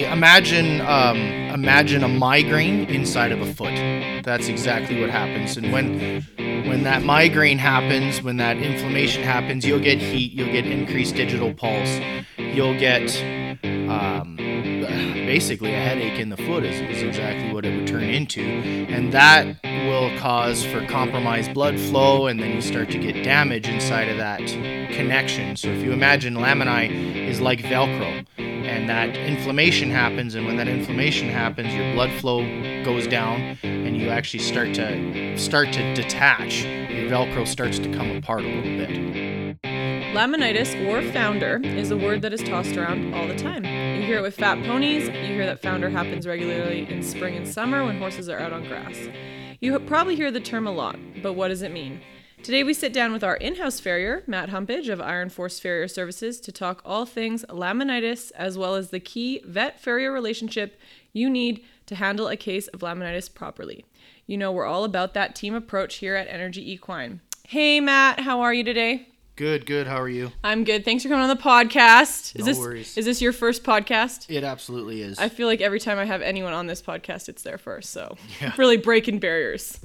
Imagine 0.00 0.80
um, 0.82 1.18
imagine 1.52 2.02
a 2.02 2.08
migraine 2.08 2.86
inside 2.86 3.32
of 3.32 3.40
a 3.40 3.54
foot. 3.54 3.74
That's 4.24 4.48
exactly 4.48 5.00
what 5.00 5.10
happens. 5.10 5.56
And 5.56 5.72
when 5.72 6.22
when 6.66 6.84
that 6.84 7.02
migraine 7.02 7.58
happens, 7.58 8.22
when 8.22 8.38
that 8.38 8.56
inflammation 8.56 9.22
happens, 9.22 9.66
you'll 9.66 9.80
get 9.80 9.98
heat, 9.98 10.32
you'll 10.32 10.52
get 10.52 10.66
increased 10.66 11.16
digital 11.16 11.52
pulse, 11.52 12.00
you'll 12.38 12.78
get 12.78 13.14
um, 13.62 14.36
basically 15.32 15.72
a 15.74 15.78
headache 15.78 16.18
in 16.18 16.30
the 16.30 16.36
foot 16.36 16.64
is, 16.64 16.80
is 16.80 17.02
exactly 17.02 17.52
what 17.52 17.64
it 17.64 17.76
would 17.76 17.86
turn 17.86 18.04
into. 18.04 18.42
And 18.42 19.12
that 19.12 19.58
will 19.62 20.16
cause 20.18 20.64
for 20.64 20.86
compromised 20.86 21.54
blood 21.54 21.78
flow, 21.78 22.26
and 22.26 22.40
then 22.40 22.52
you 22.52 22.60
start 22.60 22.90
to 22.90 22.98
get 22.98 23.22
damage 23.24 23.68
inside 23.68 24.08
of 24.08 24.16
that 24.18 24.40
connection. 24.92 25.56
So 25.56 25.68
if 25.68 25.82
you 25.82 25.92
imagine 25.92 26.34
laminae 26.34 27.28
is 27.28 27.40
like 27.40 27.60
Velcro, 27.60 28.26
and 28.82 28.88
that 28.88 29.16
inflammation 29.16 29.90
happens, 29.90 30.34
and 30.34 30.44
when 30.44 30.56
that 30.56 30.66
inflammation 30.66 31.28
happens, 31.28 31.72
your 31.72 31.94
blood 31.94 32.10
flow 32.20 32.40
goes 32.82 33.06
down, 33.06 33.56
and 33.62 33.96
you 33.96 34.08
actually 34.08 34.40
start 34.40 34.74
to 34.74 35.38
start 35.38 35.72
to 35.72 35.94
detach. 35.94 36.64
Your 36.64 37.08
Velcro 37.08 37.46
starts 37.46 37.78
to 37.78 37.92
come 37.94 38.10
apart 38.10 38.40
a 38.40 38.48
little 38.48 38.62
bit. 38.62 39.60
Laminitis 40.16 40.74
or 40.88 41.00
founder 41.12 41.60
is 41.62 41.92
a 41.92 41.96
word 41.96 42.22
that 42.22 42.32
is 42.32 42.42
tossed 42.42 42.76
around 42.76 43.14
all 43.14 43.28
the 43.28 43.36
time. 43.36 43.64
You 43.64 44.02
hear 44.02 44.18
it 44.18 44.22
with 44.22 44.34
fat 44.34 44.60
ponies, 44.64 45.06
you 45.06 45.12
hear 45.12 45.46
that 45.46 45.62
founder 45.62 45.88
happens 45.88 46.26
regularly 46.26 46.90
in 46.90 47.04
spring 47.04 47.36
and 47.36 47.46
summer 47.46 47.84
when 47.84 47.98
horses 47.98 48.28
are 48.28 48.40
out 48.40 48.52
on 48.52 48.66
grass. 48.66 48.96
You 49.60 49.78
probably 49.78 50.16
hear 50.16 50.32
the 50.32 50.40
term 50.40 50.66
a 50.66 50.72
lot, 50.72 50.96
but 51.22 51.34
what 51.34 51.48
does 51.48 51.62
it 51.62 51.70
mean? 51.70 52.00
Today 52.42 52.64
we 52.64 52.74
sit 52.74 52.92
down 52.92 53.12
with 53.12 53.22
our 53.22 53.36
in-house 53.36 53.78
farrier, 53.78 54.24
Matt 54.26 54.48
Humpage 54.48 54.88
of 54.88 55.00
Iron 55.00 55.28
Force 55.28 55.60
Farrier 55.60 55.86
Services, 55.86 56.40
to 56.40 56.50
talk 56.50 56.82
all 56.84 57.06
things 57.06 57.44
laminitis 57.48 58.32
as 58.34 58.58
well 58.58 58.74
as 58.74 58.90
the 58.90 58.98
key 58.98 59.40
vet-farrier 59.46 60.10
relationship 60.10 60.76
you 61.12 61.30
need 61.30 61.64
to 61.86 61.94
handle 61.94 62.26
a 62.26 62.36
case 62.36 62.66
of 62.66 62.80
laminitis 62.80 63.32
properly. 63.32 63.84
You 64.26 64.38
know 64.38 64.50
we're 64.50 64.66
all 64.66 64.82
about 64.82 65.14
that 65.14 65.36
team 65.36 65.54
approach 65.54 65.96
here 65.96 66.16
at 66.16 66.26
Energy 66.26 66.68
Equine. 66.72 67.20
Hey 67.46 67.78
Matt, 67.78 68.18
how 68.18 68.40
are 68.40 68.52
you 68.52 68.64
today? 68.64 69.06
Good, 69.34 69.64
good. 69.64 69.86
How 69.86 69.98
are 70.00 70.08
you? 70.10 70.30
I'm 70.44 70.62
good. 70.62 70.84
Thanks 70.84 71.02
for 71.02 71.08
coming 71.08 71.22
on 71.28 71.34
the 71.34 71.42
podcast. 71.42 72.36
Is 72.36 72.40
No 72.40 72.44
this 72.44 72.58
worries. 72.58 72.98
is 72.98 73.06
this 73.06 73.22
your 73.22 73.32
first 73.32 73.64
podcast? 73.64 74.26
It 74.28 74.44
absolutely 74.44 75.00
is. 75.00 75.18
I 75.18 75.30
feel 75.30 75.46
like 75.48 75.62
every 75.62 75.80
time 75.80 75.98
I 75.98 76.04
have 76.04 76.20
anyone 76.20 76.52
on 76.52 76.66
this 76.66 76.82
podcast, 76.82 77.30
it's 77.30 77.42
their 77.42 77.56
first. 77.56 77.90
So 77.90 78.16
Yeah. 78.42 78.52
really 78.58 78.76
breaking 78.76 79.20
barriers. 79.20 79.80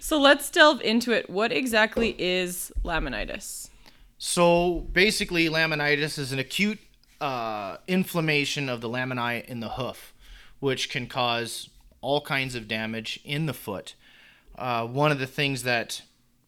So 0.00 0.20
let's 0.20 0.50
delve 0.50 0.82
into 0.82 1.12
it. 1.12 1.30
What 1.30 1.50
exactly 1.50 2.14
is 2.18 2.72
laminitis? 2.84 3.70
So 4.18 4.80
basically, 4.92 5.48
laminitis 5.48 6.18
is 6.18 6.32
an 6.32 6.38
acute 6.38 6.78
uh, 7.22 7.78
inflammation 7.88 8.68
of 8.68 8.82
the 8.82 8.88
laminae 8.88 9.44
in 9.46 9.60
the 9.60 9.70
hoof, 9.70 10.12
which 10.60 10.90
can 10.90 11.06
cause 11.06 11.70
all 12.02 12.20
kinds 12.20 12.54
of 12.54 12.68
damage 12.68 13.18
in 13.24 13.46
the 13.46 13.54
foot. 13.54 13.94
Uh, 14.58 14.86
one 14.86 15.10
of 15.10 15.18
the 15.18 15.26
things 15.26 15.62
that 15.62 16.02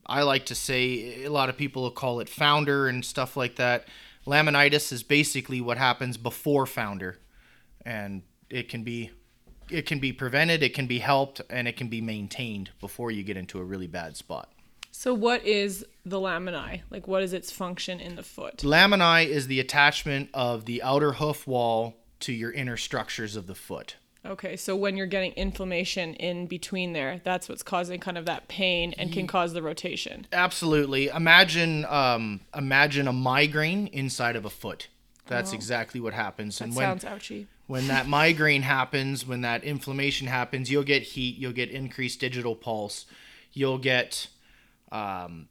I 0.06 0.22
like 0.22 0.46
to 0.46 0.54
say, 0.54 1.24
a 1.24 1.30
lot 1.30 1.48
of 1.48 1.56
people 1.56 1.82
will 1.82 1.90
call 1.90 2.20
it 2.20 2.28
founder 2.28 2.88
and 2.88 3.04
stuff 3.04 3.36
like 3.36 3.56
that. 3.56 3.86
Laminitis 4.26 4.92
is 4.92 5.02
basically 5.02 5.60
what 5.60 5.78
happens 5.78 6.16
before 6.16 6.66
founder, 6.66 7.18
and 7.84 8.22
it 8.50 8.68
can 8.68 8.82
be 8.82 9.10
it 9.68 9.84
can 9.84 9.98
be 9.98 10.12
prevented, 10.12 10.62
it 10.62 10.74
can 10.74 10.86
be 10.86 11.00
helped, 11.00 11.40
and 11.50 11.66
it 11.66 11.76
can 11.76 11.88
be 11.88 12.00
maintained 12.00 12.70
before 12.80 13.10
you 13.10 13.24
get 13.24 13.36
into 13.36 13.58
a 13.58 13.64
really 13.64 13.88
bad 13.88 14.16
spot. 14.16 14.52
So 14.92 15.12
what 15.12 15.44
is 15.44 15.84
the 16.04 16.18
laminae? 16.18 16.82
Like 16.88 17.06
what 17.06 17.22
is 17.22 17.32
its 17.32 17.50
function 17.50 18.00
in 18.00 18.16
the 18.16 18.22
foot? 18.22 18.58
Laminae 18.58 19.26
is 19.26 19.46
the 19.46 19.60
attachment 19.60 20.30
of 20.32 20.64
the 20.64 20.82
outer 20.82 21.12
hoof 21.12 21.46
wall 21.46 21.96
to 22.20 22.32
your 22.32 22.50
inner 22.52 22.76
structures 22.76 23.36
of 23.36 23.46
the 23.46 23.54
foot. 23.54 23.96
Okay, 24.26 24.56
so 24.56 24.76
when 24.76 24.96
you're 24.96 25.06
getting 25.06 25.32
inflammation 25.32 26.14
in 26.14 26.46
between 26.46 26.92
there, 26.92 27.20
that's 27.24 27.48
what's 27.48 27.62
causing 27.62 28.00
kind 28.00 28.18
of 28.18 28.26
that 28.26 28.48
pain 28.48 28.94
and 28.98 29.12
can 29.12 29.26
cause 29.26 29.52
the 29.52 29.62
rotation. 29.62 30.26
Absolutely. 30.32 31.08
Imagine 31.08 31.84
um, 31.86 32.40
imagine 32.54 33.08
a 33.08 33.12
migraine 33.12 33.86
inside 33.88 34.36
of 34.36 34.44
a 34.44 34.50
foot. 34.50 34.88
That's 35.28 35.52
exactly 35.52 36.00
what 36.00 36.14
happens. 36.14 36.58
That 36.58 36.66
and 36.66 36.76
when 36.76 36.84
sounds 36.84 37.04
ouchy. 37.04 37.48
when 37.66 37.88
that 37.88 38.06
migraine 38.08 38.62
happens, 38.62 39.26
when 39.26 39.40
that 39.40 39.64
inflammation 39.64 40.28
happens, 40.28 40.70
you'll 40.70 40.84
get 40.84 41.02
heat, 41.02 41.36
you'll 41.36 41.52
get 41.52 41.70
increased 41.70 42.20
digital 42.20 42.54
pulse, 42.54 43.06
you'll 43.52 43.78
get 43.78 44.28
um, 44.92 45.48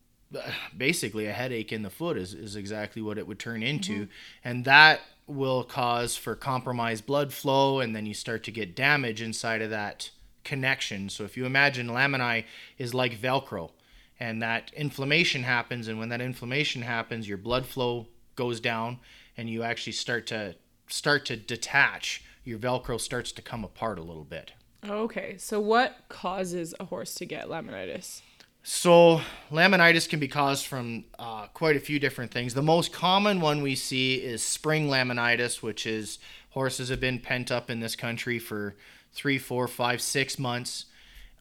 basically 0.76 1.28
a 1.28 1.34
headache 1.34 1.72
in 1.72 1.82
the 1.84 1.90
foot 1.90 2.18
is, 2.18 2.34
is 2.34 2.56
exactly 2.56 3.02
what 3.02 3.18
it 3.18 3.28
would 3.28 3.40
turn 3.40 3.64
into. 3.64 4.08
And 4.44 4.66
that 4.66 5.02
will 5.28 5.64
cause 5.64 6.16
for 6.16 6.36
compromised 6.36 7.06
blood 7.06 7.34
flow, 7.34 7.80
and 7.80 7.96
then 7.96 8.06
you 8.06 8.14
start 8.14 8.44
to 8.44 8.52
get 8.52 8.76
damage 8.76 9.22
inside 9.22 9.62
of 9.62 9.70
that 9.72 10.12
connection. 10.44 11.10
So 11.10 11.24
if 11.24 11.36
you 11.36 11.46
imagine 11.46 11.88
laminae 11.88 12.46
is 12.78 12.94
like 12.94 13.20
Velcro, 13.20 13.72
and 14.20 14.42
that 14.42 14.72
inflammation 14.74 15.44
happens, 15.44 15.88
and 15.88 16.00
when 16.00 16.10
that 16.10 16.22
inflammation 16.22 16.84
happens, 16.84 17.28
your 17.28 17.38
blood 17.38 17.66
flow 17.66 18.08
goes 18.36 18.60
down, 18.60 19.00
and 19.36 19.50
you 19.50 19.64
actually 19.64 19.94
start 19.94 20.28
to 20.28 20.56
start 20.88 21.26
to 21.26 21.36
detach. 21.36 22.24
Your 22.44 22.60
Velcro 22.60 23.02
starts 23.02 23.32
to 23.34 23.42
come 23.42 23.64
apart 23.64 23.98
a 23.98 24.04
little 24.04 24.24
bit. 24.24 24.54
Okay, 24.88 25.36
so 25.38 25.60
what 25.60 26.06
causes 26.10 26.76
a 26.80 26.86
horse 26.86 27.16
to 27.16 27.26
get 27.26 27.48
laminitis? 27.48 28.22
So, 28.68 29.22
laminitis 29.52 30.10
can 30.10 30.20
be 30.20 30.28
caused 30.28 30.66
from 30.66 31.06
uh, 31.20 31.46
quite 31.54 31.76
a 31.76 31.80
few 31.80 32.00
different 32.00 32.32
things. 32.32 32.56
The 32.56 32.64
most 32.64 32.92
common 32.92 33.40
one 33.40 33.62
we 33.62 33.76
see 33.76 34.16
is 34.16 34.42
spring 34.42 34.90
laminitis, 34.90 35.62
which 35.62 35.86
is 35.86 36.18
horses 36.50 36.90
have 36.90 37.00
been 37.00 37.20
pent 37.20 37.52
up 37.52 37.70
in 37.70 37.80
this 37.80 37.96
country 37.96 38.40
for 38.40 38.76
three, 39.14 39.38
four, 39.38 39.68
five, 39.68 40.02
six 40.02 40.40
months, 40.40 40.86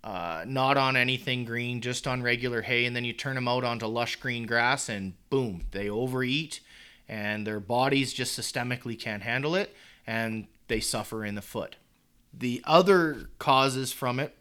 uh, 0.05 0.45
not 0.47 0.77
on 0.77 0.97
anything 0.97 1.47
green, 1.47 1.81
just 1.81 2.07
on 2.07 2.23
regular 2.23 2.61
hay, 2.61 2.85
and 2.85 2.95
then 2.95 3.07
you 3.07 3.15
turn 3.15 3.37
them 3.37 3.49
out 3.49 3.65
onto 3.65 3.87
lush 3.87 4.17
green 4.17 4.45
grass, 4.45 4.91
and 4.91 5.15
boom, 5.31 5.65
they 5.71 5.89
overeat, 5.89 6.61
and 7.09 7.47
their 7.47 7.59
bodies 7.59 8.13
just 8.13 8.39
systemically 8.39 9.01
can't 9.01 9.23
handle 9.23 9.55
it, 9.55 9.75
and 10.07 10.47
they 10.69 10.79
suffer 10.79 11.25
in 11.25 11.37
the 11.37 11.41
foot. 11.41 11.77
The 12.35 12.61
other 12.67 13.31
causes 13.39 13.95
from 13.95 14.21
it 14.21 14.37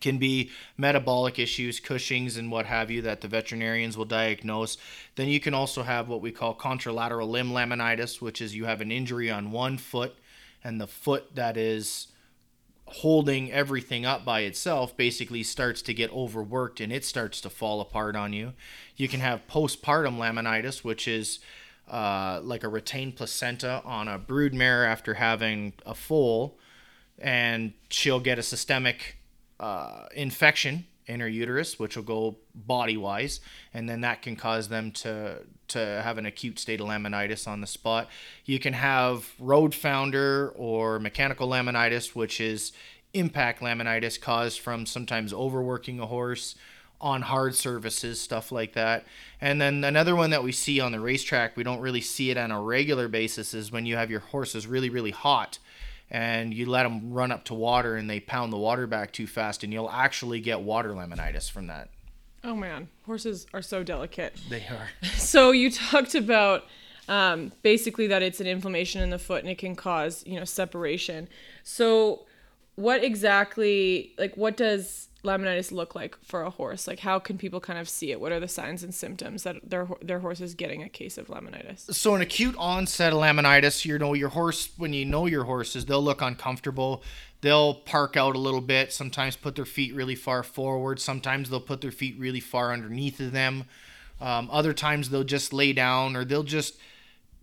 can 0.00 0.18
be 0.18 0.50
metabolic 0.76 1.38
issues, 1.38 1.80
Cushing's, 1.80 2.36
and 2.36 2.50
what 2.50 2.66
have 2.66 2.90
you 2.90 3.02
that 3.02 3.20
the 3.20 3.28
veterinarians 3.28 3.96
will 3.96 4.04
diagnose. 4.04 4.76
Then 5.16 5.28
you 5.28 5.40
can 5.40 5.54
also 5.54 5.82
have 5.82 6.08
what 6.08 6.20
we 6.20 6.30
call 6.30 6.54
contralateral 6.54 7.28
limb 7.28 7.50
laminitis, 7.50 8.20
which 8.20 8.40
is 8.40 8.54
you 8.54 8.64
have 8.64 8.80
an 8.80 8.92
injury 8.92 9.30
on 9.30 9.50
one 9.50 9.78
foot, 9.78 10.14
and 10.62 10.80
the 10.80 10.86
foot 10.86 11.34
that 11.34 11.56
is 11.56 12.08
holding 12.86 13.50
everything 13.50 14.04
up 14.04 14.24
by 14.24 14.40
itself 14.40 14.96
basically 14.96 15.42
starts 15.42 15.80
to 15.82 15.94
get 15.94 16.12
overworked 16.12 16.80
and 16.80 16.92
it 16.92 17.04
starts 17.04 17.40
to 17.40 17.48
fall 17.48 17.80
apart 17.80 18.14
on 18.14 18.32
you. 18.32 18.52
You 18.96 19.08
can 19.08 19.20
have 19.20 19.46
postpartum 19.48 20.18
laminitis, 20.18 20.84
which 20.84 21.08
is 21.08 21.40
uh, 21.90 22.40
like 22.42 22.62
a 22.62 22.68
retained 22.68 23.16
placenta 23.16 23.82
on 23.84 24.08
a 24.08 24.18
broodmare 24.18 24.86
after 24.86 25.14
having 25.14 25.72
a 25.84 25.94
foal, 25.94 26.58
and 27.18 27.72
she'll 27.88 28.20
get 28.20 28.38
a 28.38 28.42
systemic 28.42 29.18
uh, 29.64 30.06
infection 30.14 30.84
in 31.06 31.20
her 31.20 31.28
uterus, 31.28 31.78
which 31.78 31.96
will 31.96 32.04
go 32.04 32.36
body 32.54 32.98
wise, 32.98 33.40
and 33.72 33.88
then 33.88 34.02
that 34.02 34.20
can 34.20 34.36
cause 34.36 34.68
them 34.68 34.90
to 34.90 35.38
to 35.68 35.78
have 35.78 36.18
an 36.18 36.26
acute 36.26 36.58
state 36.58 36.80
of 36.80 36.86
laminitis 36.86 37.48
on 37.48 37.62
the 37.62 37.66
spot. 37.66 38.08
You 38.44 38.58
can 38.58 38.74
have 38.74 39.32
road 39.38 39.74
founder 39.74 40.52
or 40.54 40.98
mechanical 40.98 41.48
laminitis, 41.48 42.14
which 42.14 42.42
is 42.42 42.72
impact 43.14 43.60
laminitis 43.60 44.20
caused 44.20 44.60
from 44.60 44.84
sometimes 44.84 45.32
overworking 45.32 45.98
a 45.98 46.06
horse 46.06 46.56
on 47.00 47.22
hard 47.22 47.54
surfaces, 47.54 48.20
stuff 48.20 48.52
like 48.52 48.74
that. 48.74 49.06
And 49.40 49.58
then 49.60 49.82
another 49.84 50.14
one 50.14 50.30
that 50.30 50.44
we 50.44 50.52
see 50.52 50.80
on 50.80 50.92
the 50.92 51.00
racetrack, 51.00 51.56
we 51.56 51.64
don't 51.64 51.80
really 51.80 52.02
see 52.02 52.30
it 52.30 52.36
on 52.36 52.50
a 52.50 52.60
regular 52.60 53.08
basis, 53.08 53.54
is 53.54 53.72
when 53.72 53.86
you 53.86 53.96
have 53.96 54.10
your 54.10 54.20
horses 54.20 54.66
really, 54.66 54.90
really 54.90 55.10
hot 55.10 55.58
and 56.14 56.54
you 56.54 56.64
let 56.66 56.84
them 56.84 57.12
run 57.12 57.32
up 57.32 57.42
to 57.42 57.54
water 57.54 57.96
and 57.96 58.08
they 58.08 58.20
pound 58.20 58.52
the 58.52 58.56
water 58.56 58.86
back 58.86 59.12
too 59.12 59.26
fast, 59.26 59.64
and 59.64 59.72
you'll 59.72 59.90
actually 59.90 60.38
get 60.38 60.60
water 60.60 60.90
laminitis 60.90 61.50
from 61.50 61.66
that. 61.66 61.90
Oh 62.44 62.54
man, 62.54 62.88
horses 63.04 63.48
are 63.52 63.60
so 63.60 63.82
delicate. 63.82 64.36
They 64.48 64.64
are. 64.70 64.88
So 65.16 65.50
you 65.50 65.72
talked 65.72 66.14
about 66.14 66.66
um, 67.08 67.50
basically 67.62 68.06
that 68.06 68.22
it's 68.22 68.38
an 68.40 68.46
inflammation 68.46 69.02
in 69.02 69.10
the 69.10 69.18
foot 69.18 69.40
and 69.40 69.50
it 69.50 69.58
can 69.58 69.74
cause 69.74 70.22
you 70.24 70.38
know 70.38 70.44
separation. 70.44 71.28
So 71.64 72.26
what 72.76 73.02
exactly 73.02 74.14
like 74.16 74.36
what 74.36 74.56
does 74.56 75.08
laminitis 75.24 75.72
look 75.72 75.94
like 75.94 76.16
for 76.22 76.42
a 76.42 76.50
horse? 76.50 76.86
Like 76.86 77.00
how 77.00 77.18
can 77.18 77.36
people 77.38 77.60
kind 77.60 77.78
of 77.78 77.88
see 77.88 78.12
it? 78.12 78.20
What 78.20 78.32
are 78.32 78.40
the 78.40 78.48
signs 78.48 78.82
and 78.82 78.94
symptoms 78.94 79.42
that 79.42 79.56
their 79.68 79.88
their 80.00 80.20
horse 80.20 80.40
is 80.40 80.54
getting 80.54 80.82
a 80.82 80.88
case 80.88 81.18
of 81.18 81.26
laminitis? 81.26 81.92
So 81.92 82.14
an 82.14 82.22
acute 82.22 82.54
onset 82.56 83.12
of 83.12 83.18
laminitis, 83.18 83.84
you 83.84 83.98
know, 83.98 84.14
your 84.14 84.28
horse 84.28 84.70
when 84.76 84.92
you 84.92 85.04
know 85.04 85.26
your 85.26 85.44
horses, 85.44 85.86
they'll 85.86 86.02
look 86.02 86.22
uncomfortable. 86.22 87.02
They'll 87.40 87.74
park 87.74 88.16
out 88.16 88.36
a 88.36 88.38
little 88.38 88.62
bit, 88.62 88.92
sometimes 88.92 89.36
put 89.36 89.54
their 89.54 89.66
feet 89.66 89.94
really 89.94 90.14
far 90.14 90.42
forward, 90.42 91.00
sometimes 91.00 91.50
they'll 91.50 91.60
put 91.60 91.80
their 91.80 91.90
feet 91.90 92.16
really 92.18 92.40
far 92.40 92.72
underneath 92.72 93.20
of 93.20 93.32
them. 93.32 93.64
Um, 94.20 94.48
other 94.50 94.72
times 94.72 95.10
they'll 95.10 95.24
just 95.24 95.52
lay 95.52 95.72
down 95.72 96.16
or 96.16 96.24
they'll 96.24 96.44
just 96.44 96.76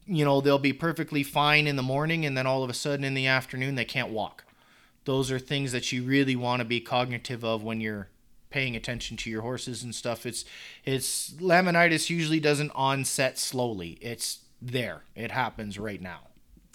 you 0.07 0.25
know, 0.25 0.41
they'll 0.41 0.59
be 0.59 0.73
perfectly 0.73 1.23
fine 1.23 1.67
in 1.67 1.75
the 1.75 1.83
morning 1.83 2.25
and 2.25 2.35
then 2.35 2.47
all 2.47 2.63
of 2.63 2.69
a 2.69 2.73
sudden 2.73 3.05
in 3.05 3.13
the 3.13 3.27
afternoon 3.27 3.75
they 3.75 3.85
can't 3.85 4.09
walk. 4.09 4.43
Those 5.05 5.31
are 5.31 5.39
things 5.39 5.71
that 5.71 5.91
you 5.91 6.03
really 6.03 6.35
want 6.35 6.59
to 6.59 6.65
be 6.65 6.79
cognitive 6.79 7.43
of 7.43 7.63
when 7.63 7.81
you're 7.81 8.09
paying 8.49 8.75
attention 8.75 9.17
to 9.17 9.29
your 9.29 9.41
horses 9.41 9.81
and 9.81 9.95
stuff. 9.95 10.25
It's 10.25 10.45
it's 10.85 11.31
laminitis 11.31 12.09
usually 12.09 12.39
doesn't 12.39 12.71
onset 12.75 13.39
slowly. 13.39 13.97
It's 14.01 14.39
there. 14.61 15.03
It 15.15 15.31
happens 15.31 15.79
right 15.79 16.01
now. 16.01 16.27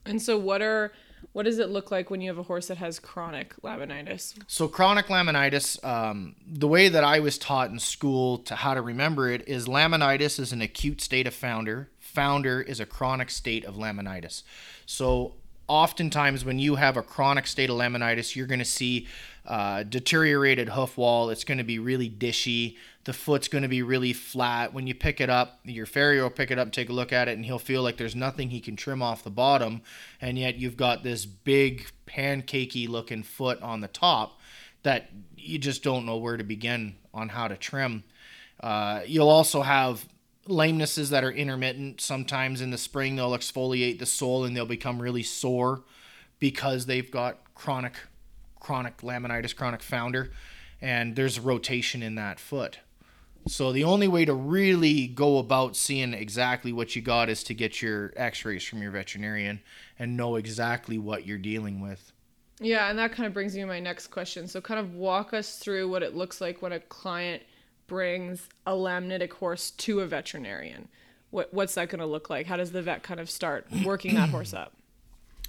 And 0.05 0.21
so 0.21 0.39
what 0.39 0.63
are 0.63 0.93
what 1.33 1.45
does 1.45 1.59
it 1.59 1.69
look 1.69 1.91
like 1.91 2.11
when 2.11 2.21
you 2.21 2.29
have 2.31 2.39
a 2.39 2.43
horse 2.43 2.69
that 2.69 2.79
has 2.79 2.99
chronic 2.99 3.55
laminitis? 3.63 4.35
So 4.47 4.69
chronic 4.69 5.07
laminitis, 5.07 5.85
um, 5.85 6.37
the 6.47 6.69
way 6.69 6.89
that 6.89 7.05
I 7.05 7.21
was 7.21 7.39
taught 7.39 7.71
in 7.71 7.79
school 7.79 8.39
to 8.39 8.55
how 8.55 8.75
to 8.75 8.81
remember 8.81 9.29
it 9.31 9.47
is 9.47 9.67
laminitis 9.67 10.39
is 10.39 10.53
an 10.53 10.63
acute 10.63 11.01
state 11.01 11.27
of 11.27 11.35
founder. 11.35 11.91
Founder 11.99 12.61
is 12.61 12.81
a 12.81 12.87
chronic 12.87 13.31
state 13.31 13.65
of 13.65 13.75
laminitis. 13.75 14.43
So 14.87 15.35
oftentimes 15.69 16.45
when 16.45 16.59
you 16.59 16.77
have 16.77 16.97
a 16.97 17.03
chronic 17.03 17.47
state 17.47 17.71
of 17.71 17.77
laminitis, 17.77 18.37
you're 18.37 18.47
going 18.47 18.59
to 18.59 18.65
see 18.65 19.07
uh, 19.47 19.83
deteriorated 19.85 20.71
hoof 20.71 20.97
wall. 20.97 21.31
It's 21.31 21.45
going 21.45 21.59
to 21.59 21.65
be 21.65 21.79
really 21.79 22.11
dishy. 22.11 22.77
The 23.05 23.13
foot's 23.13 23.49
going 23.49 23.63
to 23.63 23.69
be 23.69 23.83
really 23.83 24.13
flat. 24.13 24.73
When 24.73 24.87
you 24.87 24.95
pick 24.95 25.21
it 25.21 25.31
up, 25.31 25.61
your 25.65 25.87
farrier 25.87 26.23
will 26.23 26.31
pick 26.31 26.51
it 26.51 26.59
up, 26.59 26.73
take 26.73 26.89
a 26.89 26.93
look 26.93 27.13
at 27.13 27.29
it, 27.29 27.37
and 27.37 27.45
he'll 27.45 27.59
feel 27.59 27.83
like 27.83 27.97
there's 27.97 28.17
nothing 28.17 28.51
he 28.51 28.61
can 28.61 28.75
trim 28.75 29.03
off 29.03 29.23
the 29.23 29.31
bottom. 29.31 29.83
And 30.21 30.39
yet 30.39 30.57
you've 30.57 30.77
got 30.77 31.03
this 31.03 31.27
big 31.27 31.87
pancakey 32.07 32.89
looking 32.89 33.23
foot 33.23 33.61
on 33.63 33.81
the 33.81 33.89
top 33.89 34.41
that 34.83 35.11
you 35.37 35.59
just 35.59 35.83
don't 35.83 36.07
know 36.07 36.17
where 36.17 36.37
to 36.37 36.45
begin 36.45 36.97
on 37.15 37.29
how 37.29 37.49
to 37.49 37.57
trim. 37.57 38.05
Uh, 38.61 39.03
you'll 39.07 39.29
also 39.29 39.63
have 39.63 40.07
lamenesses 40.49 41.11
that 41.11 41.25
are 41.25 41.31
intermittent. 41.31 42.01
Sometimes 42.01 42.61
in 42.61 42.71
the 42.71 42.79
spring, 42.79 43.17
they'll 43.17 43.33
exfoliate 43.33 43.99
the 43.99 44.07
sole 44.07 44.45
and 44.45 44.57
they'll 44.57 44.67
become 44.67 45.01
really 45.01 45.23
sore 45.23 45.83
because 46.39 46.87
they've 46.87 47.11
got 47.11 47.39
chronic, 47.55 47.95
chronic 48.61 48.99
laminitis, 48.99 49.55
chronic 49.55 49.83
founder, 49.83 50.31
and 50.81 51.17
there's 51.17 51.39
a 51.39 51.41
rotation 51.41 52.03
in 52.03 52.15
that 52.17 52.39
foot. 52.39 52.79
So 53.49 53.73
the 53.73 53.85
only 53.85 54.09
way 54.09 54.25
to 54.25 54.35
really 54.35 55.07
go 55.07 55.39
about 55.39 55.77
seeing 55.77 56.15
exactly 56.15 56.73
what 56.73 56.97
you 56.97 57.03
got 57.03 57.29
is 57.29 57.45
to 57.45 57.55
get 57.55 57.81
your 57.81 58.13
X-rays 58.17 58.65
from 58.65 58.83
your 58.83 58.91
veterinarian 58.91 59.61
and 59.99 60.17
know 60.17 60.35
exactly 60.35 60.99
what 60.99 61.27
you're 61.27 61.39
dealing 61.39 61.81
with. 61.81 62.13
Yeah, 62.59 62.91
and 62.91 62.99
that 62.99 63.13
kind 63.13 63.27
of 63.27 63.33
brings 63.33 63.55
me 63.55 63.61
to 63.61 63.67
my 63.67 63.79
next 63.79 64.09
question. 64.09 64.49
So, 64.49 64.61
kind 64.61 64.81
of 64.81 64.95
walk 64.95 65.33
us 65.35 65.59
through 65.59 65.89
what 65.89 66.03
it 66.03 66.17
looks 66.17 66.41
like 66.41 66.63
when 66.63 66.73
a 66.73 66.81
client 66.81 67.43
brings 67.87 68.49
a 68.67 68.73
laminitic 68.73 69.33
horse 69.35 69.71
to 69.73 70.01
a 70.01 70.07
veterinarian? 70.07 70.89
What, 71.31 71.53
what's 71.53 71.75
that 71.75 71.89
going 71.89 72.01
to 72.01 72.07
look 72.07 72.31
like? 72.31 72.47
How 72.47 72.57
does 72.57 72.73
the 72.73 72.83
vet 72.83 73.03
kind 73.03 73.21
of 73.21 73.29
start 73.31 73.67
working 73.85 74.15
that 74.15 74.31
horse 74.31 74.55
up? 74.55 74.73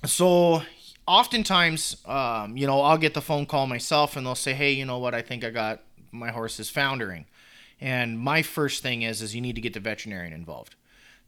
So, 0.06 0.62
oftentimes, 1.08 1.98
um, 2.06 2.56
you 2.56 2.68
know, 2.68 2.82
I'll 2.82 3.00
get 3.00 3.16
the 3.16 3.22
phone 3.22 3.48
call 3.48 3.66
myself 3.66 4.16
and 4.16 4.28
they'll 4.28 4.36
say, 4.36 4.54
hey, 4.54 4.72
you 4.74 4.86
know 4.86 5.00
what, 5.00 5.16
I 5.16 5.24
think 5.24 5.44
I 5.44 5.50
got 5.50 5.82
my 6.12 6.30
horse 6.30 6.60
is 6.60 6.70
foundering. 6.70 7.26
And 7.82 8.20
my 8.20 8.44
first 8.44 8.84
thing 8.84 9.02
is, 9.02 9.24
is 9.24 9.34
you 9.34 9.42
need 9.42 9.56
to 9.56 9.62
get 9.62 9.74
the 9.74 9.80
veterinarian 9.80 10.34
involved 10.34 10.76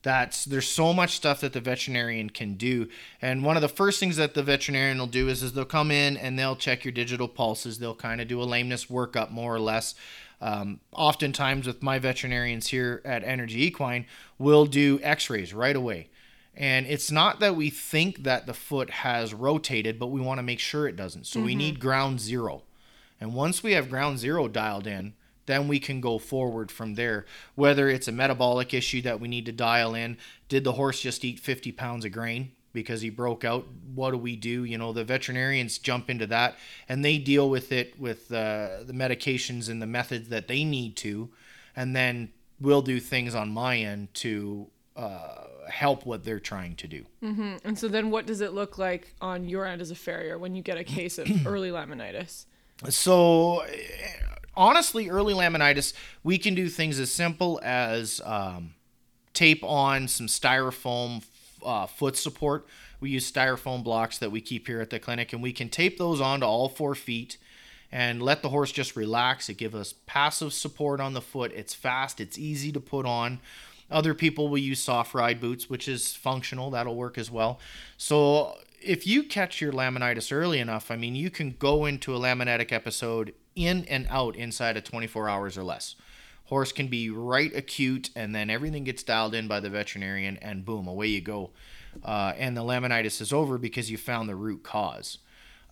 that's 0.01 0.45
there's 0.45 0.67
so 0.67 0.94
much 0.94 1.15
stuff 1.15 1.41
that 1.41 1.53
the 1.53 1.59
veterinarian 1.59 2.29
can 2.29 2.53
do 2.53 2.88
and 3.21 3.44
one 3.44 3.57
of 3.57 3.61
the 3.61 3.69
first 3.69 4.00
things 4.00 4.15
that 4.15 4.33
the 4.33 4.44
veterinarian 4.44 4.97
will 4.97 5.07
do 5.07 5.27
is, 5.27 5.44
is 5.44 5.53
they'll 5.53 5.65
come 5.65 5.91
in 5.91 6.15
and 6.15 6.39
they'll 6.39 6.56
check 6.56 6.85
your 6.85 6.91
digital 6.91 7.27
pulses 7.27 7.79
they'll 7.79 7.95
kind 7.95 8.21
of 8.21 8.27
do 8.27 8.41
a 8.41 8.45
lameness 8.45 8.85
workup 8.85 9.29
more 9.29 9.53
or 9.53 9.59
less 9.59 9.95
um, 10.41 10.80
oftentimes, 10.91 11.68
with 11.68 11.83
my 11.83 12.00
veterinarians 12.00 12.68
here 12.68 13.01
at 13.03 13.24
Energy 13.24 13.65
Equine, 13.65 14.06
we'll 14.38 14.65
do 14.65 15.00
x 15.03 15.30
rays 15.30 15.53
right 15.53 15.75
away. 15.75 16.09
And 16.56 16.88
it's 16.88 17.12
not 17.12 17.39
that 17.39 17.56
we 17.56 17.69
think 17.69 18.24
that 18.24 18.45
the 18.45 18.53
foot 18.53 18.89
has 18.89 19.33
rotated, 19.33 20.00
but 20.00 20.07
we 20.07 20.21
want 20.21 20.39
to 20.39 20.44
make 20.44 20.59
sure 20.59 20.88
it 20.88 20.95
doesn't. 20.95 21.25
So 21.25 21.39
mm-hmm. 21.39 21.45
we 21.45 21.56
need 21.56 21.80
ground 21.80 22.19
zero. 22.19 22.63
And 23.21 23.33
once 23.33 23.63
we 23.63 23.74
have 23.74 23.89
ground 23.89 24.19
zero 24.19 24.47
dialed 24.47 24.88
in, 24.88 25.13
then 25.45 25.68
we 25.68 25.80
can 25.80 26.00
go 26.00 26.19
forward 26.19 26.71
from 26.71 26.95
there. 26.95 27.25
Whether 27.56 27.89
it's 27.89 28.07
a 28.07 28.13
metabolic 28.13 28.74
issue 28.74 29.01
that 29.01 29.19
we 29.19 29.27
need 29.27 29.45
to 29.47 29.51
dial 29.51 29.95
in, 29.95 30.18
did 30.47 30.63
the 30.63 30.74
horse 30.74 31.01
just 31.01 31.25
eat 31.25 31.39
50 31.39 31.71
pounds 31.71 32.06
of 32.06 32.12
grain? 32.12 32.51
Because 32.79 33.01
he 33.01 33.09
broke 33.09 33.43
out. 33.43 33.67
What 33.93 34.11
do 34.11 34.17
we 34.17 34.35
do? 34.35 34.63
You 34.63 34.77
know, 34.77 34.93
the 34.93 35.03
veterinarians 35.03 35.77
jump 35.77 36.09
into 36.09 36.25
that 36.27 36.55
and 36.87 37.03
they 37.03 37.17
deal 37.17 37.49
with 37.49 37.71
it 37.71 37.99
with 37.99 38.31
uh, 38.31 38.83
the 38.85 38.93
medications 38.93 39.69
and 39.69 39.81
the 39.81 39.85
methods 39.85 40.29
that 40.29 40.47
they 40.47 40.63
need 40.63 40.95
to, 40.97 41.29
and 41.75 41.95
then 41.95 42.31
we'll 42.59 42.81
do 42.81 42.99
things 42.99 43.35
on 43.35 43.49
my 43.49 43.77
end 43.77 44.13
to 44.13 44.67
uh, 44.95 45.45
help 45.69 46.05
what 46.05 46.23
they're 46.23 46.39
trying 46.39 46.75
to 46.77 46.87
do. 46.87 47.05
Mm-hmm. 47.21 47.57
And 47.65 47.77
so 47.77 47.89
then, 47.89 48.11
what 48.11 48.25
does 48.25 48.39
it 48.39 48.53
look 48.53 48.77
like 48.77 49.13
on 49.19 49.49
your 49.49 49.65
end 49.65 49.81
as 49.81 49.91
a 49.91 49.95
farrier 49.95 50.37
when 50.37 50.55
you 50.55 50.61
get 50.61 50.77
a 50.77 50.83
case 50.83 51.17
of 51.17 51.27
early 51.45 51.69
laminitis? 51.69 52.45
So. 52.89 53.63
Honestly, 54.57 55.09
early 55.09 55.33
laminitis, 55.33 55.93
we 56.21 56.37
can 56.37 56.53
do 56.53 56.67
things 56.67 56.99
as 56.99 57.09
simple 57.09 57.61
as 57.63 58.19
um, 58.25 58.73
tape 59.33 59.63
on 59.63 60.05
some 60.09 60.27
styrofoam 60.27 61.23
uh, 61.63 61.88
foot 61.88 62.17
support. 62.17 62.67
We 63.00 63.09
use 63.09 63.31
styrofoam 63.31 63.83
blocks 63.83 64.17
that 64.17 64.31
we 64.31 64.41
keep 64.41 64.67
here 64.67 64.81
at 64.81 64.89
the 64.89 65.00
clinic, 65.00 65.33
and 65.33 65.41
we 65.41 65.53
can 65.53 65.69
tape 65.69 65.97
those 65.97 66.19
onto 66.21 66.45
all 66.45 66.69
four 66.69 66.95
feet 66.95 67.38
and 67.91 68.21
let 68.21 68.41
the 68.41 68.50
horse 68.50 68.71
just 68.71 68.95
relax. 68.95 69.50
It 69.50 69.57
gives 69.57 69.75
us 69.75 69.94
passive 70.06 70.53
support 70.53 71.00
on 71.00 71.13
the 71.13 71.21
foot. 71.21 71.51
It's 71.56 71.73
fast, 71.73 72.19
it's 72.19 72.38
easy 72.38 72.71
to 72.71 72.79
put 72.79 73.06
on. 73.06 73.39
Other 73.91 74.13
people 74.13 74.50
will 74.50 74.59
use 74.59 74.81
soft 74.81 75.13
ride 75.13 75.39
boots, 75.39 75.69
which 75.69 75.88
is 75.88 76.13
functional. 76.13 76.69
That'll 76.69 76.95
work 76.95 77.17
as 77.17 77.31
well. 77.31 77.59
So 77.97 78.57
if 78.81 79.07
you 79.07 79.23
catch 79.23 79.61
your 79.61 79.71
laminitis 79.71 80.31
early 80.31 80.59
enough, 80.59 80.91
I 80.91 80.95
mean, 80.95 81.15
you 81.15 81.29
can 81.29 81.56
go 81.57 81.85
into 81.85 82.15
a 82.15 82.19
laminitic 82.19 82.71
episode 82.71 83.33
in 83.56 83.85
and 83.85 84.07
out 84.09 84.35
inside 84.35 84.77
of 84.77 84.83
24 84.83 85.27
hours 85.27 85.57
or 85.57 85.63
less. 85.63 85.95
Horse 86.49 86.71
can 86.71 86.87
be 86.87 87.11
right 87.11 87.55
acute, 87.55 88.09
and 88.15 88.33
then 88.33 88.49
everything 88.49 88.83
gets 88.83 89.03
dialed 89.03 89.35
in 89.35 89.47
by 89.47 89.59
the 89.59 89.69
veterinarian, 89.69 90.37
and 90.37 90.65
boom, 90.65 90.87
away 90.87 91.05
you 91.05 91.21
go. 91.21 91.51
Uh, 92.03 92.33
and 92.37 92.57
the 92.57 92.63
laminitis 92.63 93.21
is 93.21 93.31
over 93.31 93.59
because 93.59 93.91
you 93.91 93.97
found 93.97 94.27
the 94.27 94.35
root 94.35 94.63
cause. 94.63 95.19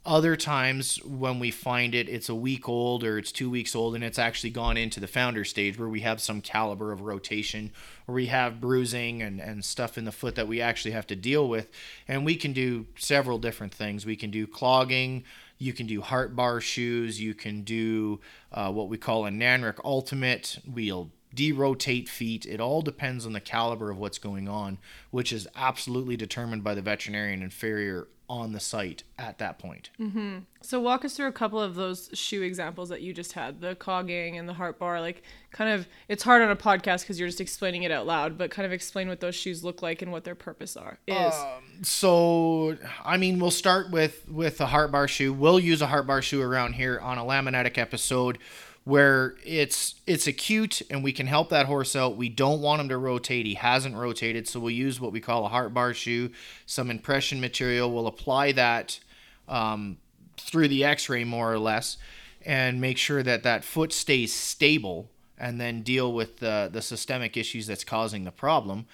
Other 0.05 0.35
times, 0.35 1.03
when 1.03 1.39
we 1.39 1.49
find 1.49 1.95
it, 1.95 2.07
it's 2.07 2.29
a 2.29 2.35
week 2.35 2.69
old 2.69 3.03
or 3.03 3.17
it's 3.17 3.31
two 3.31 3.49
weeks 3.49 3.75
old, 3.75 3.95
and 3.95 4.03
it's 4.03 4.19
actually 4.19 4.51
gone 4.51 4.77
into 4.77 4.99
the 4.99 5.07
founder 5.07 5.43
stage 5.43 5.79
where 5.79 5.89
we 5.89 6.01
have 6.01 6.21
some 6.21 6.41
caliber 6.41 6.91
of 6.91 7.01
rotation, 7.01 7.71
or 8.07 8.13
we 8.13 8.27
have 8.27 8.61
bruising 8.61 9.23
and, 9.23 9.41
and 9.41 9.65
stuff 9.65 9.97
in 9.97 10.05
the 10.05 10.11
foot 10.11 10.35
that 10.35 10.47
we 10.47 10.61
actually 10.61 10.91
have 10.91 11.07
to 11.07 11.15
deal 11.15 11.49
with. 11.49 11.71
And 12.07 12.23
we 12.23 12.35
can 12.35 12.53
do 12.53 12.85
several 12.97 13.39
different 13.39 13.73
things. 13.73 14.05
We 14.05 14.15
can 14.15 14.29
do 14.29 14.45
clogging, 14.45 15.23
you 15.57 15.73
can 15.73 15.87
do 15.87 16.01
heart 16.01 16.35
bar 16.35 16.59
shoes. 16.59 17.19
You 17.19 17.33
can 17.33 17.63
do 17.63 18.19
uh, 18.51 18.71
what 18.71 18.89
we 18.89 18.97
call 18.97 19.25
a 19.25 19.29
Nanric 19.29 19.79
Ultimate. 19.83 20.59
We'll 20.67 21.11
derotate 21.35 22.07
feet. 22.07 22.45
It 22.45 22.59
all 22.59 22.81
depends 22.81 23.25
on 23.25 23.33
the 23.33 23.39
caliber 23.39 23.91
of 23.91 23.97
what's 23.97 24.17
going 24.17 24.47
on, 24.47 24.77
which 25.11 25.31
is 25.33 25.47
absolutely 25.55 26.17
determined 26.17 26.63
by 26.63 26.73
the 26.73 26.81
veterinarian 26.81 27.41
and 27.41 27.53
farrier 27.53 28.07
on 28.29 28.51
the 28.51 28.59
site 28.59 29.03
at 29.17 29.37
that 29.37 29.57
point. 29.57 29.89
Mm-hmm. 29.99 30.39
So 30.61 30.79
walk 30.81 31.05
us 31.05 31.15
through 31.15 31.27
a 31.27 31.33
couple 31.33 31.61
of 31.61 31.75
those 31.75 32.09
shoe 32.13 32.41
examples 32.41 32.89
that 32.89 33.01
you 33.01 33.13
just 33.13 33.33
had, 33.33 33.61
the 33.61 33.75
clogging 33.75 34.37
and 34.37 34.49
the 34.49 34.53
heart 34.53 34.77
bar. 34.77 34.99
Like, 34.99 35.23
kind 35.51 35.69
of, 35.69 35.87
it's 36.09 36.23
hard 36.23 36.41
on 36.41 36.51
a 36.51 36.55
podcast 36.55 37.01
because 37.01 37.19
you're 37.19 37.29
just 37.29 37.39
explaining 37.39 37.83
it 37.83 37.91
out 37.91 38.05
loud, 38.05 38.37
but 38.37 38.51
kind 38.51 38.65
of 38.65 38.73
explain 38.73 39.07
what 39.07 39.21
those 39.21 39.35
shoes 39.35 39.63
look 39.63 39.81
like 39.81 40.01
and 40.01 40.11
what 40.11 40.25
their 40.25 40.35
purpose 40.35 40.75
are. 40.75 40.99
Is 41.07 41.33
um, 41.33 41.83
so, 41.83 42.77
I 43.05 43.15
mean, 43.15 43.39
we'll 43.39 43.51
start 43.51 43.91
with 43.91 44.27
with 44.27 44.59
a 44.59 44.65
heart 44.65 44.91
bar 44.91 45.07
shoe. 45.07 45.31
We'll 45.31 45.59
use 45.59 45.81
a 45.81 45.87
heart 45.87 46.05
bar 46.05 46.21
shoe 46.21 46.41
around 46.41 46.73
here 46.73 46.99
on 46.99 47.17
a 47.17 47.23
laminitic 47.23 47.77
episode 47.77 48.39
where 48.87 49.35
it's 49.43 49.95
it's 50.07 50.27
acute 50.27 50.81
and 50.89 51.03
we 51.03 51.11
can 51.11 51.27
help 51.27 51.49
that 51.49 51.65
horse 51.65 51.93
out. 51.93 52.15
We 52.15 52.29
don't 52.29 52.61
want 52.61 52.79
him 52.79 52.87
to 52.87 52.97
rotate. 52.97 53.45
He 53.45 53.55
hasn't 53.55 53.97
rotated, 53.97 54.47
so 54.47 54.61
we'll 54.61 54.71
use 54.71 54.97
what 55.01 55.11
we 55.11 55.19
call 55.19 55.45
a 55.45 55.49
heart 55.49 55.73
bar 55.73 55.93
shoe, 55.93 56.31
some 56.65 56.89
impression 56.89 57.41
material. 57.41 57.93
We'll 57.93 58.07
apply 58.07 58.53
that 58.53 59.01
um, 59.49 59.97
through 60.37 60.69
the 60.69 60.85
X-ray 60.85 61.25
more 61.25 61.51
or 61.51 61.59
less, 61.59 61.97
and 62.45 62.79
make 62.79 62.97
sure 62.97 63.23
that 63.23 63.43
that 63.43 63.65
foot 63.65 63.91
stays 63.91 64.33
stable, 64.33 65.09
and 65.37 65.59
then 65.59 65.81
deal 65.81 66.13
with 66.13 66.37
the 66.37 66.69
the 66.71 66.81
systemic 66.81 67.35
issues 67.35 67.67
that's 67.67 67.83
causing 67.83 68.23
the 68.23 68.31
problem. 68.31 68.85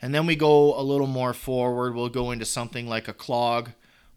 And 0.00 0.14
then 0.14 0.26
we 0.26 0.36
go 0.36 0.78
a 0.78 0.82
little 0.82 1.08
more 1.08 1.34
forward. 1.34 1.96
We'll 1.96 2.08
go 2.08 2.30
into 2.30 2.44
something 2.44 2.86
like 2.86 3.08
a 3.08 3.12
clog 3.12 3.70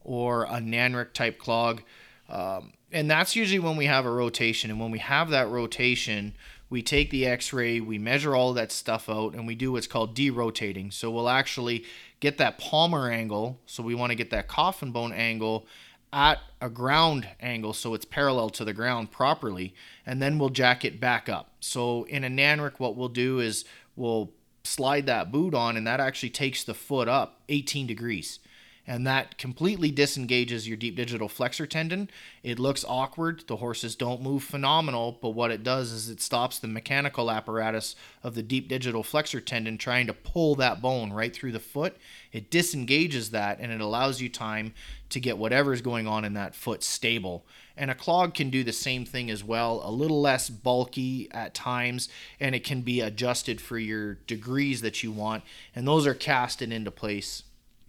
or 0.03 0.43
a 0.43 0.59
Nanric 0.59 1.13
type 1.13 1.39
clog. 1.39 1.81
Um, 2.29 2.73
and 2.93 3.09
that's 3.09 3.35
usually 3.35 3.59
when 3.59 3.75
we 3.75 3.85
have 3.85 4.05
a 4.05 4.11
rotation. 4.11 4.69
And 4.69 4.79
when 4.79 4.91
we 4.91 4.99
have 4.99 5.29
that 5.31 5.49
rotation, 5.49 6.33
we 6.69 6.81
take 6.81 7.09
the 7.09 7.25
x-ray, 7.25 7.79
we 7.79 7.97
measure 7.97 8.35
all 8.35 8.53
that 8.53 8.71
stuff 8.71 9.09
out, 9.09 9.33
and 9.33 9.45
we 9.45 9.55
do 9.55 9.71
what's 9.71 9.87
called 9.87 10.15
derotating. 10.15 10.93
So 10.93 11.11
we'll 11.11 11.29
actually 11.29 11.85
get 12.19 12.37
that 12.37 12.57
palmar 12.57 13.11
angle. 13.11 13.59
So 13.65 13.83
we 13.83 13.95
want 13.95 14.11
to 14.11 14.15
get 14.15 14.29
that 14.29 14.47
coffin 14.47 14.91
bone 14.91 15.11
angle 15.11 15.67
at 16.13 16.39
a 16.61 16.69
ground 16.69 17.27
angle 17.39 17.73
so 17.73 17.95
it's 17.95 18.05
parallel 18.05 18.49
to 18.51 18.63
the 18.63 18.73
ground 18.73 19.11
properly, 19.11 19.73
and 20.05 20.21
then 20.21 20.37
we'll 20.37 20.49
jack 20.49 20.85
it 20.85 20.99
back 20.99 21.27
up. 21.27 21.51
So 21.59 22.03
in 22.03 22.23
a 22.23 22.29
Nanric, 22.29 22.79
what 22.79 22.95
we'll 22.95 23.09
do 23.09 23.39
is 23.39 23.65
we'll 23.95 24.31
slide 24.63 25.07
that 25.07 25.31
boot 25.31 25.55
on, 25.55 25.75
and 25.75 25.87
that 25.87 25.99
actually 25.99 26.29
takes 26.29 26.63
the 26.63 26.75
foot 26.75 27.07
up 27.07 27.41
18 27.49 27.87
degrees 27.87 28.39
and 28.85 29.07
that 29.07 29.37
completely 29.37 29.91
disengages 29.91 30.67
your 30.67 30.75
deep 30.75 30.95
digital 30.95 31.29
flexor 31.29 31.65
tendon. 31.65 32.09
It 32.43 32.59
looks 32.59 32.83
awkward. 32.85 33.43
The 33.47 33.55
horses 33.55 33.95
don't 33.95 34.21
move 34.21 34.43
phenomenal, 34.43 35.17
but 35.21 35.29
what 35.29 35.51
it 35.51 35.63
does 35.63 35.91
is 35.91 36.09
it 36.09 36.21
stops 36.21 36.59
the 36.59 36.67
mechanical 36.67 37.31
apparatus 37.31 37.95
of 38.23 38.35
the 38.35 38.43
deep 38.43 38.67
digital 38.67 39.01
flexor 39.01 39.39
tendon 39.39 39.77
trying 39.77 40.07
to 40.07 40.13
pull 40.13 40.55
that 40.55 40.81
bone 40.81 41.13
right 41.13 41.33
through 41.33 41.53
the 41.53 41.59
foot. 41.59 41.95
It 42.33 42.51
disengages 42.51 43.29
that 43.29 43.59
and 43.61 43.71
it 43.71 43.79
allows 43.79 44.19
you 44.19 44.27
time 44.27 44.73
to 45.09 45.19
get 45.19 45.37
whatever's 45.37 45.81
going 45.81 46.07
on 46.07 46.25
in 46.25 46.33
that 46.33 46.55
foot 46.55 46.83
stable. 46.83 47.45
And 47.77 47.89
a 47.89 47.95
clog 47.95 48.33
can 48.33 48.49
do 48.49 48.63
the 48.63 48.73
same 48.73 49.05
thing 49.05 49.31
as 49.31 49.43
well, 49.43 49.81
a 49.83 49.91
little 49.91 50.19
less 50.19 50.49
bulky 50.49 51.29
at 51.31 51.53
times, 51.53 52.09
and 52.39 52.53
it 52.53 52.63
can 52.63 52.81
be 52.81 52.99
adjusted 52.99 53.61
for 53.61 53.79
your 53.79 54.15
degrees 54.15 54.81
that 54.81 55.03
you 55.03 55.11
want. 55.11 55.43
And 55.73 55.87
those 55.87 56.05
are 56.05 56.13
casted 56.13 56.71
into 56.71 56.91
place 56.91 57.43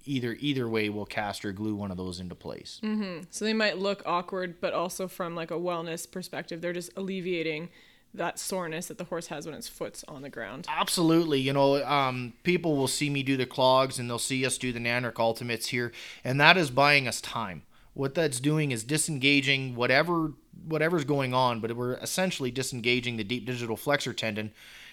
either 0.06 0.36
either 0.40 0.68
way 0.68 0.88
will 0.88 1.06
cast 1.06 1.44
or 1.44 1.52
glue 1.52 1.74
one 1.74 1.90
of 1.90 1.96
those 1.96 2.20
into 2.20 2.34
place. 2.34 2.80
Mm-hmm. 2.82 3.24
So 3.30 3.44
they 3.44 3.52
might 3.52 3.78
look 3.78 4.02
awkward, 4.06 4.60
but 4.60 4.72
also 4.72 5.08
from 5.08 5.34
like 5.34 5.50
a 5.50 5.54
wellness 5.54 6.10
perspective, 6.10 6.60
they're 6.60 6.72
just 6.72 6.90
alleviating 6.96 7.70
that 8.14 8.38
soreness 8.38 8.86
that 8.86 8.98
the 8.98 9.04
horse 9.04 9.26
has 9.26 9.44
when 9.44 9.54
its 9.54 9.68
foot's 9.68 10.04
on 10.04 10.22
the 10.22 10.30
ground. 10.30 10.66
Absolutely. 10.68 11.40
You 11.40 11.52
know, 11.52 11.84
um, 11.84 12.32
people 12.44 12.76
will 12.76 12.88
see 12.88 13.10
me 13.10 13.22
do 13.22 13.36
the 13.36 13.46
clogs 13.46 13.98
and 13.98 14.08
they'll 14.08 14.18
see 14.18 14.46
us 14.46 14.56
do 14.56 14.72
the 14.72 14.78
Nanric 14.78 15.18
Ultimates 15.18 15.68
here, 15.68 15.92
and 16.22 16.40
that 16.40 16.56
is 16.56 16.70
buying 16.70 17.08
us 17.08 17.20
time. 17.20 17.62
What 17.92 18.14
that's 18.14 18.40
doing 18.40 18.72
is 18.72 18.84
disengaging 18.84 19.74
whatever 19.74 20.32
whatever's 20.66 21.04
going 21.04 21.34
on, 21.34 21.60
but 21.60 21.76
we're 21.76 21.94
essentially 21.94 22.50
disengaging 22.50 23.16
the 23.16 23.24
deep 23.24 23.44
digital 23.44 23.76
flexor 23.76 24.14
tendon, 24.14 24.52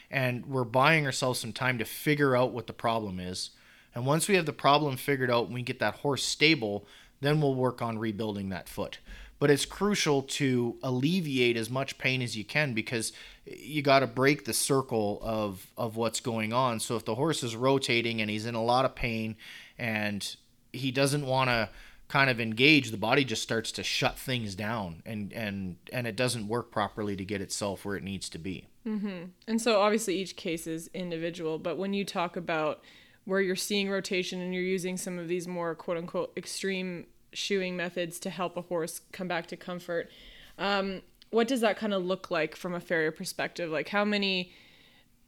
and 0.09 0.45
we're 0.45 0.65
buying 0.65 1.05
ourselves 1.05 1.39
some 1.39 1.53
time 1.53 1.77
to 1.77 1.85
figure 1.85 2.35
out 2.35 2.51
what 2.51 2.67
the 2.67 2.73
problem 2.73 3.19
is 3.19 3.51
and 3.93 4.05
once 4.05 4.27
we 4.27 4.35
have 4.35 4.45
the 4.45 4.53
problem 4.53 4.97
figured 4.97 5.31
out 5.31 5.45
and 5.45 5.53
we 5.53 5.61
get 5.61 5.79
that 5.79 5.95
horse 5.95 6.23
stable, 6.23 6.85
then 7.19 7.41
we'll 7.41 7.55
work 7.55 7.81
on 7.81 7.99
rebuilding 7.99 8.49
that 8.49 8.69
foot. 8.69 8.99
But 9.39 9.49
it's 9.49 9.65
crucial 9.65 10.21
to 10.23 10.77
alleviate 10.83 11.57
as 11.57 11.69
much 11.69 11.97
pain 11.97 12.21
as 12.21 12.37
you 12.37 12.43
can 12.43 12.73
because 12.73 13.11
you 13.45 13.81
got 13.81 13.99
to 13.99 14.07
break 14.07 14.45
the 14.45 14.53
circle 14.53 15.19
of, 15.23 15.65
of 15.75 15.95
what's 15.95 16.19
going 16.19 16.53
on. 16.53 16.79
So 16.79 16.95
if 16.95 17.05
the 17.05 17.15
horse 17.15 17.41
is 17.41 17.55
rotating 17.55 18.21
and 18.21 18.29
he's 18.29 18.45
in 18.45 18.53
a 18.53 18.63
lot 18.63 18.85
of 18.85 18.93
pain 18.93 19.35
and 19.79 20.35
he 20.71 20.91
doesn't 20.91 21.25
want 21.25 21.49
to 21.49 21.69
kind 22.07 22.29
of 22.29 22.39
engage, 22.39 22.91
the 22.91 22.97
body 22.97 23.23
just 23.23 23.41
starts 23.41 23.71
to 23.71 23.83
shut 23.83 24.19
things 24.19 24.53
down 24.53 25.01
and, 25.05 25.33
and, 25.33 25.77
and 25.91 26.05
it 26.05 26.15
doesn't 26.15 26.47
work 26.47 26.69
properly 26.69 27.15
to 27.15 27.25
get 27.25 27.41
itself 27.41 27.83
where 27.83 27.95
it 27.95 28.03
needs 28.03 28.29
to 28.29 28.37
be. 28.37 28.67
Mm-hmm. 28.85 29.25
And 29.47 29.61
so 29.61 29.81
obviously 29.81 30.17
each 30.17 30.35
case 30.35 30.67
is 30.67 30.89
individual, 30.93 31.57
but 31.57 31.77
when 31.77 31.93
you 31.93 32.05
talk 32.05 32.35
about 32.35 32.83
where 33.25 33.41
you're 33.41 33.55
seeing 33.55 33.89
rotation 33.89 34.41
and 34.41 34.53
you're 34.53 34.63
using 34.63 34.97
some 34.97 35.19
of 35.19 35.27
these 35.27 35.47
more 35.47 35.75
quote 35.75 35.97
unquote 35.97 36.33
extreme 36.35 37.05
shoeing 37.33 37.75
methods 37.75 38.19
to 38.19 38.29
help 38.29 38.57
a 38.57 38.61
horse 38.61 39.01
come 39.11 39.27
back 39.27 39.47
to 39.47 39.55
comfort. 39.55 40.09
Um, 40.57 41.01
what 41.29 41.47
does 41.47 41.61
that 41.61 41.77
kind 41.77 41.93
of 41.93 42.03
look 42.03 42.29
like 42.29 42.55
from 42.55 42.73
a 42.73 42.79
farrier 42.79 43.11
perspective? 43.11 43.69
Like 43.69 43.89
how 43.89 44.03
many 44.03 44.51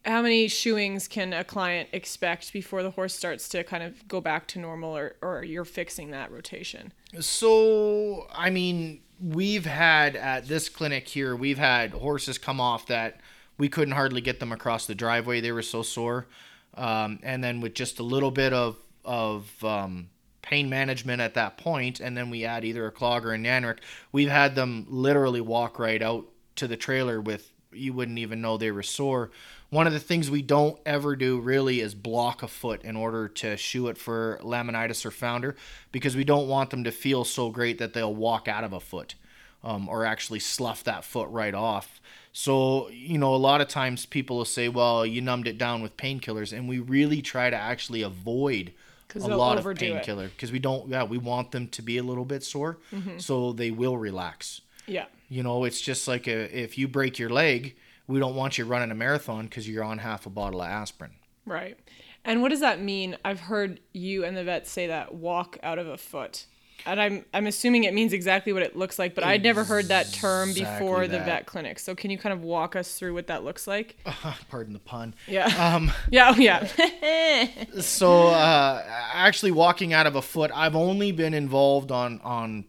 how 0.06 0.22
many 0.22 0.50
shoeings 0.50 1.08
can 1.08 1.32
a 1.32 1.44
client 1.44 1.90
expect 1.94 2.52
before 2.52 2.84
the 2.84 2.92
horse 2.92 3.16
starts 3.16 3.48
to 3.50 3.64
kind 3.64 3.84
of 3.84 4.06
go 4.08 4.20
back 4.20 4.48
to 4.48 4.60
normal 4.60 4.98
or, 4.98 5.16
or 5.22 5.44
you're 5.46 5.64
fixing 5.64 6.12
that 6.12 6.30
rotation? 6.30 6.92
So, 7.22 8.28
I 8.34 8.50
mean, 8.50 9.02
we've 9.22 9.66
had 9.66 10.18
at 10.18 10.48
this 10.48 10.68
clinic 10.68 11.08
here, 11.08 11.36
we've 11.36 11.58
had 11.58 11.92
horses 11.92 12.38
come 12.38 12.60
off 12.60 12.88
that 12.88 13.22
we 13.58 13.70
couldn't 13.70 13.94
hardly 13.94 14.20
get 14.20 14.42
them 14.42 14.52
across 14.52 14.88
the 14.88 14.96
driveway. 14.96 15.40
They 15.40 15.54
were 15.54 15.62
so 15.62 15.84
sore. 15.84 16.28
Um, 16.76 17.20
and 17.24 17.44
then 17.44 17.62
with 17.62 17.74
just 17.74 18.00
a 18.00 18.04
little 18.04 18.32
bit 18.32 18.54
of 18.54 18.78
of 19.06 19.64
um, 19.64 20.10
pain 20.42 20.70
management 20.70 21.22
at 21.22 21.34
that 21.34 21.58
point, 21.58 22.00
and 22.00 22.16
then 22.16 22.30
we 22.30 22.46
add 22.46 22.64
either 22.64 22.86
a 22.86 22.92
clog 22.92 23.26
or 23.26 23.34
a 23.34 23.38
Nanric, 23.38 23.80
we've 24.12 24.30
had 24.30 24.56
them 24.56 24.86
literally 24.90 25.42
walk 25.42 25.78
right 25.78 26.02
out 26.02 26.26
to 26.56 26.68
the 26.68 26.78
trailer 26.78 27.20
with 27.20 27.50
you 27.72 27.94
wouldn't 27.94 28.20
even 28.20 28.42
know 28.42 28.58
they 28.58 28.72
were 28.72 28.84
sore. 28.84 29.32
One 29.70 29.88
of 29.88 29.94
the 29.94 30.00
things 30.00 30.30
we 30.30 30.44
don't 30.44 30.80
ever 30.86 31.16
do 31.16 31.40
really 31.40 31.82
is 31.82 31.96
block 31.96 32.44
a 32.44 32.48
foot 32.48 32.84
in 32.84 32.96
order 32.96 33.28
to 33.28 33.58
shoe 33.58 33.88
it 33.88 33.98
for 33.98 34.40
laminitis 34.44 35.04
or 35.04 35.12
founder 35.12 35.56
because 35.92 36.16
we 36.16 36.24
don't 36.24 36.48
want 36.48 36.70
them 36.70 36.84
to 36.84 36.92
feel 36.92 37.24
so 37.24 37.50
great 37.50 37.80
that 37.80 37.94
they'll 37.94 38.14
walk 38.14 38.48
out 38.48 38.64
of 38.64 38.74
a 38.74 38.80
foot 38.80 39.16
um, 39.64 39.90
or 39.90 40.06
actually 40.06 40.40
slough 40.40 40.84
that 40.84 41.04
foot 41.04 41.30
right 41.30 41.56
off. 41.56 42.00
So, 42.34 42.90
you 42.90 43.20
know, 43.20 43.36
a 43.36 43.38
lot 43.38 43.62
of 43.62 43.68
times 43.68 44.08
people 44.08 44.38
will 44.38 44.46
say, 44.46 44.68
well, 44.68 45.06
you 45.06 45.22
numbed 45.22 45.48
it 45.48 45.60
down 45.60 45.84
with 45.84 45.96
painkillers. 45.98 46.52
And 46.52 46.68
we 46.68 46.80
really 46.80 47.22
try 47.22 47.52
to 47.52 47.56
actually 47.56 48.02
avoid 48.02 48.74
a 49.16 49.20
lot 49.28 49.64
of 49.64 49.76
painkiller 49.78 50.30
because 50.30 50.52
we 50.52 50.58
don't, 50.58 50.90
yeah, 50.90 51.04
we 51.04 51.20
want 51.20 51.52
them 51.52 51.68
to 51.68 51.84
be 51.84 52.00
a 52.00 52.04
little 52.04 52.26
bit 52.26 52.44
sore 52.44 52.80
mm-hmm. 52.92 53.20
so 53.20 53.54
they 53.54 53.70
will 53.70 53.98
relax. 53.98 54.62
Yeah. 54.88 55.06
You 55.30 55.44
know, 55.44 55.64
it's 55.64 55.80
just 55.80 56.08
like 56.08 56.28
a, 56.28 56.60
if 56.60 56.78
you 56.78 56.88
break 56.88 57.20
your 57.20 57.30
leg, 57.30 57.76
we 58.08 58.20
don't 58.20 58.36
want 58.36 58.58
you 58.58 58.66
running 58.66 58.90
a 58.90 58.96
marathon 58.96 59.46
because 59.46 59.70
you're 59.70 59.84
on 59.84 60.00
half 60.00 60.26
a 60.26 60.30
bottle 60.32 60.62
of 60.62 60.68
aspirin. 60.68 61.12
Right. 61.46 61.78
And 62.26 62.42
what 62.42 62.50
does 62.50 62.62
that 62.62 62.82
mean? 62.82 63.18
I've 63.24 63.42
heard 63.42 63.80
you 63.94 64.26
and 64.26 64.36
the 64.36 64.44
vet 64.44 64.66
say 64.68 64.88
that 64.88 65.14
walk 65.14 65.58
out 65.62 65.78
of 65.78 65.88
a 65.88 65.98
foot 65.98 66.48
and 66.86 67.00
I'm 67.00 67.26
I'm 67.34 67.48
assuming 67.48 67.86
it 67.86 67.94
means 67.94 68.14
exactly 68.14 68.54
what 68.54 68.64
it 68.64 68.76
looks 68.76 69.00
like, 69.00 69.16
but 69.16 69.24
I'd 69.24 69.44
never 69.44 69.64
heard 69.64 69.86
that 69.86 70.12
term 70.12 70.50
exactly 70.50 70.86
before 70.86 71.08
the 71.08 71.20
vet 71.20 71.46
clinic. 71.46 71.80
So 71.80 71.96
can 71.96 72.12
you 72.12 72.18
kind 72.18 72.34
of 72.34 72.44
walk 72.44 72.76
us 72.76 72.98
through 72.98 73.14
what 73.14 73.28
that 73.28 73.44
looks 73.44 73.68
like? 73.68 73.98
Uh, 74.06 74.34
pardon 74.50 74.74
the 74.74 74.80
pun. 74.80 75.14
Yeah. 75.28 75.46
Um, 75.46 75.92
yeah. 76.10 76.34
Oh, 76.36 76.40
yeah. 76.40 77.48
so 77.82 78.28
uh, 78.28 78.84
actually, 79.14 79.52
walking 79.52 79.94
out 79.94 80.08
of 80.08 80.16
a 80.16 80.22
foot, 80.22 80.52
I've 80.54 80.76
only 80.76 81.12
been 81.12 81.34
involved 81.34 81.92
on 81.92 82.20
on 82.22 82.66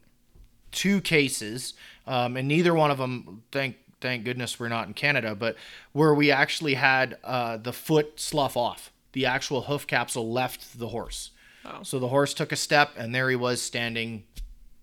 two 0.70 1.00
cases, 1.00 1.74
um, 2.06 2.36
and 2.36 2.48
neither 2.48 2.74
one 2.74 2.90
of 2.90 2.98
them, 2.98 3.42
thank 3.52 3.76
thank 4.00 4.24
goodness, 4.24 4.60
we're 4.60 4.68
not 4.68 4.86
in 4.86 4.92
Canada, 4.92 5.34
but 5.34 5.56
where 5.92 6.12
we 6.14 6.30
actually 6.30 6.74
had 6.74 7.16
uh, 7.24 7.56
the 7.56 7.72
foot 7.72 8.20
slough 8.20 8.56
off. 8.56 8.92
The 9.12 9.26
actual 9.26 9.62
hoof 9.62 9.86
capsule 9.86 10.30
left 10.30 10.78
the 10.78 10.88
horse. 10.88 11.30
Oh. 11.64 11.82
So 11.82 11.98
the 11.98 12.08
horse 12.08 12.34
took 12.34 12.52
a 12.52 12.56
step, 12.56 12.92
and 12.96 13.14
there 13.14 13.28
he 13.30 13.36
was 13.36 13.62
standing 13.62 14.24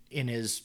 in 0.10 0.28
his 0.28 0.64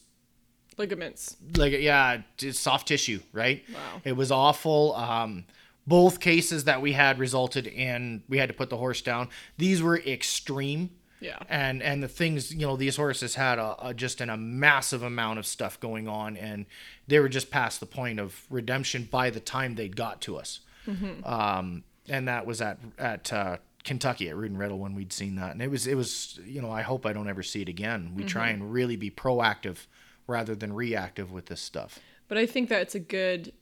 ligaments. 0.77 1.37
Like 1.57 1.73
yeah, 1.73 2.23
soft 2.53 2.89
tissue, 2.89 3.21
right? 3.33 3.65
Wow. 3.73 4.01
It 4.05 4.13
was 4.13 4.31
awful. 4.31 4.95
Um, 4.95 5.45
both 5.87 6.19
cases 6.21 6.65
that 6.65 6.83
we 6.83 6.93
had 6.93 7.19
resulted 7.19 7.67
in 7.67 8.23
we 8.29 8.39
had 8.39 8.49
to 8.49 8.55
put 8.55 8.71
the 8.71 8.77
horse 8.77 9.03
down. 9.03 9.29
These 9.59 9.83
were 9.83 9.99
extreme. 9.99 10.91
Yeah. 11.21 11.39
And 11.49 11.83
and 11.83 12.03
the 12.03 12.09
things 12.09 12.53
you 12.53 12.67
know 12.67 12.77
these 12.77 12.97
horses 12.97 13.35
had 13.37 13.59
a, 13.59 13.89
a 13.89 13.95
just 13.95 14.21
in 14.21 14.29
a 14.29 14.37
massive 14.37 15.03
amount 15.03 15.39
of 15.39 15.47
stuff 15.47 15.81
going 15.81 16.09
on, 16.09 16.37
and 16.37 16.67
they 17.07 17.19
were 17.21 17.29
just 17.29 17.51
past 17.51 17.81
the 17.81 17.87
point 17.87 18.21
of 18.21 18.45
redemption 18.51 19.09
by 19.11 19.31
the 19.31 19.41
time 19.41 19.77
they'd 19.77 19.97
got 19.97 20.21
to 20.23 20.37
us. 20.37 20.61
Mm-hmm. 20.87 21.25
Um, 21.25 21.85
and 22.09 22.29
that 22.29 22.47
was 22.47 22.61
at 22.61 22.79
at 22.99 23.33
uh, 23.33 23.57
Kentucky 23.87 24.29
at 24.29 24.37
and 24.37 24.59
Riddle 24.59 24.79
when 24.79 24.95
we'd 24.95 25.13
seen 25.13 25.37
that, 25.37 25.53
and 25.53 25.63
it 25.63 25.71
was 25.71 25.87
it 25.87 25.95
was 25.95 26.39
you 26.45 26.61
know 26.61 26.71
I 26.71 26.83
hope 26.83 27.07
I 27.07 27.15
don't 27.15 27.29
ever 27.29 27.43
see 27.43 27.63
it 27.63 27.69
again. 27.69 28.13
We 28.15 28.23
mm-hmm. 28.23 28.29
try 28.29 28.49
and 28.49 28.71
really 28.73 28.97
be 28.97 29.11
proactive 29.11 29.87
rather 30.27 30.55
than 30.55 30.73
reactive 30.75 31.31
with 31.31 31.47
this 31.47 31.61
stuff. 31.61 32.01
But 32.29 32.37
I 32.37 32.47
think 32.47 32.69
that's 32.69 32.97
a 32.97 32.99
good, 32.99 33.53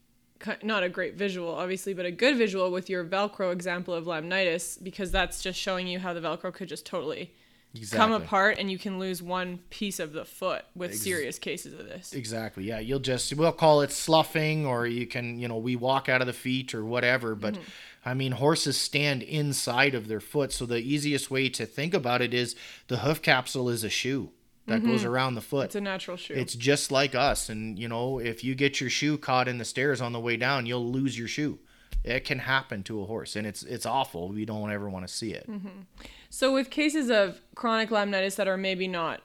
not 0.62 0.82
a 0.82 0.88
great 0.88 1.14
visual, 1.14 1.54
obviously, 1.54 1.92
but 1.92 2.06
a 2.06 2.10
good 2.10 2.38
visual 2.38 2.70
with 2.70 2.88
your 2.88 3.04
Velcro 3.04 3.52
example 3.52 3.92
of 3.92 4.06
laminitis 4.06 4.82
because 4.82 5.12
that's 5.12 5.42
just 5.42 5.58
showing 5.60 5.86
you 5.86 5.98
how 5.98 6.14
the 6.14 6.20
Velcro 6.20 6.50
could 6.50 6.70
just 6.70 6.86
totally 6.86 7.34
exactly. 7.74 7.98
come 7.98 8.12
apart 8.12 8.56
and 8.58 8.70
you 8.70 8.78
can 8.78 8.98
lose 8.98 9.22
one 9.22 9.58
piece 9.68 10.00
of 10.00 10.14
the 10.14 10.24
foot 10.24 10.64
with 10.74 10.92
Ex- 10.92 11.02
serious 11.02 11.38
cases 11.38 11.74
of 11.74 11.84
this. 11.84 12.14
Exactly. 12.14 12.64
Yeah, 12.64 12.78
you'll 12.78 12.98
just 12.98 13.34
we'll 13.34 13.52
call 13.52 13.82
it 13.82 13.92
sloughing, 13.92 14.64
or 14.64 14.86
you 14.86 15.06
can 15.06 15.38
you 15.38 15.48
know 15.48 15.58
we 15.58 15.76
walk 15.76 16.08
out 16.08 16.22
of 16.22 16.26
the 16.26 16.32
feet 16.32 16.74
or 16.74 16.82
whatever, 16.82 17.34
but. 17.34 17.54
Mm-hmm 17.54 17.62
I 18.04 18.14
mean, 18.14 18.32
horses 18.32 18.76
stand 18.76 19.22
inside 19.22 19.94
of 19.94 20.08
their 20.08 20.20
foot. 20.20 20.52
So 20.52 20.66
the 20.66 20.78
easiest 20.78 21.30
way 21.30 21.48
to 21.50 21.66
think 21.66 21.94
about 21.94 22.20
it 22.20 22.34
is 22.34 22.54
the 22.88 22.98
hoof 22.98 23.22
capsule 23.22 23.68
is 23.70 23.82
a 23.84 23.90
shoe 23.90 24.30
that 24.66 24.80
mm-hmm. 24.80 24.90
goes 24.90 25.04
around 25.04 25.34
the 25.34 25.40
foot. 25.40 25.66
It's 25.66 25.74
a 25.74 25.80
natural 25.80 26.16
shoe. 26.16 26.34
It's 26.34 26.54
just 26.54 26.90
like 26.90 27.14
us. 27.14 27.48
And, 27.48 27.78
you 27.78 27.88
know, 27.88 28.18
if 28.18 28.44
you 28.44 28.54
get 28.54 28.80
your 28.80 28.90
shoe 28.90 29.18
caught 29.18 29.48
in 29.48 29.58
the 29.58 29.64
stairs 29.64 30.00
on 30.00 30.12
the 30.12 30.20
way 30.20 30.36
down, 30.36 30.66
you'll 30.66 30.90
lose 30.90 31.18
your 31.18 31.28
shoe. 31.28 31.58
It 32.02 32.24
can 32.24 32.40
happen 32.40 32.82
to 32.84 33.00
a 33.00 33.06
horse, 33.06 33.34
and 33.34 33.46
it's 33.46 33.62
it's 33.62 33.86
awful. 33.86 34.28
We 34.28 34.44
don't 34.44 34.70
ever 34.70 34.90
want 34.90 35.08
to 35.08 35.12
see 35.12 35.32
it. 35.32 35.48
Mm-hmm. 35.48 35.80
So, 36.28 36.52
with 36.52 36.68
cases 36.68 37.10
of 37.10 37.40
chronic 37.54 37.88
laminitis 37.88 38.36
that 38.36 38.46
are 38.46 38.58
maybe 38.58 38.86
not 38.86 39.22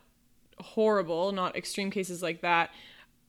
horrible, 0.61 1.33
not 1.33 1.57
extreme 1.57 1.91
cases 1.91 2.23
like 2.23 2.39
that, 2.39 2.69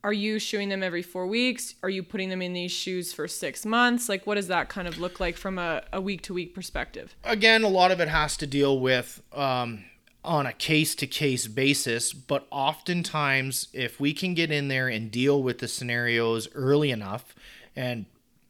are 0.03 0.13
you 0.13 0.39
shoeing 0.39 0.71
them 0.71 0.83
every 0.83 1.03
four 1.03 1.27
weeks? 1.27 1.75
Are 1.83 1.91
you 1.91 2.03
putting 2.03 2.31
them 2.31 2.41
in 2.41 2.53
these 2.53 2.73
shoes 2.73 3.13
for 3.13 3.29
six 3.29 3.67
months? 3.67 4.09
Like, 4.09 4.27
what 4.27 4.37
does 4.37 4.49
that 4.49 4.69
kind 4.69 4.89
of 4.89 4.99
look 4.99 5.21
like 5.21 5.37
from 5.37 5.59
a, 5.59 5.83
a 5.93 6.01
week 6.01 6.23
to 6.23 6.35
week 6.35 6.55
perspective? 6.55 7.15
Again, 7.25 7.63
a 7.63 7.69
lot 7.69 7.91
of 7.91 8.01
it 8.01 8.09
has 8.09 8.37
to 8.39 8.47
deal 8.47 8.81
with 8.81 9.23
um, 9.35 9.85
on 10.25 10.47
a 10.47 10.53
case 10.53 10.95
to 10.97 11.07
case 11.07 11.47
basis, 11.47 12.13
but 12.15 12.47
oftentimes, 12.51 13.69
if 13.75 14.01
we 14.01 14.15
can 14.15 14.33
get 14.33 14.51
in 14.51 14.69
there 14.69 14.89
and 14.89 15.11
deal 15.11 15.43
with 15.43 15.59
the 15.59 15.69
scenarios 15.69 16.49
early 16.55 16.91
enough 16.91 17.35
and 17.77 18.07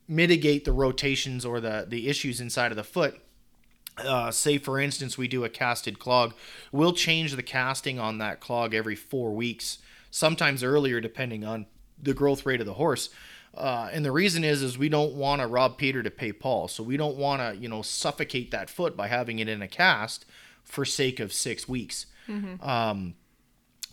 mitigate 0.07 0.64
the 0.64 0.73
rotations 0.73 1.45
or 1.45 1.61
the, 1.61 1.85
the 1.88 2.09
issues 2.09 2.40
inside 2.40 2.71
of 2.71 2.76
the 2.76 2.85
foot, 2.85 3.21
uh, 3.99 4.30
say 4.30 4.57
for 4.57 4.80
instance 4.80 5.19
we 5.19 5.28
do 5.28 5.45
a 5.45 5.49
casted 5.50 5.99
clog 5.99 6.33
we'll 6.73 6.95
change 6.95 7.37
the 7.37 7.42
casting 7.42 7.99
on 7.99 8.16
that 8.16 8.40
clog 8.40 8.73
every 8.73 8.97
four 8.97 9.30
weeks 9.33 9.76
sometimes 10.11 10.62
earlier 10.62 11.00
depending 11.00 11.45
on 11.45 11.67
the 12.02 12.14
growth 12.14 12.47
rate 12.47 12.61
of 12.61 12.67
the 12.67 12.75
horse. 12.75 13.11
Uh, 13.55 13.90
and 13.93 14.05
the 14.05 14.12
reason 14.12 14.45
is 14.45 14.62
is 14.62 14.79
we 14.79 14.88
don't 14.88 15.14
want 15.14 15.40
to 15.40 15.47
rob 15.47 15.76
peter 15.76 16.02
to 16.02 16.11
pay 16.11 16.33
paul. 16.33 16.69
So 16.69 16.83
we 16.83 16.97
don't 16.97 17.17
want 17.17 17.40
to 17.43 17.61
you 17.61 17.69
know 17.69 17.83
suffocate 17.83 18.50
that 18.52 18.71
foot 18.71 18.97
by 18.97 19.09
having 19.09 19.38
it 19.38 19.49
in 19.49 19.62
a 19.62 19.69
cast 19.69 20.25
for 20.62 20.85
sake 20.85 21.19
of 21.21 21.33
six 21.33 21.69
weeks. 21.69 22.07
Um, 22.62 23.14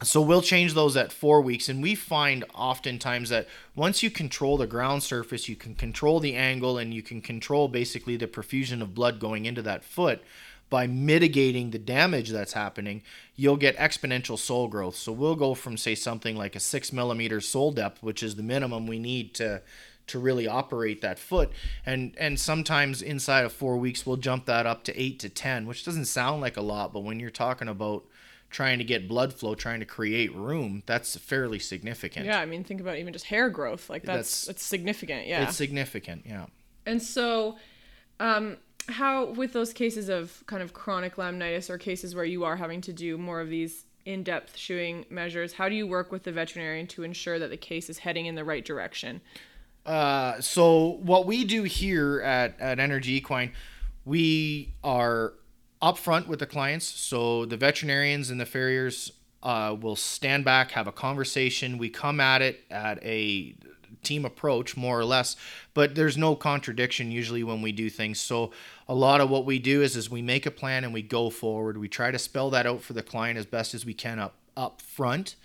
so 0.04 0.22
we'll 0.22 0.44
change 0.44 0.76
those 0.76 0.96
at 0.96 1.12
four 1.12 1.42
weeks 1.42 1.70
and 1.70 1.82
we 1.82 1.96
find 1.96 2.46
oftentimes 2.54 3.30
that 3.30 3.48
once 3.76 4.04
you 4.04 4.12
control 4.12 4.56
the 4.58 4.68
ground 4.68 5.02
surface 5.02 5.50
you 5.50 5.56
can 5.56 5.74
control 5.74 6.20
the 6.20 6.36
angle 6.36 6.78
and 6.78 6.94
you 6.94 7.02
can 7.02 7.20
control 7.20 7.68
basically 7.68 8.16
the 8.16 8.28
perfusion 8.28 8.82
of 8.84 8.94
blood 8.94 9.20
going 9.20 9.46
into 9.46 9.64
that 9.64 9.84
foot 9.84 10.22
by 10.70 10.86
mitigating 10.88 11.72
the 11.72 11.80
damage 11.80 12.30
that's 12.30 12.54
happening 12.54 13.02
you'll 13.36 13.58
get 13.58 13.76
exponential 13.78 14.38
sole 14.38 14.68
growth 14.68 14.96
so 14.96 15.12
we'll 15.12 15.36
go 15.36 15.54
from 15.54 15.78
say 15.78 15.96
something 15.96 16.36
like 16.36 16.56
a 16.56 16.60
six 16.60 16.92
millimeter 16.92 17.40
sole 17.40 17.72
depth 17.72 18.02
which 18.04 18.22
is 18.22 18.36
the 18.36 18.44
minimum 18.44 18.88
we 18.88 19.00
need 19.00 19.34
to 19.34 19.62
to 20.08 20.20
really 20.20 20.48
operate 20.48 21.02
that 21.02 21.20
foot 21.20 21.52
and 21.86 22.16
and 22.18 22.40
sometimes 22.40 23.02
inside 23.02 23.46
of 23.46 23.52
four 23.52 23.78
weeks 23.78 24.06
we'll 24.06 24.18
jump 24.18 24.46
that 24.46 24.66
up 24.66 24.84
to 24.84 25.02
eight 25.02 25.20
to 25.20 25.30
ten 25.30 25.68
which 25.68 25.84
doesn't 25.84 26.06
sound 26.06 26.42
like 26.42 26.58
a 26.58 26.62
lot 26.62 26.94
but 26.94 27.02
when 27.02 27.20
you're 27.20 27.30
talking 27.30 27.68
about 27.68 28.06
trying 28.50 28.78
to 28.78 28.86
get 28.86 29.08
blood 29.10 29.34
flow, 29.34 29.56
trying 29.56 29.82
to 29.82 29.86
create 29.86 30.34
room, 30.34 30.82
that's 30.86 31.18
fairly 31.18 31.60
significant. 31.60 32.26
Yeah, 32.26 32.40
I 32.40 32.46
mean, 32.46 32.64
think 32.64 32.80
about 32.80 32.98
even 32.98 33.12
just 33.12 33.26
hair 33.26 33.50
growth. 33.50 33.90
Like 33.90 34.04
that's 34.04 34.46
That's- 34.46 34.46
that's, 34.46 34.64
significant. 34.64 35.28
Yeah. 35.28 35.44
It's 35.44 35.58
significant, 35.58 36.24
yeah. 36.26 36.46
And 36.86 37.02
so, 37.04 37.58
um, 38.22 38.56
how 38.89 39.25
with 39.25 39.53
those 39.53 39.74
cases 39.74 40.10
of 40.10 40.44
kind 40.46 40.63
of 40.63 40.74
chronic 40.74 41.15
laminitis 41.15 41.70
or 41.70 41.77
cases 41.77 42.15
where 42.15 42.25
you 42.25 42.44
are 42.44 42.56
having 42.56 42.82
to 42.82 42.94
do 42.94 43.17
more 43.17 43.41
of 43.41 43.50
these 43.50 43.86
in-depth 44.06 44.56
shoeing 44.58 45.06
measures, 45.10 45.53
how 45.53 45.67
do 45.67 45.75
you 45.75 45.86
work 45.86 46.12
with 46.12 46.24
the 46.24 46.32
veterinarian 46.32 46.88
to 46.88 47.03
ensure 47.03 47.38
that 47.39 47.50
the 47.50 47.58
case 47.58 47.89
is 47.89 48.00
heading 48.00 48.25
in 48.25 48.36
the 48.36 48.44
right 48.44 48.63
direction? 48.63 49.20
Uh, 49.86 50.39
so 50.39 51.00
what 51.01 51.25
we 51.25 51.44
do 51.44 51.63
here 51.63 52.22
at, 52.22 52.60
at 52.60 52.79
Energy 52.79 53.15
Equine, 53.15 53.51
we 54.06 54.74
are 54.84 55.34
upfront 55.82 56.27
with 56.27 56.39
the 56.39 56.46
clients. 56.46 56.86
So 56.86 57.46
the 57.46 57.58
veterinarians 57.58 58.29
and 58.29 58.39
the 58.39 58.46
farriers 58.46 59.12
uh, 59.44 59.75
will 59.79 59.96
stand 59.96 60.46
back, 60.46 60.72
have 60.72 60.88
a 60.88 60.91
conversation. 60.91 61.77
We 61.77 61.89
come 61.89 62.20
at 62.20 62.41
it 62.41 62.62
at 62.72 63.03
a 63.03 63.56
team 64.03 64.25
approach, 64.25 64.77
more 64.77 65.00
or 65.00 65.06
less, 65.06 65.36
but 65.74 65.96
there's 65.96 66.17
no 66.17 66.36
contradiction 66.36 67.12
usually 67.12 67.44
when 67.44 67.62
we 67.62 67.72
do 67.72 67.89
things. 67.89 68.20
So 68.20 68.51
a 68.88 68.96
lot 68.96 69.22
of 69.22 69.29
what 69.29 69.46
we 69.46 69.60
do 69.60 69.82
is 69.82 69.96
is 69.96 70.10
we 70.10 70.22
make 70.22 70.46
a 70.46 70.51
plan 70.51 70.84
and 70.84 70.94
we 70.94 71.01
go 71.01 71.29
forward. 71.29 71.77
We 71.77 71.88
try 71.88 72.12
to 72.12 72.20
spell 72.20 72.50
that 72.51 72.65
out 72.65 72.82
for 72.82 72.94
the 72.94 73.03
client 73.03 73.38
as 73.38 73.46
best 73.46 73.74
as 73.74 73.86
we 73.86 73.94
can 73.94 74.20
up 74.20 74.36
up 74.56 74.82
front 74.82 75.36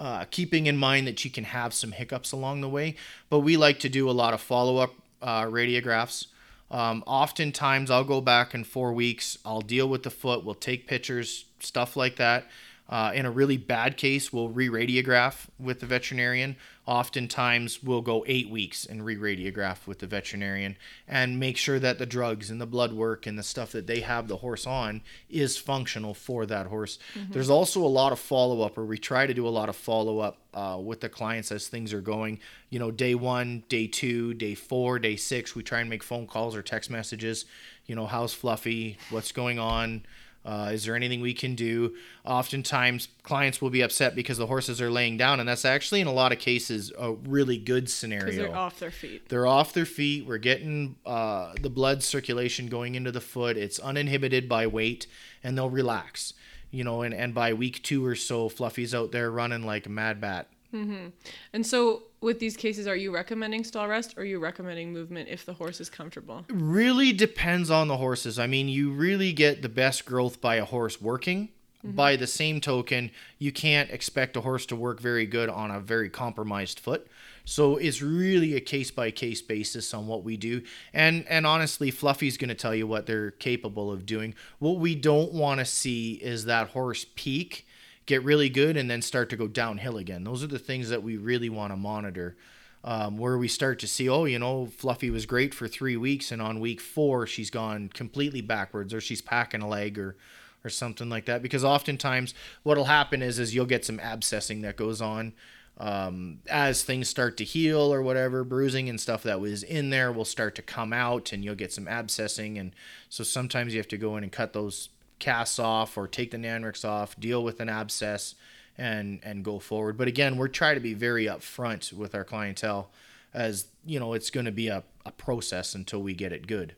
uh, 0.00 0.24
keeping 0.30 0.66
in 0.66 0.76
mind 0.76 1.06
that 1.06 1.24
you 1.24 1.30
can 1.30 1.44
have 1.44 1.74
some 1.74 1.92
hiccups 1.92 2.32
along 2.32 2.62
the 2.62 2.68
way. 2.68 2.96
But 3.28 3.40
we 3.40 3.56
like 3.56 3.78
to 3.80 3.88
do 3.88 4.08
a 4.08 4.12
lot 4.12 4.34
of 4.34 4.40
follow 4.40 4.78
up 4.78 4.94
uh, 5.20 5.42
radiographs. 5.42 6.26
Um, 6.70 7.04
oftentimes, 7.06 7.90
I'll 7.90 8.04
go 8.04 8.20
back 8.20 8.54
in 8.54 8.64
four 8.64 8.92
weeks. 8.92 9.36
I'll 9.44 9.60
deal 9.60 9.88
with 9.88 10.02
the 10.04 10.10
foot. 10.10 10.44
We'll 10.44 10.54
take 10.54 10.86
pictures, 10.86 11.44
stuff 11.58 11.96
like 11.96 12.16
that. 12.16 12.46
Uh, 12.88 13.12
in 13.14 13.26
a 13.26 13.30
really 13.30 13.56
bad 13.56 13.96
case, 13.96 14.32
we'll 14.32 14.48
re 14.48 14.68
radiograph 14.68 15.46
with 15.58 15.80
the 15.80 15.86
veterinarian. 15.86 16.56
Oftentimes, 16.90 17.84
we'll 17.84 18.00
go 18.00 18.24
eight 18.26 18.50
weeks 18.50 18.84
and 18.84 19.04
re 19.04 19.14
radiograph 19.14 19.86
with 19.86 20.00
the 20.00 20.08
veterinarian 20.08 20.76
and 21.06 21.38
make 21.38 21.56
sure 21.56 21.78
that 21.78 22.00
the 22.00 22.04
drugs 22.04 22.50
and 22.50 22.60
the 22.60 22.66
blood 22.66 22.92
work 22.92 23.28
and 23.28 23.38
the 23.38 23.44
stuff 23.44 23.70
that 23.70 23.86
they 23.86 24.00
have 24.00 24.26
the 24.26 24.38
horse 24.38 24.66
on 24.66 25.00
is 25.28 25.56
functional 25.56 26.14
for 26.14 26.46
that 26.46 26.66
horse. 26.66 26.98
There's 27.30 27.48
also 27.48 27.80
a 27.84 27.86
lot 27.86 28.10
of 28.10 28.18
follow 28.18 28.62
up, 28.62 28.76
or 28.76 28.84
we 28.84 28.98
try 28.98 29.24
to 29.28 29.32
do 29.32 29.46
a 29.46 29.50
lot 29.50 29.68
of 29.68 29.76
follow 29.76 30.18
up 30.18 30.38
uh, 30.52 30.80
with 30.82 31.00
the 31.00 31.08
clients 31.08 31.52
as 31.52 31.68
things 31.68 31.92
are 31.92 32.00
going. 32.00 32.40
You 32.70 32.80
know, 32.80 32.90
day 32.90 33.14
one, 33.14 33.62
day 33.68 33.86
two, 33.86 34.34
day 34.34 34.56
four, 34.56 34.98
day 34.98 35.14
six, 35.14 35.54
we 35.54 35.62
try 35.62 35.78
and 35.78 35.88
make 35.88 36.02
phone 36.02 36.26
calls 36.26 36.56
or 36.56 36.62
text 36.62 36.90
messages. 36.90 37.44
You 37.86 37.94
know, 37.94 38.06
how's 38.06 38.34
Fluffy? 38.34 38.98
What's 39.10 39.30
going 39.30 39.60
on? 39.60 40.02
Uh, 40.44 40.70
is 40.72 40.84
there 40.84 40.96
anything 40.96 41.20
we 41.20 41.34
can 41.34 41.54
do? 41.54 41.94
Oftentimes, 42.24 43.08
clients 43.22 43.60
will 43.60 43.68
be 43.70 43.82
upset 43.82 44.14
because 44.14 44.38
the 44.38 44.46
horses 44.46 44.80
are 44.80 44.90
laying 44.90 45.16
down, 45.18 45.38
and 45.38 45.48
that's 45.48 45.66
actually, 45.66 46.00
in 46.00 46.06
a 46.06 46.12
lot 46.12 46.32
of 46.32 46.38
cases, 46.38 46.92
a 46.98 47.12
really 47.12 47.58
good 47.58 47.90
scenario. 47.90 48.34
they're 48.34 48.56
off 48.56 48.78
their 48.78 48.90
feet. 48.90 49.28
They're 49.28 49.46
off 49.46 49.74
their 49.74 49.84
feet. 49.84 50.24
We're 50.26 50.38
getting 50.38 50.96
uh, 51.04 51.52
the 51.60 51.68
blood 51.68 52.02
circulation 52.02 52.68
going 52.68 52.94
into 52.94 53.12
the 53.12 53.20
foot. 53.20 53.58
It's 53.58 53.78
uninhibited 53.78 54.48
by 54.48 54.66
weight, 54.66 55.06
and 55.44 55.58
they'll 55.58 55.70
relax. 55.70 56.32
You 56.70 56.84
know, 56.84 57.02
and, 57.02 57.12
and 57.12 57.34
by 57.34 57.52
week 57.52 57.82
two 57.82 58.06
or 58.06 58.14
so, 58.14 58.48
Fluffy's 58.48 58.94
out 58.94 59.12
there 59.12 59.30
running 59.30 59.64
like 59.66 59.86
a 59.86 59.90
mad 59.90 60.20
bat. 60.20 60.48
Mm-hmm. 60.74 61.08
And 61.52 61.66
so, 61.66 62.04
with 62.20 62.38
these 62.38 62.56
cases, 62.56 62.86
are 62.86 62.96
you 62.96 63.12
recommending 63.12 63.64
stall 63.64 63.88
rest 63.88 64.14
or 64.16 64.22
are 64.22 64.24
you 64.24 64.38
recommending 64.38 64.92
movement 64.92 65.28
if 65.28 65.44
the 65.44 65.54
horse 65.54 65.80
is 65.80 65.90
comfortable? 65.90 66.44
really 66.50 67.12
depends 67.12 67.70
on 67.70 67.88
the 67.88 67.96
horses. 67.96 68.38
I 68.38 68.46
mean, 68.46 68.68
you 68.68 68.90
really 68.92 69.32
get 69.32 69.62
the 69.62 69.68
best 69.68 70.04
growth 70.04 70.40
by 70.40 70.56
a 70.56 70.64
horse 70.64 71.00
working. 71.00 71.48
Mm-hmm. 71.84 71.96
By 71.96 72.16
the 72.16 72.26
same 72.26 72.60
token, 72.60 73.10
you 73.38 73.52
can't 73.52 73.90
expect 73.90 74.36
a 74.36 74.42
horse 74.42 74.66
to 74.66 74.76
work 74.76 75.00
very 75.00 75.24
good 75.24 75.48
on 75.48 75.70
a 75.70 75.80
very 75.80 76.10
compromised 76.10 76.78
foot. 76.78 77.06
So 77.46 77.78
it's 77.78 78.02
really 78.02 78.54
a 78.54 78.60
case 78.60 78.90
by 78.90 79.10
case 79.10 79.40
basis 79.40 79.94
on 79.94 80.06
what 80.06 80.22
we 80.22 80.36
do. 80.36 80.62
And 80.92 81.26
and 81.26 81.46
honestly, 81.46 81.90
Fluffy's 81.90 82.36
going 82.36 82.50
to 82.50 82.54
tell 82.54 82.74
you 82.74 82.86
what 82.86 83.06
they're 83.06 83.30
capable 83.30 83.90
of 83.90 84.04
doing. 84.04 84.34
What 84.58 84.78
we 84.78 84.94
don't 84.94 85.32
want 85.32 85.60
to 85.60 85.64
see 85.64 86.12
is 86.14 86.44
that 86.44 86.68
horse 86.68 87.06
peak, 87.14 87.66
get 88.10 88.24
really 88.24 88.48
good 88.48 88.76
and 88.76 88.90
then 88.90 89.00
start 89.00 89.30
to 89.30 89.36
go 89.36 89.46
downhill 89.46 89.96
again. 89.96 90.24
Those 90.24 90.42
are 90.42 90.48
the 90.48 90.58
things 90.58 90.88
that 90.88 91.02
we 91.02 91.16
really 91.16 91.48
want 91.48 91.72
to 91.72 91.76
monitor 91.76 92.36
um, 92.82 93.18
where 93.18 93.38
we 93.38 93.46
start 93.46 93.78
to 93.78 93.86
see, 93.86 94.08
oh, 94.08 94.24
you 94.24 94.38
know, 94.38 94.66
Fluffy 94.66 95.10
was 95.10 95.26
great 95.26 95.54
for 95.54 95.68
three 95.68 95.96
weeks, 95.96 96.32
and 96.32 96.42
on 96.42 96.58
week 96.58 96.80
four 96.80 97.26
she's 97.26 97.50
gone 97.50 97.88
completely 97.88 98.40
backwards, 98.40 98.92
or 98.92 99.00
she's 99.00 99.20
packing 99.22 99.62
a 99.62 99.68
leg, 99.68 99.98
or 99.98 100.16
or 100.64 100.70
something 100.70 101.08
like 101.08 101.26
that. 101.26 101.40
Because 101.40 101.64
oftentimes, 101.64 102.34
what'll 102.64 102.86
happen 102.86 103.22
is 103.22 103.38
is 103.38 103.54
you'll 103.54 103.66
get 103.66 103.84
some 103.84 103.98
abscessing 103.98 104.62
that 104.62 104.76
goes 104.76 105.00
on 105.00 105.32
um, 105.78 106.40
as 106.48 106.82
things 106.82 107.08
start 107.08 107.36
to 107.36 107.44
heal 107.44 107.92
or 107.92 108.02
whatever, 108.02 108.44
bruising 108.44 108.88
and 108.88 109.00
stuff 109.00 109.22
that 109.22 109.40
was 109.40 109.62
in 109.62 109.90
there 109.90 110.10
will 110.10 110.24
start 110.24 110.54
to 110.56 110.62
come 110.62 110.92
out, 110.92 111.32
and 111.32 111.44
you'll 111.44 111.54
get 111.54 111.72
some 111.72 111.86
abscessing, 111.86 112.58
and 112.58 112.72
so 113.08 113.22
sometimes 113.22 113.72
you 113.72 113.78
have 113.78 113.88
to 113.88 113.98
go 113.98 114.16
in 114.16 114.24
and 114.24 114.32
cut 114.32 114.52
those 114.52 114.88
casts 115.20 115.58
off 115.58 115.96
or 115.96 116.08
take 116.08 116.32
the 116.32 116.36
Nanrics 116.36 116.84
off, 116.84 117.18
deal 117.20 117.44
with 117.44 117.60
an 117.60 117.68
abscess 117.68 118.34
and 118.76 119.20
and 119.22 119.44
go 119.44 119.58
forward. 119.58 119.96
But 119.96 120.08
again, 120.08 120.36
we're 120.36 120.48
trying 120.48 120.74
to 120.74 120.80
be 120.80 120.94
very 120.94 121.26
upfront 121.26 121.92
with 121.92 122.14
our 122.14 122.24
clientele 122.24 122.90
as 123.32 123.66
you 123.86 124.00
know 124.00 124.12
it's 124.12 124.30
going 124.30 124.46
to 124.46 124.52
be 124.52 124.68
a, 124.68 124.82
a 125.06 125.12
process 125.12 125.74
until 125.74 126.02
we 126.02 126.14
get 126.14 126.32
it 126.32 126.46
good. 126.46 126.74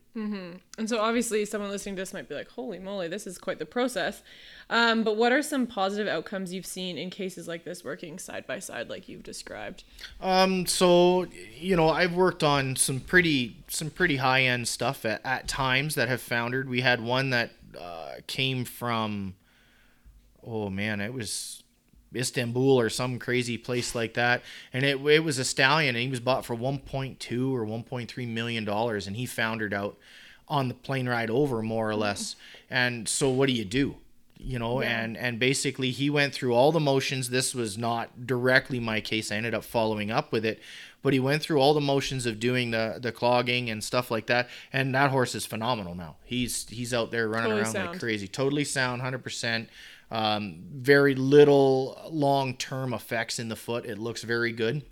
And 0.77 0.89
so, 0.89 1.01
obviously, 1.01 1.45
someone 1.47 1.71
listening 1.71 1.97
to 1.97 2.03
this 2.03 2.13
might 2.13 2.29
be 2.29 2.35
like, 2.35 2.49
holy 2.49 2.79
moly, 2.79 3.09
this 3.09 3.27
is 3.27 3.39
quite 3.39 3.59
the 3.59 3.65
process. 3.65 4.23
Um, 4.69 5.05
but 5.05 5.17
what 5.17 5.33
are 5.33 5.43
some 5.43 5.67
positive 5.67 6.07
outcomes 6.07 6.53
you've 6.53 6.67
seen 6.67 6.99
in 6.99 7.09
cases 7.09 7.49
like 7.49 7.65
this 7.65 7.83
working 7.83 8.19
side 8.19 8.47
by 8.47 8.59
side, 8.59 8.91
like 8.91 9.09
you've 9.09 9.23
described? 9.23 9.85
Um, 10.21 10.67
so 10.67 11.27
you 11.59 11.77
know, 11.77 11.89
I've 11.89 12.15
worked 12.15 12.43
on 12.43 12.77
some 12.77 13.01
pretty 13.01 13.57
some 13.69 13.89
pretty 13.91 14.17
high 14.17 14.43
end 14.43 14.69
stuff 14.69 15.07
at, 15.07 15.23
at 15.25 15.49
times 15.49 15.95
that 15.95 16.09
have 16.09 16.21
foundered. 16.21 16.69
We 16.69 16.83
had 16.83 17.01
one 17.03 17.31
that 17.31 17.53
uh, 17.79 18.17
came 18.27 18.65
from, 18.65 19.35
oh 20.45 20.71
man, 20.71 21.01
it 21.01 21.13
was 21.13 21.63
Istanbul 22.15 22.79
or 22.79 22.89
some 22.91 23.19
crazy 23.19 23.57
place 23.59 23.95
like 23.95 24.15
that, 24.15 24.43
and 24.73 24.85
it 24.85 25.01
it 25.07 25.25
was 25.25 25.39
a 25.39 25.45
stallion, 25.45 25.95
and 25.95 26.03
he 26.03 26.11
was 26.11 26.21
bought 26.21 26.45
for 26.45 26.57
1.2 26.57 27.53
or 27.53 27.65
1.3 27.65 28.29
million 28.29 28.65
dollars, 28.65 29.07
and 29.07 29.17
he 29.17 29.27
foundered 29.27 29.73
out 29.75 29.97
on 30.49 30.69
the 30.69 30.75
plane 30.75 31.09
ride 31.09 31.31
over, 31.31 31.63
more 31.63 31.89
or 31.89 31.97
less. 31.97 32.37
And 32.69 33.09
so, 33.09 33.31
what 33.31 33.47
do 33.47 33.53
you 33.53 33.65
do? 33.65 33.97
you 34.45 34.59
know 34.59 34.81
and 34.81 35.17
and 35.17 35.39
basically 35.39 35.91
he 35.91 36.11
went 36.11 36.35
through 36.35 36.55
all 36.55 36.73
the 36.73 36.81
motions. 36.81 37.31
This 37.31 37.55
was 37.55 37.79
not 37.79 38.27
directly 38.27 38.81
my 38.81 39.01
case. 39.01 39.31
I 39.31 39.37
ended 39.37 39.55
up 39.55 39.65
following 39.65 40.11
up 40.11 40.33
with 40.33 40.45
it 40.45 40.61
but 41.03 41.13
he 41.13 41.21
went 41.21 41.43
through 41.43 41.59
all 41.59 41.75
the 41.75 41.81
motions 41.81 42.27
of 42.27 42.39
doing 42.41 42.71
the 42.71 42.99
the 43.01 43.13
clogging 43.13 43.71
and 43.71 43.83
stuff 43.83 44.11
like 44.11 44.27
that 44.27 44.49
and 44.73 44.95
that 44.95 45.11
horse 45.11 45.35
is 45.35 45.45
phenomenal 45.45 45.95
now 45.95 46.17
he's 46.25 46.69
he's 46.69 46.95
out 46.95 47.11
there 47.11 47.29
running 47.29 47.51
Totally 47.51 47.79
around 47.79 47.91
like 47.91 48.01
crazy 48.01 48.29
totally 48.29 48.65
sound 48.65 49.03
100% 49.03 49.67
um, 50.11 50.65
very 50.71 51.15
little 51.15 51.99
long 52.11 52.55
term 52.57 52.93
effects 52.93 53.39
in 53.39 53.49
the 53.49 53.57
foot 53.57 53.85
it 53.87 53.99
looks 53.99 54.23
very 54.23 54.53
good 54.53 54.83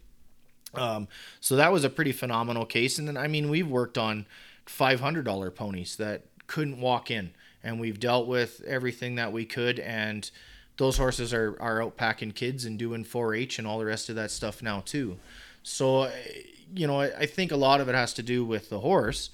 um, 0.75 1.09
so 1.40 1.57
that 1.57 1.73
was 1.73 1.85
a 1.85 1.90
pretty 1.90 2.12
phenomenal 2.12 2.64
case. 2.64 2.99
And 2.99 3.09
then, 3.09 3.16
I 3.16 3.27
mean, 3.29 3.51
we've 3.51 3.68
worked 3.68 3.99
on 3.99 4.27
$500 4.66 5.55
ponies 5.55 5.96
that 5.96 6.23
couldn't 6.46 6.81
walk 6.81 7.11
in, 7.11 7.31
and 7.62 7.81
we've 7.81 7.99
dealt 7.99 8.27
with 8.27 8.62
everything 8.66 9.16
that 9.16 9.33
we 9.33 9.44
could. 9.44 9.79
And 9.81 10.31
those 10.77 10.96
horses 10.96 11.35
are, 11.35 11.57
are 11.61 11.83
out 11.83 11.96
packing 11.96 12.33
kids 12.33 12.64
and 12.64 12.79
doing 12.79 13.05
4 13.05 13.35
H 13.35 13.59
and 13.59 13.66
all 13.66 13.79
the 13.79 13.85
rest 13.85 14.09
of 14.09 14.16
that 14.16 14.31
stuff 14.31 14.62
now, 14.62 14.81
too. 14.81 15.18
So, 15.62 16.11
you 16.75 16.87
know, 16.87 17.01
I, 17.01 17.18
I 17.18 17.27
think 17.27 17.53
a 17.53 17.57
lot 17.57 17.81
of 17.81 17.88
it 17.88 17.94
has 17.94 18.14
to 18.14 18.23
do 18.23 18.44
with 18.44 18.70
the 18.70 18.81
horse. 18.81 19.31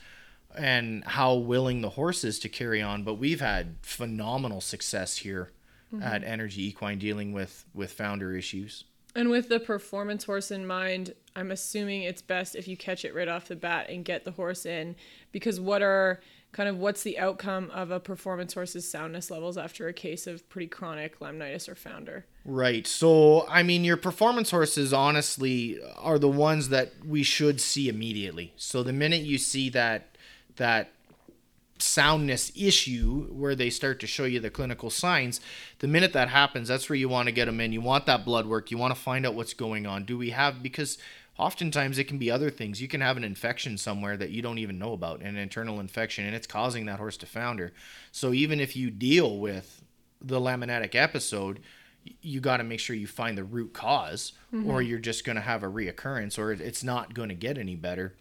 and 0.57 1.05
how 1.05 1.35
willing 1.35 1.83
the 1.83 1.91
horse 1.91 2.25
is 2.25 2.39
to 2.41 2.49
carry 2.49 2.81
on. 2.83 3.03
But 3.03 3.15
we've 3.15 3.41
had 3.41 3.77
phenomenal 3.83 4.61
success 4.61 5.19
here 5.19 5.53
mm-hmm. 5.93 6.03
at 6.03 6.25
Energy 6.25 6.69
Equine 6.69 6.99
dealing 6.99 7.33
with 7.33 7.65
with 7.75 7.93
founder 7.93 8.35
issues. 8.35 8.85
And 9.15 9.31
with 9.31 9.49
the 9.49 9.61
performance 9.61 10.25
horse 10.25 10.51
in 10.51 10.67
mind, 10.67 11.15
I'm 11.35 11.51
assuming 11.51 12.03
it's 12.03 12.21
best 12.21 12.55
if 12.55 12.69
you 12.69 12.77
catch 12.77 13.05
it 13.05 13.15
right 13.15 13.29
off 13.29 13.49
the 13.49 13.57
bat 13.57 13.89
and 13.89 14.05
get 14.05 14.25
the 14.25 14.33
horse 14.33 14.67
in 14.67 14.95
because 15.33 15.59
what 15.59 15.81
are 15.81 16.21
kind 16.53 16.69
of 16.69 16.79
what's 16.79 17.03
the 17.03 17.19
outcome 17.19 17.71
of 17.73 17.91
a 17.91 18.01
performance 18.01 18.53
horse's 18.55 18.91
soundness 18.91 19.31
levels 19.31 19.57
after 19.57 19.89
a 19.89 19.93
case 19.93 20.27
of 20.27 20.47
pretty 20.51 20.67
chronic 20.67 21.19
laminitis 21.19 21.69
or 21.69 21.75
founder? 21.75 22.27
Right. 22.49 22.87
So, 22.87 23.45
I 23.49 23.65
mean, 23.65 23.83
your 23.83 23.97
performance 23.97 24.53
horses 24.53 24.93
honestly 24.93 25.81
are 25.97 26.17
the 26.17 26.29
ones 26.29 26.69
that 26.69 26.93
we 27.05 27.25
should 27.25 27.61
see 27.61 27.89
immediately. 27.89 28.53
So, 28.57 28.85
the 28.85 28.93
minute 28.93 29.23
you 29.23 29.37
see 29.37 29.69
that 29.71 30.17
that 30.55 30.93
soundness 31.79 32.53
issue 32.57 33.27
where 33.33 33.57
they 33.57 33.69
start 33.69 33.99
to 34.01 34.07
show 34.07 34.25
you 34.25 34.39
the 34.39 34.49
clinical 34.49 34.91
signs, 34.91 35.41
the 35.81 35.89
minute 35.89 36.13
that 36.13 36.29
happens, 36.29 36.69
that's 36.69 36.89
where 36.89 36.97
you 36.97 37.09
want 37.09 37.27
to 37.27 37.33
get 37.33 37.47
them 37.47 37.61
in. 37.61 37.73
You 37.73 37.81
want 37.81 38.07
that 38.07 38.25
blood 38.25 38.47
work. 38.47 38.71
You 38.71 38.79
want 38.79 38.95
to 38.95 39.01
find 39.01 39.27
out 39.27 39.35
what's 39.35 39.53
going 39.53 39.85
on. 39.85 40.05
Do 40.05 40.17
we 40.17 40.31
have 40.31 40.63
because 40.63 40.99
oftentimes 41.39 41.99
it 41.99 42.05
can 42.05 42.19
be 42.19 42.31
other 42.31 42.51
things. 42.51 42.81
You 42.81 42.87
can 42.87 43.01
have 43.01 43.17
an 43.17 43.25
infection 43.25 43.77
somewhere 43.77 44.17
that 44.17 44.31
you 44.31 44.41
don't 44.41 44.59
even 44.59 44.79
know 44.79 44.93
about, 44.93 45.21
an 45.21 45.37
internal 45.37 45.81
infection, 45.81 46.25
and 46.25 46.35
it's 46.35 46.47
causing 46.47 46.87
that 46.87 47.01
horse 47.01 47.17
to 47.19 47.27
founder. 47.27 47.73
So 48.13 48.33
even 48.33 48.61
if 48.61 48.77
you 48.77 48.91
deal 48.93 49.37
with 49.37 49.83
the 50.21 50.41
laminitic 50.41 50.95
episode, 50.95 51.61
you 52.23 52.41
got 52.41 52.59
to 52.59 52.65
make 52.65 52.81
sure 52.81 52.97
you 52.97 53.07
find 53.07 53.37
the 53.37 53.45
root 53.45 53.73
because 53.73 54.33
or 54.53 54.59
mm-hmm. 54.59 54.89
you're 54.89 54.99
just 54.99 55.25
going 55.25 55.37
to 55.37 55.43
have 55.43 55.63
a 55.63 55.69
reoccurrence, 55.69 56.39
or 56.39 56.53
it's 56.53 56.83
not 56.85 57.15
going 57.15 57.29
to 57.29 57.35
get 57.35 57.59
any 57.59 57.75
better. 57.75 58.15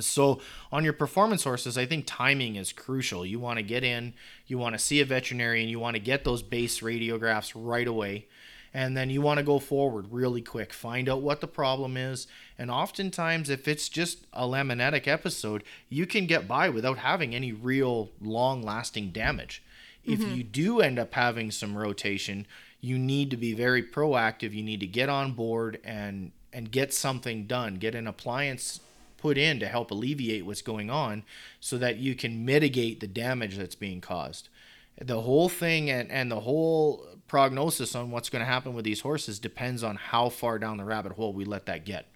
So 0.00 0.40
on 0.72 0.82
your 0.82 0.92
performance 0.92 1.44
horses, 1.44 1.78
I 1.78 1.86
think 1.86 2.04
timing 2.06 2.56
is 2.56 2.72
crucial. 2.72 3.24
You 3.24 3.38
want 3.38 3.58
to 3.58 3.62
get 3.62 3.84
in, 3.84 4.14
you 4.46 4.58
want 4.58 4.74
to 4.74 4.78
see 4.78 5.00
a 5.00 5.04
veterinarian, 5.04 5.68
you 5.68 5.78
want 5.78 5.94
to 5.94 6.00
get 6.00 6.24
those 6.24 6.42
base 6.42 6.80
radiographs 6.80 7.52
right 7.54 7.86
away, 7.86 8.26
and 8.72 8.96
then 8.96 9.08
you 9.08 9.20
want 9.20 9.38
to 9.38 9.44
go 9.44 9.60
forward 9.60 10.06
really 10.10 10.42
quick. 10.42 10.72
Find 10.72 11.08
out 11.08 11.22
what 11.22 11.40
the 11.40 11.46
problem 11.46 11.96
is, 11.96 12.26
and 12.58 12.72
oftentimes, 12.72 13.48
if 13.48 13.68
it's 13.68 13.88
just 13.88 14.26
a 14.32 14.42
laminitic 14.46 15.06
episode, 15.06 15.62
you 15.88 16.06
can 16.06 16.26
get 16.26 16.48
by 16.48 16.68
without 16.68 16.98
having 16.98 17.32
any 17.32 17.52
real 17.52 18.10
long-lasting 18.20 19.10
damage. 19.10 19.62
If 20.04 20.18
mm-hmm. 20.18 20.34
you 20.34 20.42
do 20.42 20.80
end 20.80 20.98
up 20.98 21.14
having 21.14 21.52
some 21.52 21.78
rotation, 21.78 22.46
you 22.84 22.98
need 22.98 23.30
to 23.30 23.36
be 23.36 23.54
very 23.54 23.82
proactive. 23.82 24.52
You 24.52 24.62
need 24.62 24.80
to 24.80 24.86
get 24.86 25.08
on 25.08 25.32
board 25.32 25.80
and 25.84 26.32
and 26.52 26.70
get 26.70 26.92
something 26.92 27.46
done. 27.46 27.76
Get 27.76 27.94
an 27.94 28.06
appliance 28.06 28.80
put 29.16 29.38
in 29.38 29.58
to 29.58 29.66
help 29.66 29.90
alleviate 29.90 30.44
what's 30.44 30.62
going 30.62 30.90
on 30.90 31.24
so 31.58 31.78
that 31.78 31.96
you 31.96 32.14
can 32.14 32.44
mitigate 32.44 33.00
the 33.00 33.06
damage 33.06 33.56
that's 33.56 33.74
being 33.74 34.00
caused. 34.00 34.50
The 35.00 35.22
whole 35.22 35.48
thing 35.48 35.90
and, 35.90 36.10
and 36.12 36.30
the 36.30 36.40
whole 36.40 37.06
prognosis 37.26 37.94
on 37.94 38.10
what's 38.10 38.28
going 38.28 38.40
to 38.40 38.46
happen 38.46 38.74
with 38.74 38.84
these 38.84 39.00
horses 39.00 39.38
depends 39.38 39.82
on 39.82 39.96
how 39.96 40.28
far 40.28 40.58
down 40.58 40.76
the 40.76 40.84
rabbit 40.84 41.12
hole 41.12 41.32
we 41.32 41.44
let 41.44 41.66
that 41.66 41.84
get. 41.84 42.06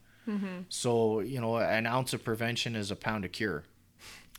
So, 0.68 1.20
you 1.20 1.40
know, 1.40 1.56
an 1.56 1.86
ounce 1.86 2.12
of 2.12 2.22
prevention 2.22 2.76
is 2.76 2.90
a 2.90 2.96
pound 2.96 3.24
of 3.24 3.32
cure. 3.32 3.64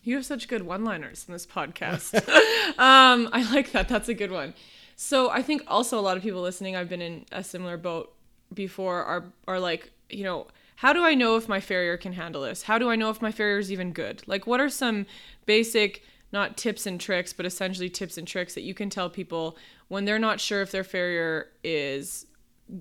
You 0.04 0.16
have 0.16 0.26
such 0.26 0.48
good 0.48 0.62
one-liners 0.62 1.26
in 1.28 1.34
this 1.34 1.48
podcast. 1.48 2.16
um, 2.78 3.30
I 3.34 3.52
like 3.52 3.72
that. 3.72 3.90
That's 3.90 4.08
a 4.08 4.14
good 4.14 4.32
one. 4.32 4.54
So 5.02 5.30
I 5.30 5.42
think 5.42 5.64
also 5.66 5.98
a 5.98 6.02
lot 6.02 6.18
of 6.18 6.24
people 6.24 6.42
listening, 6.42 6.76
I've 6.76 6.90
been 6.90 7.02
in 7.02 7.26
a 7.32 7.42
similar 7.42 7.78
boat 7.78 8.14
before, 8.54 9.02
are 9.02 9.32
are 9.48 9.58
like, 9.58 9.94
you 10.10 10.26
know, 10.26 10.48
how 10.76 10.92
do 10.92 11.06
I 11.06 11.14
know 11.14 11.38
if 11.38 11.48
my 11.48 11.62
farrier 11.62 11.96
can 11.96 12.12
handle 12.12 12.42
this? 12.42 12.64
How 12.64 12.78
do 12.78 12.90
I 12.90 12.98
know 12.98 13.10
if 13.10 13.22
my 13.22 13.32
farrier 13.32 13.60
is 13.60 13.72
even 13.72 13.94
good? 13.94 14.22
Like, 14.28 14.46
what 14.46 14.60
are 14.60 14.68
some 14.68 15.06
basic, 15.46 16.04
not 16.34 16.58
tips 16.58 16.86
and 16.86 17.00
tricks, 17.00 17.32
but 17.32 17.46
essentially 17.46 17.90
tips 17.90 18.18
and 18.18 18.28
tricks 18.28 18.56
that 18.56 18.64
you 18.64 18.74
can 18.74 18.90
tell 18.90 19.10
people 19.10 19.58
when 19.88 20.04
they're 20.04 20.20
not 20.20 20.42
sure 20.42 20.62
if 20.62 20.72
their 20.72 20.84
farrier 20.84 21.48
is 21.64 22.26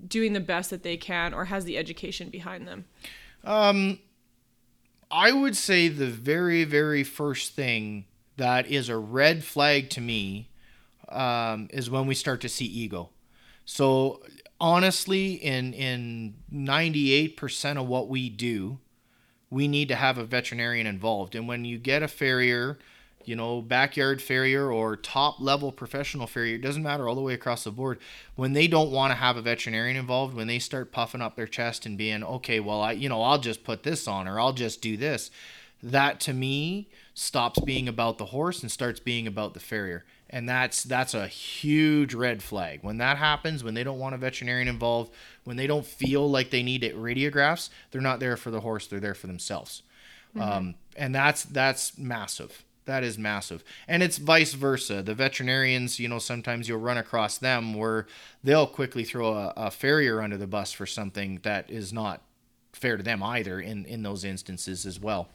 doing 0.09 0.33
the 0.33 0.41
best 0.41 0.71
that 0.71 0.83
they 0.83 0.97
can 0.97 1.33
or 1.33 1.45
has 1.45 1.67
the 1.67 1.79
education 1.79 2.31
behind 2.31 2.67
them? 2.67 2.87
Um, 3.45 4.01
I 5.09 5.31
would 5.31 5.57
say 5.57 5.87
the 5.87 6.09
very, 6.09 6.65
very 6.65 7.05
first 7.05 7.53
thing 7.53 8.07
that 8.37 8.67
is 8.67 8.89
a 8.89 8.99
red 8.99 9.45
flag 9.45 9.89
to 9.91 10.01
me 10.01 10.49
um, 11.09 11.69
is 11.73 11.91
when 11.91 12.07
we 12.07 12.15
start 12.15 12.41
to 12.43 12.49
see 12.49 12.67
ego. 12.67 13.11
So 13.65 14.23
honestly, 14.61 15.35
in 15.35 15.73
in 15.75 16.35
ninety 16.51 17.13
eight 17.13 17.37
percent 17.37 17.79
of 17.79 17.87
what 17.87 18.09
we 18.09 18.29
do, 18.29 18.79
we 19.51 19.69
need 19.69 19.89
to 19.89 19.95
have 19.95 20.19
a 20.19 20.25
veterinarian 20.25 20.87
involved. 20.87 21.35
And 21.35 21.49
when 21.49 21.65
you 21.65 21.79
get 21.79 22.03
a 22.03 22.09
farrier, 22.09 22.79
you 23.25 23.37
know, 23.37 23.61
backyard 23.61 24.23
farrier 24.23 24.73
or 24.73 24.97
top 24.97 25.39
level 25.39 25.71
professional 25.71 26.27
farrier, 26.27 26.57
it 26.57 26.63
doesn't 26.63 26.83
matter 26.83 27.09
all 27.09 27.15
the 27.15 27.21
way 27.21 27.35
across 27.35 27.65
the 27.65 27.71
board. 27.71 27.99
When 28.37 28.55
they 28.55 28.67
don't 28.67 28.91
want 28.91 29.11
to 29.11 29.17
have 29.17 29.37
a 29.37 29.43
veterinarian 29.43 29.97
involved, 29.97 30.35
when 30.35 30.47
they 30.47 30.59
start 30.59 30.93
puffing 30.93 31.21
up 31.21 31.37
their 31.37 31.47
chest 31.47 31.85
and 31.85 31.99
being, 31.99 32.25
okay, 32.25 32.59
well, 32.59 32.81
I, 32.81 32.93
you 32.93 33.09
know, 33.09 33.23
I'll 33.23 33.39
just 33.39 33.65
put 33.65 33.83
this 33.83 34.09
on 34.09 34.27
or 34.27 34.41
I'll 34.41 34.55
just 34.55 34.81
do 34.81 34.97
this, 34.97 35.31
that 35.83 36.21
to 36.21 36.33
me 36.33 36.89
stops 37.13 37.61
being 37.61 37.87
about 37.87 38.17
the 38.17 38.27
horse 38.27 38.63
and 38.63 38.73
starts 38.73 39.01
being 39.01 39.27
about 39.27 39.53
the 39.53 39.61
farrier. 39.61 40.05
And 40.31 40.49
that's 40.49 40.83
that's 40.83 41.15
a 41.15 41.27
huge 41.27 42.13
red 42.13 42.43
flag. 42.43 42.81
When 42.83 42.99
that 42.99 43.17
happens, 43.17 43.65
when 43.65 43.75
they 43.75 43.85
don't 43.85 43.99
want 43.99 44.15
a 44.15 44.19
veterinarian 44.19 44.69
involved, 44.69 45.13
when 45.45 45.57
they 45.57 45.67
don't 45.67 45.87
feel 45.87 46.29
like 46.31 46.51
they 46.51 46.63
need 46.63 46.85
it 46.85 46.97
radiographs, 46.97 47.71
they're 47.91 48.03
not 48.03 48.21
there 48.21 48.37
for 48.37 48.51
the 48.51 48.61
horse, 48.61 48.87
they're 48.87 49.01
there 49.01 49.15
for 49.15 49.27
themselves. 49.27 49.83
Um, 50.39 50.75
and 50.97 51.15
that's 51.15 51.45
that's 51.45 51.97
massive. 51.97 52.65
That 52.85 53.05
is 53.05 53.19
massive. 53.19 53.63
And 53.87 54.03
it's 54.03 54.17
vice 54.17 54.55
versa. 54.55 55.03
The 55.03 55.15
veterinarians, 55.15 56.01
you 56.01 56.09
know, 56.09 56.19
sometimes 56.19 56.69
you'll 56.69 56.79
run 56.79 56.97
across 56.97 57.37
them 57.37 57.75
where 57.75 58.07
they'll 58.43 58.67
quickly 58.67 59.05
throw 59.05 59.35
a, 59.35 59.53
a 59.57 59.71
farrier 59.71 60.23
under 60.23 60.39
the 60.39 60.47
bus 60.47 60.73
for 60.73 60.87
something 60.87 61.41
that 61.43 61.71
is 61.71 61.93
not 61.93 62.23
fair 62.73 62.97
to 62.97 63.03
them 63.03 63.23
either 63.23 63.61
in, 63.61 63.85
in 63.85 64.03
those 64.03 64.25
instances 64.25 64.87
as 64.87 64.99
well. 64.99 65.29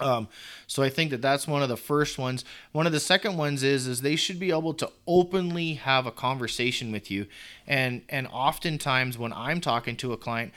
Um, 0.00 0.28
so 0.66 0.82
I 0.82 0.88
think 0.88 1.10
that 1.10 1.20
that's 1.20 1.46
one 1.46 1.62
of 1.62 1.68
the 1.68 1.76
first 1.76 2.18
ones. 2.18 2.44
One 2.72 2.86
of 2.86 2.92
the 2.92 3.00
second 3.00 3.36
ones 3.36 3.62
is 3.62 3.86
is 3.86 4.00
they 4.00 4.16
should 4.16 4.38
be 4.38 4.50
able 4.50 4.74
to 4.74 4.90
openly 5.06 5.74
have 5.74 6.06
a 6.06 6.10
conversation 6.10 6.92
with 6.92 7.10
you, 7.10 7.26
and 7.66 8.02
and 8.08 8.26
oftentimes 8.28 9.18
when 9.18 9.32
I'm 9.32 9.60
talking 9.60 9.96
to 9.96 10.12
a 10.12 10.16
client, 10.16 10.52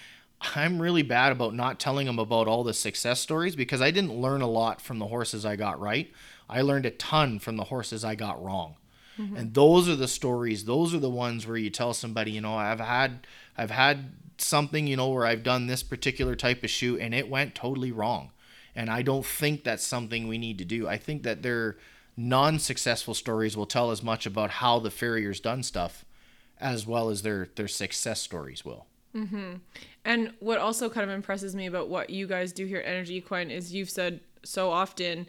I'm 0.56 0.82
really 0.82 1.02
bad 1.02 1.32
about 1.32 1.54
not 1.54 1.80
telling 1.80 2.08
them 2.08 2.19
about 2.19 2.48
all 2.48 2.63
the 2.63 2.74
success 2.74 3.19
stories 3.19 3.56
because 3.56 3.82
I 3.82 3.91
didn't 3.91 4.13
learn 4.13 4.41
a 4.41 4.48
lot 4.48 4.82
from 4.82 5.00
the 5.00 5.08
horses 5.08 5.45
I 5.45 5.56
got 5.56 5.80
right. 5.80 6.12
I 6.50 6.62
learned 6.62 6.86
a 6.86 6.91
ton 6.91 7.39
from 7.39 7.58
the 7.58 7.65
horses 7.65 8.04
I 8.06 8.15
got 8.15 8.43
wrong. 8.43 8.76
And 9.38 9.54
those 9.54 9.88
are 9.88 9.95
the 9.95 10.10
stories, 10.10 10.65
those 10.65 10.93
are 10.93 11.00
the 11.00 11.10
ones 11.10 11.48
where 11.48 11.56
you 11.56 11.69
tell 11.69 11.93
somebody, 11.93 12.32
you 12.32 12.41
know, 12.41 12.56
I've 12.56 12.82
had 12.82 13.26
I've 13.58 13.71
had 13.71 14.12
something, 14.38 14.88
you 14.88 14.98
know, 14.98 15.10
where 15.10 15.26
I've 15.26 15.43
done 15.43 15.67
this 15.67 15.84
particular 15.84 16.36
type 16.36 16.63
of 16.63 16.69
shoe 16.69 16.98
and 17.00 17.13
it 17.13 17.30
went 17.30 17.56
totally 17.56 17.93
wrong. 17.93 18.32
And 18.76 18.90
I 18.90 19.02
don't 19.02 19.26
think 19.26 19.64
that's 19.64 19.86
something 19.86 20.28
we 20.28 20.38
need 20.38 20.58
to 20.58 20.66
do. 20.66 20.88
I 20.88 20.98
think 20.98 21.24
that 21.24 21.44
their 21.44 21.78
non-successful 22.18 23.14
stories 23.14 23.56
will 23.56 23.66
tell 23.66 23.92
as 23.92 24.04
much 24.04 24.26
about 24.26 24.50
how 24.50 24.80
the 24.80 24.92
farrier's 24.92 25.40
done 25.40 25.64
stuff 25.64 26.06
as 26.60 26.88
well 26.88 27.10
as 27.10 27.22
their 27.22 27.50
their 27.56 27.68
success 27.68 28.22
stories 28.22 28.64
will. 28.64 28.86
Mm-hmm. 29.16 29.56
And 30.04 30.34
what 30.40 30.60
also 30.60 30.90
kind 30.90 31.10
of 31.10 31.16
impresses 31.16 31.56
me 31.56 31.68
about 31.68 31.90
what 31.90 32.10
you 32.10 32.28
guys 32.28 32.52
do 32.52 32.66
here 32.66 32.80
at 32.80 32.88
Energy 32.88 33.16
Equine 33.16 33.50
is 33.50 33.74
you've 33.74 33.90
said 33.90 34.20
so 34.44 34.72
often 34.72 35.28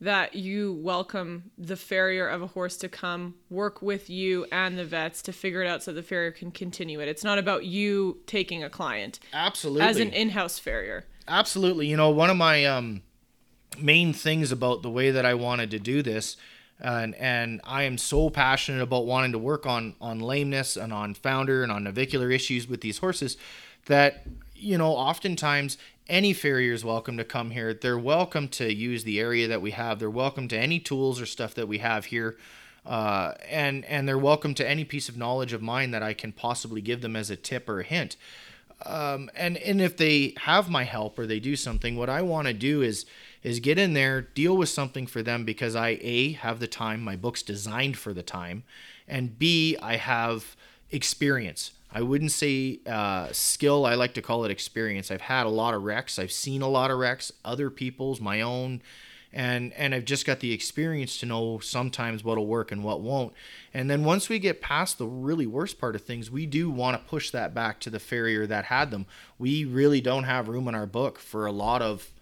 that 0.00 0.34
you 0.34 0.74
welcome 0.82 1.50
the 1.56 1.76
farrier 1.76 2.28
of 2.28 2.42
a 2.42 2.46
horse 2.48 2.76
to 2.76 2.88
come 2.88 3.34
work 3.48 3.80
with 3.80 4.10
you 4.10 4.46
and 4.52 4.78
the 4.78 4.84
vets 4.84 5.22
to 5.22 5.32
figure 5.32 5.62
it 5.62 5.68
out 5.68 5.82
so 5.82 5.92
the 5.92 6.02
farrier 6.02 6.30
can 6.30 6.50
continue 6.50 7.00
it. 7.00 7.08
It's 7.08 7.24
not 7.24 7.38
about 7.38 7.64
you 7.64 8.18
taking 8.26 8.62
a 8.62 8.68
client 8.68 9.18
Absolutely. 9.32 9.82
as 9.82 9.98
an 9.98 10.10
in-house 10.10 10.58
farrier. 10.58 11.06
Absolutely. 11.28 11.86
You 11.86 11.96
know, 11.96 12.10
one 12.10 12.28
of 12.28 12.36
my 12.36 12.66
um, 12.66 13.02
main 13.78 14.12
things 14.12 14.52
about 14.52 14.82
the 14.82 14.90
way 14.90 15.10
that 15.10 15.24
I 15.24 15.34
wanted 15.34 15.70
to 15.72 15.78
do 15.78 16.02
this, 16.02 16.36
and 16.78 17.14
and 17.14 17.60
I 17.64 17.84
am 17.84 17.96
so 17.96 18.28
passionate 18.28 18.82
about 18.82 19.06
wanting 19.06 19.32
to 19.32 19.38
work 19.38 19.66
on 19.66 19.94
on 20.00 20.20
lameness 20.20 20.76
and 20.76 20.92
on 20.92 21.14
founder 21.14 21.62
and 21.62 21.72
on 21.72 21.84
navicular 21.84 22.30
issues 22.30 22.68
with 22.68 22.80
these 22.82 22.98
horses, 22.98 23.36
that 23.86 24.26
you 24.54 24.78
know, 24.78 24.92
oftentimes 24.92 25.78
any 26.08 26.32
farrier 26.32 26.72
is 26.72 26.84
welcome 26.84 27.16
to 27.16 27.24
come 27.24 27.50
here. 27.50 27.74
They're 27.74 27.98
welcome 27.98 28.48
to 28.48 28.72
use 28.72 29.04
the 29.04 29.20
area 29.20 29.48
that 29.48 29.62
we 29.62 29.72
have. 29.72 29.98
They're 29.98 30.10
welcome 30.10 30.48
to 30.48 30.58
any 30.58 30.78
tools 30.78 31.20
or 31.20 31.26
stuff 31.26 31.54
that 31.54 31.68
we 31.68 31.78
have 31.78 32.06
here. 32.06 32.36
Uh, 32.84 33.34
and 33.48 33.84
and 33.86 34.06
they're 34.06 34.16
welcome 34.16 34.54
to 34.54 34.68
any 34.68 34.84
piece 34.84 35.08
of 35.08 35.16
knowledge 35.16 35.52
of 35.52 35.60
mine 35.60 35.90
that 35.90 36.04
I 36.04 36.14
can 36.14 36.30
possibly 36.30 36.80
give 36.80 37.00
them 37.00 37.16
as 37.16 37.30
a 37.30 37.36
tip 37.36 37.68
or 37.68 37.80
a 37.80 37.84
hint 37.84 38.16
um, 38.84 39.30
and 39.34 39.56
and 39.58 39.80
if 39.80 39.96
they 39.96 40.34
have 40.38 40.68
my 40.68 40.84
help 40.84 41.18
or 41.18 41.26
they 41.26 41.40
do 41.40 41.56
something, 41.56 41.96
what 41.96 42.10
I 42.10 42.22
want 42.22 42.48
to 42.48 42.54
do 42.54 42.82
is 42.82 43.06
is 43.42 43.60
get 43.60 43.78
in 43.78 43.94
there, 43.94 44.20
deal 44.20 44.56
with 44.56 44.68
something 44.68 45.06
for 45.06 45.22
them 45.22 45.44
because 45.44 45.74
I 45.74 45.98
a 46.02 46.32
have 46.32 46.60
the 46.60 46.66
time. 46.66 47.00
My 47.00 47.16
book's 47.16 47.42
designed 47.42 47.96
for 47.96 48.12
the 48.12 48.22
time, 48.22 48.64
and 49.08 49.38
b 49.38 49.76
I 49.80 49.96
have 49.96 50.56
experience. 50.90 51.72
I 51.96 52.02
wouldn't 52.02 52.32
say 52.32 52.80
uh, 52.86 53.28
skill. 53.32 53.86
I 53.86 53.94
like 53.94 54.12
to 54.14 54.20
call 54.20 54.44
it 54.44 54.50
experience. 54.50 55.10
I've 55.10 55.22
had 55.22 55.46
a 55.46 55.48
lot 55.48 55.72
of 55.72 55.82
wrecks. 55.82 56.18
I've 56.18 56.30
seen 56.30 56.60
a 56.60 56.68
lot 56.68 56.90
of 56.90 56.98
wrecks, 56.98 57.32
other 57.42 57.70
people's, 57.70 58.20
my 58.20 58.42
own, 58.42 58.82
and 59.32 59.72
and 59.72 59.94
I've 59.94 60.04
just 60.04 60.26
got 60.26 60.40
the 60.40 60.52
experience 60.52 61.16
to 61.20 61.26
know 61.26 61.58
sometimes 61.58 62.22
what'll 62.22 62.46
work 62.46 62.70
and 62.70 62.84
what 62.84 63.00
won't. 63.00 63.32
And 63.72 63.88
then 63.88 64.04
once 64.04 64.28
we 64.28 64.38
get 64.38 64.60
past 64.60 64.98
the 64.98 65.06
really 65.06 65.46
worst 65.46 65.78
part 65.78 65.94
of 65.96 66.02
things, 66.02 66.30
we 66.30 66.44
do 66.44 66.70
want 66.70 67.00
to 67.00 67.08
push 67.08 67.30
that 67.30 67.54
back 67.54 67.80
to 67.80 67.88
the 67.88 67.98
farrier 67.98 68.46
that 68.46 68.66
had 68.66 68.90
them. 68.90 69.06
We 69.38 69.64
really 69.64 70.02
don't 70.02 70.24
have 70.24 70.48
room 70.48 70.68
in 70.68 70.74
our 70.74 70.84
book 70.84 71.18
for 71.18 71.46
a 71.46 71.52
lot 71.52 71.80
of 71.80 72.12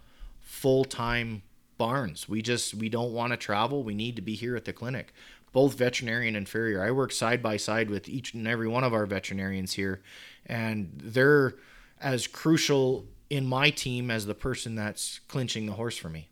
full-time 0.41 1.43
barns. 1.79 2.29
We 2.29 2.43
just 2.43 2.75
we 2.75 2.89
don't 2.89 3.13
want 3.13 3.33
to 3.33 3.37
travel. 3.37 3.83
We 3.83 3.97
need 3.97 4.15
to 4.15 4.23
be 4.23 4.37
here 4.37 4.55
at 4.55 4.67
the 4.67 4.73
clinic. 4.73 5.13
Both 5.55 5.79
veterinarian 5.79 6.37
and 6.37 6.47
farrier. 6.47 6.83
I 6.83 6.91
work 6.91 7.13
side 7.13 7.43
by 7.43 7.57
side 7.57 7.89
with 7.89 8.09
each 8.09 8.35
and 8.35 8.47
every 8.47 8.69
one 8.69 8.85
of 8.85 8.93
our 8.93 9.07
veterinarians 9.07 9.73
here, 9.73 10.03
and 10.45 10.93
they're 11.03 11.55
as 12.01 12.27
crucial 12.27 13.07
in 13.31 13.47
my 13.47 13.71
team 13.71 14.11
as 14.11 14.27
the 14.27 14.35
person 14.35 14.75
that's 14.75 15.21
clinching 15.29 15.65
the 15.67 15.73
horse 15.73 15.97
for 15.97 16.11
me. 16.11 16.29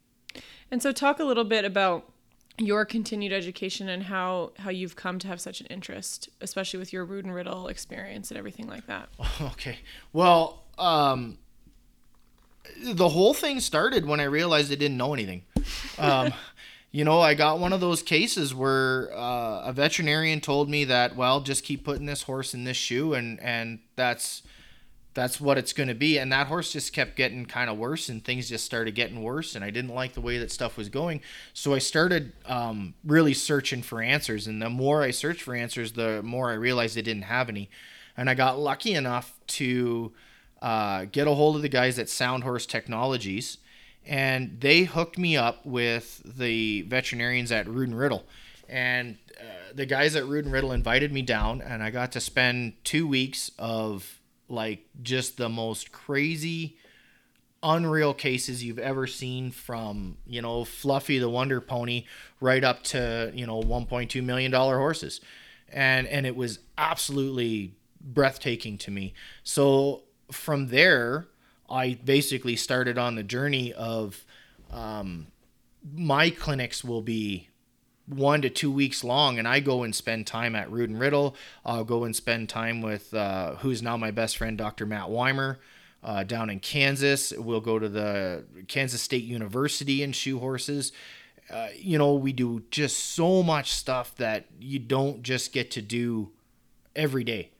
And 0.71 0.83
so, 0.83 0.93
talk 0.93 1.21
a 1.21 1.25
little 1.25 1.45
bit 1.45 1.65
about 1.65 2.11
your 2.59 2.85
continued 2.85 3.33
education 3.33 3.89
and 3.89 4.05
how 4.05 4.53
how 4.59 4.71
you've 4.71 4.97
come 4.97 5.19
to 5.21 5.29
have 5.29 5.41
such 5.41 5.61
an 5.61 5.67
interest, 5.69 6.29
especially 6.41 6.79
with 6.79 6.93
your 6.93 7.05
Rood 7.05 7.25
and 7.25 7.35
Riddle 7.35 7.69
experience 7.69 8.31
and 8.31 8.39
everything 8.39 8.67
like 8.67 8.87
that. 8.87 9.09
Okay. 9.41 9.79
Well, 10.13 10.65
um, 10.79 11.39
the 12.83 13.09
whole 13.09 13.35
thing 13.35 13.61
started 13.61 14.07
when 14.07 14.21
I 14.21 14.25
realized 14.25 14.73
I 14.73 14.77
didn't 14.77 14.97
know 14.97 15.15
anything. 15.15 15.43
Um, 15.99 16.33
you 16.93 17.05
know, 17.05 17.21
I 17.21 17.33
got 17.33 17.59
one 17.59 17.73
of 17.73 17.81
those 17.81 18.03
cases 18.03 18.55
where 18.55 19.11
uh, 19.17 19.63
a 19.65 19.73
veterinarian 19.73 20.43
told 20.43 20.69
me 20.69 20.85
that, 20.85 21.17
well, 21.17 21.41
just 21.41 21.65
keep 21.65 21.85
putting 21.85 22.05
this 22.05 22.23
horse 22.23 22.53
in 22.53 22.65
this 22.65 22.77
shoe, 22.77 23.15
and 23.15 23.41
and 23.41 23.81
that's 23.97 24.43
that's 25.15 25.41
what 25.41 25.59
it's 25.59 25.73
going 25.73 25.89
to 25.89 25.95
be. 25.95 26.19
And 26.19 26.31
that 26.33 26.47
horse 26.47 26.73
just 26.73 26.93
kept 26.93 27.17
getting 27.17 27.47
kind 27.47 27.71
of 27.71 27.79
worse, 27.79 28.11
and 28.11 28.23
things 28.23 28.49
just 28.49 28.67
started 28.67 28.95
getting 28.95 29.23
worse. 29.23 29.55
And 29.55 29.65
I 29.65 29.71
didn't 29.71 29.95
like 29.95 30.13
the 30.13 30.21
way 30.21 30.39
that 30.39 30.51
stuff 30.51 30.77
was 30.77 30.89
going. 30.89 31.23
So 31.55 31.75
I 31.75 31.79
started 31.79 32.33
um, 32.47 32.95
really 33.05 33.35
searching 33.35 33.83
for 33.83 34.03
answers. 34.03 34.47
And 34.47 34.61
the 34.61 34.71
more 34.71 35.03
I 35.03 35.11
searched 35.11 35.43
for 35.43 35.55
answers, 35.55 35.93
the 35.93 36.23
more 36.23 36.51
I 36.51 36.55
realized 36.55 36.97
I 36.97 37.03
didn't 37.03 37.23
have 37.23 37.49
any. 37.49 37.71
And 38.17 38.29
I 38.29 38.35
got 38.35 38.59
lucky 38.59 38.95
enough 38.95 39.39
to 39.49 40.13
uh, 40.61 41.07
get 41.11 41.27
a 41.27 41.35
hold 41.35 41.57
of 41.57 41.63
the 41.63 41.69
guys 41.69 41.99
at 41.99 42.09
Sound 42.09 42.45
Horse 42.45 42.67
Technologies, 42.67 43.59
and 44.07 44.61
they 44.61 44.83
hooked 44.83 45.19
me 45.19 45.37
up 45.37 45.65
with 45.65 46.23
the 46.25 46.83
veterinarians 46.83 47.53
at 47.53 47.67
and 47.67 47.97
Riddle. 47.99 48.25
And 48.69 49.19
uh, 49.39 49.73
the 49.75 49.87
guys 49.87 50.17
at 50.17 50.25
and 50.25 50.53
Riddle 50.53 50.73
invited 50.73 51.13
me 51.13 51.23
down, 51.23 51.61
and 51.61 51.83
I 51.83 51.91
got 51.91 52.13
to 52.13 52.21
spend 52.21 52.75
two 52.85 53.07
weeks 53.07 53.51
of 53.59 54.21
like 54.49 54.87
just 55.03 55.37
the 55.37 55.49
most 55.49 55.93
crazy 55.93 56.77
unreal 57.63 58.13
cases 58.13 58.65
you've 58.65 58.79
ever 58.79 59.07
seen 59.07 59.51
from 59.51 60.17
you 60.27 60.43
know 60.43 60.65
fluffy 60.65 61.19
the 61.19 61.29
wonder 61.29 61.61
pony 61.61 62.05
right 62.41 62.65
up 62.65 62.83
to 62.83 63.31
you 63.35 63.47
know 63.47 63.63
1.2 63.63 64.23
million 64.23 64.51
dollar 64.51 64.79
horses 64.79 65.21
and 65.69 66.09
and 66.09 66.27
it 66.27 66.35
was 66.35 66.59
absolutely 66.77 67.73
breathtaking 68.01 68.77
to 68.77 68.91
me 68.91 69.15
so 69.45 70.03
from 70.33 70.69
there 70.69 71.29
i 71.73 71.95
basically 72.05 72.55
started 72.55 72.99
on 72.99 73.15
the 73.15 73.23
journey 73.23 73.73
of 73.73 74.25
um, 74.71 75.27
my 75.95 76.31
clinics 76.31 76.85
will 76.85 77.03
be 77.03 77.49
one 78.07 78.43
to 78.43 78.51
two 78.51 78.71
weeks 78.71 79.05
long, 79.05 79.39
and 79.39 79.47
I 79.47 79.61
go 79.61 79.83
and 79.83 79.95
spend 79.95 80.27
time 80.27 80.55
at 80.57 80.71
Rood 80.71 80.91
and 80.91 80.99
Riddle. 80.99 81.37
I'll 81.65 81.85
go 81.85 82.05
and 82.05 82.15
spend 82.15 82.49
time 82.49 82.83
with 82.83 83.13
uh, 83.15 83.57
who's 83.57 83.83
now 83.83 83.97
my 83.97 84.11
best 84.11 84.37
friend, 84.37 84.59
Dr. 84.59 84.87
Matt 84.87 85.11
Weimer, 85.11 85.59
uh, 86.03 86.25
down 86.25 86.51
in 86.51 86.61
Kansas. 86.61 87.33
We'll 87.37 87.61
go 87.61 87.79
to 87.79 87.89
the 87.89 88.45
Kansas 88.69 89.03
State 89.03 89.25
University 89.25 90.03
and 90.03 90.15
shoe 90.15 90.39
horses. 90.39 90.93
Uh, 91.51 91.69
you 91.77 91.99
know, 91.99 92.15
we 92.15 92.33
do 92.33 92.63
just 92.71 92.97
so 92.97 93.43
much 93.43 93.73
stuff 93.73 94.15
that 94.17 94.47
you 94.61 94.79
don't 94.79 95.23
just 95.23 95.53
get 95.53 95.71
to 95.73 95.83
do 95.83 96.31
every 96.95 97.25
day 97.25 97.51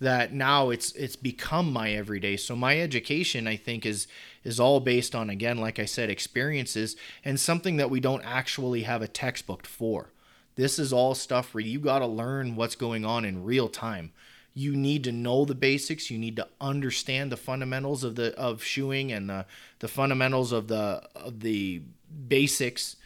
that 0.00 0.32
now 0.32 0.70
it's 0.70 0.92
it's 0.92 1.16
become 1.16 1.72
my 1.72 1.92
everyday. 1.92 2.36
So 2.36 2.54
my 2.54 2.78
education 2.80 3.46
i 3.46 3.56
think 3.56 3.86
is 3.86 4.06
is 4.44 4.60
all 4.60 4.80
based 4.80 5.14
on 5.14 5.30
again 5.30 5.58
like 5.58 5.78
i 5.78 5.84
said 5.84 6.10
experiences 6.10 6.96
and 7.24 7.40
something 7.40 7.76
that 7.76 7.90
we 7.90 8.00
don't 8.00 8.22
actually 8.24 8.82
have 8.82 9.02
a 9.02 9.08
textbook 9.08 9.66
for. 9.66 10.12
This 10.56 10.78
is 10.78 10.92
all 10.92 11.14
stuff 11.14 11.52
where 11.52 11.64
you 11.64 11.78
got 11.78 11.98
to 12.00 12.06
learn 12.06 12.56
what's 12.56 12.76
going 12.76 13.04
on 13.04 13.24
in 13.24 13.44
real 13.44 13.68
time. 13.68 14.12
You 14.54 14.74
need 14.74 15.04
to 15.04 15.12
know 15.12 15.44
the 15.44 15.54
basics. 15.54 16.10
You 16.10 16.18
need 16.18 16.36
to 16.36 16.48
understand 16.62 17.30
the 17.30 17.36
fundamentals 17.36 18.04
of 18.04 18.16
the 18.16 18.34
of 18.38 18.62
shoeing 18.62 19.12
and 19.12 19.28
the 19.28 19.46
the 19.80 19.88
fundamentals 19.88 20.52
of 20.52 20.68
the 20.68 21.02
of 21.14 21.40
the 21.40 21.82
basics 22.28 22.96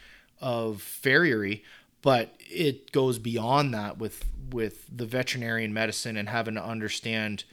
of 0.40 0.80
farriery 0.80 1.62
but 2.02 2.34
it 2.38 2.92
goes 2.92 3.18
beyond 3.18 3.74
that 3.74 3.98
with 3.98 4.24
with 4.50 4.86
the 4.94 5.06
veterinarian 5.06 5.72
medicine 5.72 6.16
and 6.16 6.28
having 6.28 6.54
to 6.54 6.64
understand 6.64 7.44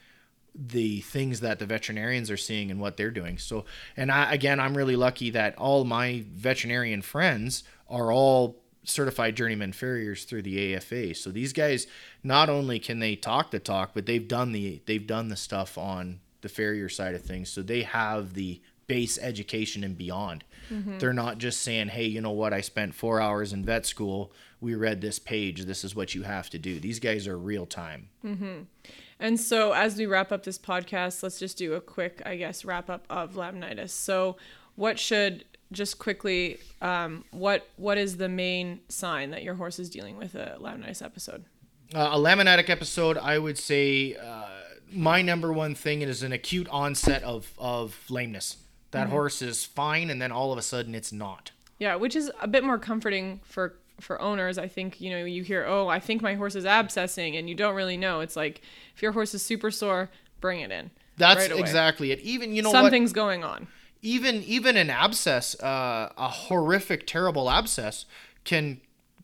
the 0.55 1.01
things 1.01 1.41
that 1.41 1.59
the 1.59 1.65
veterinarians 1.65 2.31
are 2.31 2.37
seeing 2.37 2.71
and 2.71 2.79
what 2.79 2.97
they're 2.97 3.11
doing. 3.11 3.37
So, 3.37 3.65
and 3.95 4.11
I 4.11 4.33
again, 4.33 4.59
I'm 4.59 4.75
really 4.75 4.95
lucky 4.95 5.29
that 5.31 5.57
all 5.57 5.83
my 5.83 6.23
veterinarian 6.31 7.01
friends 7.01 7.63
are 7.89 8.11
all 8.11 8.57
certified 8.83 9.35
journeyman 9.35 9.73
farriers 9.73 10.23
through 10.23 10.41
the 10.41 10.75
AFA. 10.75 11.13
So 11.13 11.29
these 11.29 11.53
guys 11.53 11.87
not 12.23 12.49
only 12.49 12.79
can 12.79 12.99
they 12.99 13.15
talk 13.15 13.51
the 13.51 13.59
talk, 13.59 13.91
but 13.93 14.05
they've 14.05 14.27
done 14.27 14.51
the 14.51 14.81
they've 14.85 15.05
done 15.05 15.29
the 15.29 15.35
stuff 15.35 15.77
on 15.77 16.21
the 16.41 16.49
farrier 16.49 16.89
side 16.89 17.13
of 17.13 17.21
things. 17.21 17.49
So 17.49 17.61
they 17.61 17.83
have 17.83 18.33
the 18.33 18.61
base 18.87 19.17
education 19.19 19.83
and 19.83 19.97
beyond. 19.97 20.43
Mm-hmm. 20.71 20.97
They're 20.97 21.13
not 21.13 21.37
just 21.37 21.61
saying, 21.61 21.89
"Hey, 21.89 22.05
you 22.05 22.21
know 22.21 22.31
what? 22.31 22.53
I 22.53 22.61
spent 22.61 22.95
4 22.95 23.21
hours 23.21 23.53
in 23.53 23.63
vet 23.63 23.85
school 23.85 24.31
we 24.59 24.75
read 24.75 25.01
this 25.01 25.19
page. 25.19 25.65
This 25.65 25.83
is 25.83 25.95
what 25.95 26.15
you 26.15 26.23
have 26.23 26.49
to 26.51 26.59
do. 26.59 26.79
These 26.79 26.99
guys 26.99 27.27
are 27.27 27.37
real 27.37 27.65
time. 27.65 28.09
Mm-hmm. 28.23 28.63
And 29.19 29.39
so, 29.39 29.71
as 29.73 29.97
we 29.97 30.05
wrap 30.05 30.31
up 30.31 30.43
this 30.43 30.57
podcast, 30.57 31.23
let's 31.23 31.39
just 31.39 31.57
do 31.57 31.73
a 31.73 31.81
quick, 31.81 32.21
I 32.25 32.35
guess, 32.35 32.65
wrap 32.65 32.89
up 32.89 33.05
of 33.09 33.33
laminitis. 33.33 33.89
So, 33.89 34.37
what 34.75 34.99
should 34.99 35.45
just 35.71 35.99
quickly, 35.99 36.59
um, 36.81 37.25
what 37.31 37.67
what 37.77 37.97
is 37.97 38.17
the 38.17 38.29
main 38.29 38.81
sign 38.89 39.31
that 39.31 39.43
your 39.43 39.55
horse 39.55 39.79
is 39.79 39.89
dealing 39.89 40.17
with 40.17 40.35
a 40.35 40.57
laminitis 40.59 41.03
episode? 41.03 41.45
Uh, 41.93 42.09
a 42.13 42.17
laminitic 42.17 42.69
episode, 42.69 43.17
I 43.17 43.39
would 43.39 43.57
say, 43.57 44.15
uh, 44.15 44.45
my 44.91 45.21
number 45.21 45.51
one 45.51 45.73
thing 45.73 46.01
is 46.01 46.21
an 46.21 46.31
acute 46.31 46.67
onset 46.69 47.23
of 47.23 47.53
of 47.57 47.97
lameness. 48.09 48.57
That 48.91 49.05
mm-hmm. 49.05 49.11
horse 49.11 49.41
is 49.41 49.65
fine, 49.65 50.09
and 50.09 50.21
then 50.21 50.31
all 50.31 50.51
of 50.51 50.57
a 50.57 50.61
sudden, 50.61 50.95
it's 50.95 51.11
not. 51.11 51.51
Yeah, 51.79 51.95
which 51.95 52.15
is 52.15 52.31
a 52.41 52.47
bit 52.47 52.63
more 52.63 52.77
comforting 52.77 53.41
for 53.43 53.75
for 53.99 54.21
owners, 54.21 54.57
I 54.57 54.67
think, 54.67 55.01
you 55.01 55.09
know, 55.09 55.25
you 55.25 55.43
hear, 55.43 55.65
oh, 55.65 55.87
I 55.87 55.99
think 55.99 56.21
my 56.21 56.35
horse 56.35 56.55
is 56.55 56.65
abscessing, 56.65 57.37
and 57.37 57.49
you 57.49 57.55
don't 57.55 57.75
really 57.75 57.97
know. 57.97 58.19
It's 58.19 58.35
like, 58.35 58.61
if 58.95 59.01
your 59.01 59.11
horse 59.11 59.33
is 59.33 59.41
super 59.41 59.71
sore, 59.71 60.09
bring 60.39 60.59
it 60.59 60.71
in. 60.71 60.91
That's 61.17 61.49
right 61.49 61.59
exactly 61.59 62.11
it. 62.11 62.19
Even, 62.19 62.53
you 62.53 62.61
know, 62.61 62.71
something's 62.71 63.09
what? 63.09 63.15
going 63.15 63.43
on. 63.43 63.67
Even, 64.03 64.43
even 64.43 64.77
an 64.77 64.91
abscess, 64.91 65.59
uh, 65.61 66.11
a 66.15 66.27
horrific, 66.27 67.07
terrible 67.07 67.49
abscess 67.49 68.05
can 68.43 68.79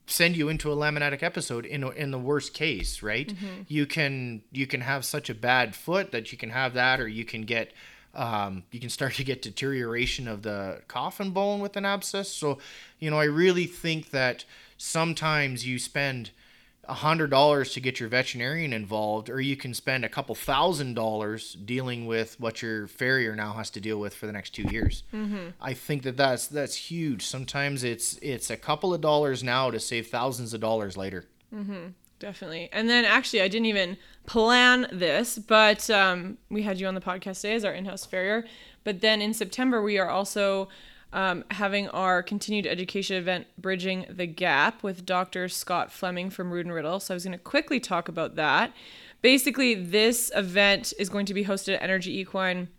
send 0.07 0.35
you 0.35 0.49
into 0.49 0.71
a 0.71 0.75
laminitic 0.75 1.23
episode 1.23 1.65
in 1.65 1.83
in 1.93 2.11
the 2.11 2.17
worst 2.17 2.53
case, 2.53 3.01
right? 3.01 3.29
Mm-hmm. 3.29 3.61
You 3.67 3.85
can 3.85 4.41
you 4.51 4.67
can 4.67 4.81
have 4.81 5.05
such 5.05 5.29
a 5.29 5.35
bad 5.35 5.75
foot 5.75 6.11
that 6.11 6.31
you 6.31 6.37
can 6.37 6.49
have 6.49 6.73
that, 6.73 6.99
or 6.99 7.07
you 7.07 7.23
can 7.23 7.43
get 7.43 7.71
um, 8.13 8.63
you 8.71 8.79
can 8.79 8.89
start 8.89 9.13
to 9.15 9.23
get 9.23 9.41
deterioration 9.41 10.27
of 10.27 10.43
the 10.43 10.81
coffin 10.87 11.31
bone 11.31 11.59
with 11.59 11.77
an 11.77 11.85
abscess. 11.85 12.29
So, 12.29 12.59
you 12.99 13.09
know, 13.09 13.19
I 13.19 13.25
really 13.25 13.65
think 13.65 14.11
that 14.11 14.45
sometimes 14.77 15.65
you 15.65 15.79
spend 15.79 16.31
a 16.85 16.93
hundred 16.95 17.29
dollars 17.29 17.73
to 17.73 17.79
get 17.79 17.99
your 17.99 18.09
veterinarian 18.09 18.73
involved, 18.73 19.29
or 19.29 19.39
you 19.39 19.55
can 19.55 19.73
spend 19.73 20.03
a 20.03 20.09
couple 20.09 20.35
thousand 20.35 20.95
dollars 20.95 21.53
dealing 21.53 22.05
with 22.05 22.37
what 22.39 22.61
your 22.61 22.87
farrier 22.87 23.35
now 23.35 23.53
has 23.53 23.69
to 23.69 23.79
deal 23.79 23.99
with 23.99 24.13
for 24.13 24.25
the 24.25 24.33
next 24.33 24.49
two 24.49 24.63
years. 24.63 25.03
Mm-hmm. 25.13 25.49
I 25.61 25.73
think 25.73 26.03
that 26.03 26.17
that's 26.17 26.47
that's 26.47 26.75
huge. 26.75 27.25
Sometimes 27.25 27.85
it's 27.85 28.17
it's 28.21 28.49
a 28.49 28.57
couple 28.57 28.93
of 28.93 28.99
dollars 28.99 29.43
now 29.43 29.71
to 29.71 29.79
save 29.79 30.07
thousands 30.07 30.53
of 30.53 30.59
dollars 30.59 30.97
later. 30.97 31.25
Mm-hmm. 31.55 31.89
Definitely. 32.23 32.69
And 32.71 32.89
then 32.89 33.03
actually, 33.03 33.41
I 33.41 33.49
didn't 33.49 33.65
even 33.65 33.97
plan 34.25 34.87
this, 34.93 35.37
but 35.37 35.89
um, 35.89 36.37
we 36.49 36.63
had 36.63 36.79
you 36.79 36.87
on 36.87 36.95
the 36.95 37.01
podcast 37.01 37.41
today 37.41 37.55
as 37.55 37.65
our 37.65 37.73
in-house 37.73 38.05
farrier. 38.05 38.45
But 38.85 39.01
then 39.01 39.21
in 39.21 39.33
September, 39.33 39.81
we 39.81 39.97
are 39.97 40.09
also 40.09 40.69
um, 41.11 41.43
having 41.51 41.89
our 41.89 42.23
continued 42.23 42.65
education 42.65 43.17
event, 43.17 43.47
Bridging 43.57 44.05
the 44.09 44.25
Gap, 44.25 44.83
with 44.83 45.05
Dr. 45.05 45.49
Scott 45.49 45.91
Fleming 45.91 46.29
from 46.29 46.53
and 46.53 46.71
Riddle. 46.71 47.01
So 47.01 47.13
I 47.13 47.15
was 47.15 47.25
going 47.25 47.37
to 47.37 47.43
quickly 47.43 47.81
talk 47.81 48.07
about 48.07 48.37
that. 48.37 48.71
Basically, 49.21 49.75
this 49.75 50.31
event 50.33 50.93
is 50.97 51.09
going 51.09 51.25
to 51.25 51.33
be 51.33 51.43
hosted 51.43 51.75
at 51.75 51.83
Energy 51.83 52.17
Equine 52.19 52.69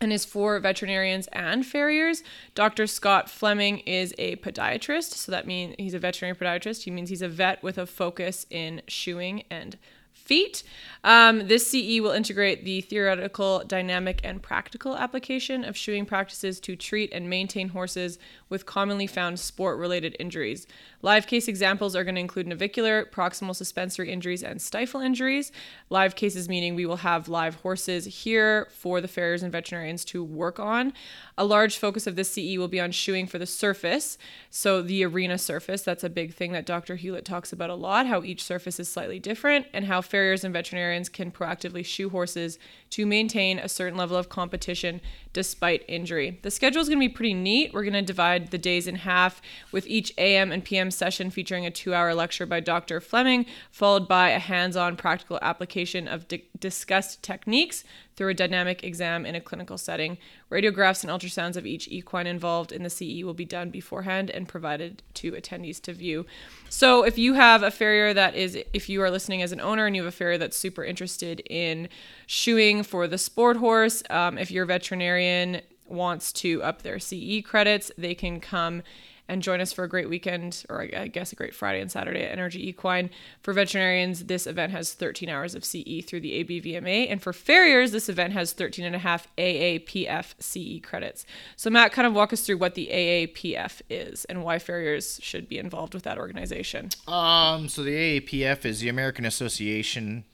and 0.00 0.12
is 0.12 0.24
for 0.24 0.58
veterinarians 0.58 1.28
and 1.28 1.64
farriers. 1.64 2.22
Dr. 2.54 2.86
Scott 2.86 3.28
Fleming 3.28 3.78
is 3.80 4.14
a 4.18 4.36
podiatrist, 4.36 5.12
so 5.12 5.30
that 5.32 5.46
means 5.46 5.74
he's 5.78 5.94
a 5.94 5.98
veterinary 5.98 6.36
podiatrist. 6.36 6.84
He 6.84 6.90
means 6.90 7.10
he's 7.10 7.22
a 7.22 7.28
vet 7.28 7.62
with 7.62 7.76
a 7.78 7.86
focus 7.86 8.46
in 8.50 8.82
shoeing 8.88 9.44
and 9.50 9.76
feet. 10.12 10.62
Um, 11.02 11.48
this 11.48 11.66
CE 11.66 12.00
will 12.00 12.12
integrate 12.12 12.64
the 12.64 12.80
theoretical, 12.82 13.62
dynamic, 13.66 14.20
and 14.22 14.42
practical 14.42 14.96
application 14.96 15.64
of 15.64 15.76
shoeing 15.76 16.06
practices 16.06 16.60
to 16.60 16.76
treat 16.76 17.12
and 17.12 17.28
maintain 17.28 17.70
horses 17.70 18.18
with 18.50 18.66
commonly 18.66 19.06
found 19.06 19.40
sport 19.40 19.78
related 19.78 20.14
injuries. 20.18 20.66
Live 21.00 21.26
case 21.26 21.48
examples 21.48 21.96
are 21.96 22.04
going 22.04 22.16
to 22.16 22.20
include 22.20 22.46
navicular, 22.46 23.06
proximal 23.06 23.56
suspensory 23.56 24.12
injuries, 24.12 24.42
and 24.42 24.60
stifle 24.60 25.00
injuries. 25.00 25.50
Live 25.88 26.14
cases 26.14 26.48
meaning 26.48 26.74
we 26.74 26.84
will 26.84 26.96
have 26.96 27.28
live 27.28 27.54
horses 27.54 28.04
here 28.24 28.68
for 28.70 29.00
the 29.00 29.08
farriers 29.08 29.42
and 29.42 29.52
veterinarians 29.52 30.04
to 30.04 30.22
work 30.22 30.60
on. 30.60 30.92
A 31.38 31.44
large 31.44 31.78
focus 31.78 32.06
of 32.06 32.16
this 32.16 32.30
CE 32.30 32.58
will 32.58 32.68
be 32.68 32.80
on 32.80 32.90
shoeing 32.90 33.26
for 33.26 33.38
the 33.38 33.46
surface. 33.46 34.18
So, 34.50 34.82
the 34.82 35.04
arena 35.04 35.38
surface, 35.38 35.82
that's 35.82 36.04
a 36.04 36.10
big 36.10 36.34
thing 36.34 36.52
that 36.52 36.66
Dr. 36.66 36.96
Hewlett 36.96 37.24
talks 37.24 37.52
about 37.52 37.70
a 37.70 37.74
lot, 37.74 38.06
how 38.06 38.22
each 38.22 38.44
surface 38.44 38.78
is 38.78 38.88
slightly 38.90 39.18
different, 39.18 39.66
and 39.72 39.86
how 39.86 40.02
farriers 40.02 40.44
and 40.44 40.52
veterinarians 40.52 41.08
can 41.08 41.30
proactively 41.30 41.84
shoe 41.84 42.10
horses 42.10 42.58
to 42.90 43.06
maintain 43.06 43.58
a 43.58 43.68
certain 43.68 43.96
level 43.96 44.16
of 44.16 44.28
competition 44.28 45.00
despite 45.32 45.84
injury. 45.88 46.40
The 46.42 46.50
schedule 46.50 46.82
is 46.82 46.88
going 46.88 46.98
to 47.00 47.08
be 47.08 47.14
pretty 47.14 47.34
neat. 47.34 47.72
We're 47.72 47.84
going 47.84 47.92
to 47.94 48.02
divide 48.02 48.50
the 48.50 48.58
days 48.58 48.86
in 48.86 48.96
half 48.96 49.40
with 49.70 49.86
each 49.86 50.12
AM 50.18 50.50
and 50.50 50.64
PM 50.64 50.90
session 50.90 51.30
featuring 51.30 51.64
a 51.64 51.70
two 51.70 51.94
hour 51.94 52.14
lecture 52.14 52.46
by 52.46 52.60
Dr. 52.60 53.00
Fleming, 53.00 53.46
followed 53.70 54.08
by 54.08 54.30
a 54.30 54.38
hands 54.38 54.76
on 54.76 54.96
practical 54.96 55.38
application 55.40 56.08
of 56.08 56.26
di- 56.26 56.44
discussed 56.58 57.22
techniques 57.22 57.84
through 58.20 58.28
a 58.28 58.34
dynamic 58.34 58.84
exam 58.84 59.24
in 59.24 59.34
a 59.34 59.40
clinical 59.40 59.78
setting. 59.78 60.18
Radiographs 60.50 61.02
and 61.02 61.10
ultrasounds 61.10 61.56
of 61.56 61.64
each 61.64 61.88
equine 61.88 62.26
involved 62.26 62.70
in 62.70 62.82
the 62.82 62.90
CE 62.90 63.24
will 63.24 63.32
be 63.32 63.46
done 63.46 63.70
beforehand 63.70 64.28
and 64.28 64.46
provided 64.46 65.02
to 65.14 65.32
attendees 65.32 65.80
to 65.80 65.94
view. 65.94 66.26
So, 66.68 67.02
if 67.02 67.16
you 67.16 67.32
have 67.32 67.62
a 67.62 67.70
farrier 67.70 68.12
that 68.12 68.34
is, 68.34 68.58
if 68.74 68.90
you 68.90 69.00
are 69.00 69.10
listening 69.10 69.40
as 69.40 69.52
an 69.52 69.60
owner 69.62 69.86
and 69.86 69.96
you 69.96 70.02
have 70.02 70.12
a 70.12 70.14
farrier 70.14 70.36
that's 70.36 70.58
super 70.58 70.84
interested 70.84 71.40
in 71.48 71.88
shoeing 72.26 72.82
for 72.82 73.08
the 73.08 73.16
sport 73.16 73.56
horse, 73.56 74.02
um, 74.10 74.36
if 74.36 74.50
your 74.50 74.66
veterinarian 74.66 75.62
wants 75.88 76.30
to 76.34 76.62
up 76.62 76.82
their 76.82 76.98
CE 76.98 77.40
credits, 77.42 77.90
they 77.96 78.14
can 78.14 78.38
come 78.38 78.82
and 79.30 79.42
join 79.42 79.60
us 79.60 79.72
for 79.72 79.84
a 79.84 79.88
great 79.88 80.08
weekend, 80.08 80.64
or 80.68 80.82
I 80.82 81.06
guess 81.06 81.32
a 81.32 81.36
great 81.36 81.54
Friday 81.54 81.80
and 81.80 81.90
Saturday 81.90 82.24
at 82.24 82.32
Energy 82.32 82.68
Equine. 82.68 83.10
For 83.42 83.52
veterinarians, 83.52 84.24
this 84.24 84.46
event 84.46 84.72
has 84.72 84.92
13 84.92 85.28
hours 85.28 85.54
of 85.54 85.64
CE 85.64 86.04
through 86.04 86.20
the 86.20 86.44
ABVMA. 86.44 87.10
And 87.10 87.22
for 87.22 87.32
farriers, 87.32 87.92
this 87.92 88.08
event 88.08 88.32
has 88.32 88.52
13 88.52 88.84
and 88.84 88.96
a 88.96 88.98
half 88.98 89.28
AAPF 89.36 90.34
CE 90.40 90.82
credits. 90.82 91.24
So, 91.54 91.70
Matt, 91.70 91.92
kind 91.92 92.06
of 92.06 92.12
walk 92.12 92.32
us 92.32 92.40
through 92.40 92.58
what 92.58 92.74
the 92.74 92.88
AAPF 92.92 93.82
is 93.88 94.24
and 94.24 94.42
why 94.42 94.58
farriers 94.58 95.20
should 95.22 95.48
be 95.48 95.58
involved 95.58 95.94
with 95.94 96.02
that 96.02 96.18
organization. 96.18 96.90
Um, 97.06 97.68
so 97.68 97.84
the 97.84 98.20
AAPF 98.20 98.64
is 98.64 98.80
the 98.80 98.88
American 98.88 99.24
Association 99.24 100.24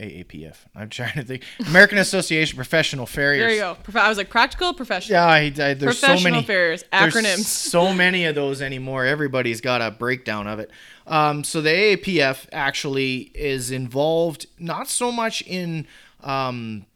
AAPF. 0.00 0.56
I'm 0.74 0.88
trying 0.88 1.14
to 1.14 1.22
think. 1.22 1.44
American 1.66 1.98
Association 1.98 2.54
of 2.54 2.56
Professional 2.56 3.06
Farriers. 3.06 3.42
There 3.42 3.54
you 3.54 3.76
go. 3.92 4.00
I 4.00 4.08
was 4.08 4.18
like 4.18 4.28
practical, 4.28 4.74
professional. 4.74 5.18
Yeah, 5.18 5.26
I, 5.26 5.38
I, 5.38 5.50
there's 5.50 6.00
professional 6.00 6.18
so 6.18 6.30
many 6.30 6.42
farriers 6.42 6.84
there's 6.90 7.14
acronyms. 7.14 7.38
so 7.44 7.92
many 7.92 8.24
of 8.24 8.34
those 8.34 8.60
anymore. 8.60 9.04
Everybody's 9.04 9.60
got 9.60 9.80
a 9.80 9.90
breakdown 9.90 10.46
of 10.46 10.58
it. 10.58 10.70
Um, 11.06 11.44
so 11.44 11.60
the 11.60 11.70
AAPF 11.70 12.46
actually 12.52 13.30
is 13.34 13.70
involved 13.70 14.46
not 14.58 14.88
so 14.88 15.12
much 15.12 15.42
in 15.42 15.86
um, 16.22 16.86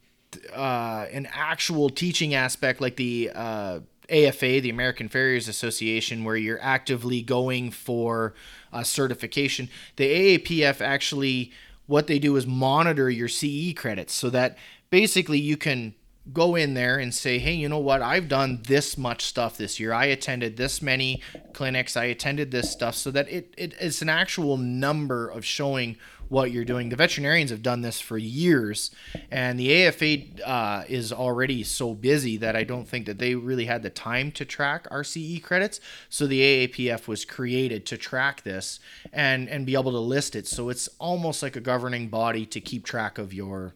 uh, 0.55 1.07
an 1.13 1.29
actual 1.33 1.91
teaching 1.91 2.35
aspect 2.35 2.81
like 2.81 2.97
the 2.97 3.31
uh, 3.35 3.81
AFA, 4.11 4.61
the 4.61 4.71
American 4.71 5.09
Farriers 5.09 5.49
Association, 5.49 6.25
where 6.25 6.37
you're 6.37 6.63
actively 6.63 7.23
going 7.23 7.71
for 7.71 8.35
uh, 8.73 8.83
certification. 8.83 9.69
The 9.97 10.39
AAPF 10.39 10.81
actually 10.81 11.53
what 11.89 12.07
they 12.07 12.21
do 12.21 12.37
is 12.37 12.47
monitor 12.47 13.11
your 13.11 13.29
CE 13.29 13.73
credits 13.75 14.13
so 14.13 14.31
that 14.31 14.57
basically 14.91 15.39
you 15.39 15.57
can 15.57 15.95
go 16.33 16.55
in 16.55 16.75
there 16.75 16.99
and 16.99 17.15
say, 17.15 17.39
hey, 17.39 17.55
you 17.55 17.69
know 17.69 17.79
what? 17.79 18.03
I've 18.03 18.29
done 18.29 18.61
this 18.67 18.99
much 18.99 19.25
stuff 19.25 19.57
this 19.57 19.81
year. 19.81 19.95
I 19.95 20.05
attended 20.05 20.59
this 20.59 20.83
many 20.83 21.23
clinics. 21.55 21.97
I 21.97 22.05
attended 22.05 22.51
this 22.51 22.71
stuff 22.71 22.95
so 22.95 23.11
that 23.11 23.29
it, 23.31 23.55
it 23.57 23.75
it's 23.81 24.03
an 24.03 24.11
actual 24.11 24.59
number 24.59 25.29
of 25.29 25.45
showing 25.45 25.97
what 26.29 26.51
you're 26.51 26.65
doing. 26.65 26.89
The 26.89 26.97
veterinarians 26.97 27.51
have 27.51 27.63
done 27.63 27.83
this 27.83 28.01
for 28.01 28.19
years, 28.19 28.91
and 29.31 29.59
the 29.59 29.87
AFA 29.87 30.49
uh, 30.49 30.85
is 30.89 31.13
already 31.13 31.63
so 31.63 31.95
busy 31.95 32.37
that 32.39 32.57
I 32.57 32.65
don't 32.65 32.87
think 32.87 33.07
that 33.07 33.19
they 33.19 33.35
really 33.35 33.67
had 33.67 33.83
the 33.83 33.91
time 33.91 34.31
to 34.33 34.45
track 34.45 34.89
RCE 34.91 35.43
credits. 35.43 35.81
So 36.09 36.27
the 36.27 36.41
AAPF 36.41 37.07
was 37.07 37.25
created 37.25 37.87
to 37.87 37.97
track 37.97 38.43
this 38.43 38.81
and 39.13 39.49
and 39.49 39.67
be 39.67 39.75
able 39.75 39.93
to 39.93 39.99
list 39.99 40.37
it. 40.37 40.47
So 40.47 40.69
it's 40.69 40.89
almost 40.99 41.43
like 41.43 41.57
a 41.57 41.61
governing 41.61 42.09
body 42.09 42.47
to 42.47 42.61
keep 42.61 42.85
track 42.85 43.19
of 43.19 43.33
your 43.33 43.75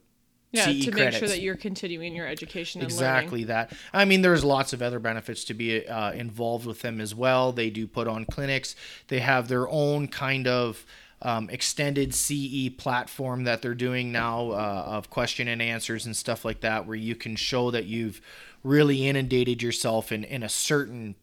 yeah, 0.53 0.67
CE 0.67 0.85
to 0.85 0.91
credits. 0.91 1.15
make 1.15 1.19
sure 1.19 1.29
that 1.29 1.41
you're 1.41 1.57
continuing 1.57 2.15
your 2.15 2.27
education 2.27 2.83
and 2.83 2.91
exactly 2.91 3.45
that 3.45 3.73
i 3.95 4.05
mean 4.05 4.21
there's 4.21 4.45
lots 4.45 4.75
of 4.75 4.83
other 4.83 4.99
benefits 4.99 5.45
to 5.45 5.55
be 5.55 5.87
uh, 5.87 6.13
involved 6.13 6.67
with 6.67 6.83
them 6.83 7.01
as 7.01 7.15
well 7.15 7.53
they 7.53 7.71
do 7.71 7.87
put 7.87 8.07
on 8.07 8.27
clinics 8.27 8.77
they 9.09 9.21
have 9.21 9.49
their 9.49 9.67
own 9.69 10.07
kind 10.07 10.47
of 10.47 10.85
um, 11.23 11.49
extended 11.51 12.15
ce 12.15 12.69
platform 12.77 13.45
that 13.45 13.63
they're 13.63 13.75
doing 13.75 14.13
now 14.13 14.51
uh, 14.51 14.85
of 14.87 15.09
question 15.09 15.49
and 15.49 15.63
answers 15.63 16.05
and 16.05 16.17
stuff 16.17 16.45
like 16.45 16.61
that 16.61 16.87
where 16.87 16.97
you 16.97 17.15
can 17.15 17.37
show 17.37 17.71
that 17.71 17.87
you've 17.87 18.21
really 18.65 19.07
inundated 19.07 19.63
yourself 19.63 20.13
in, 20.13 20.25
in 20.25 20.43
a 20.43 20.49
certain 20.49 21.15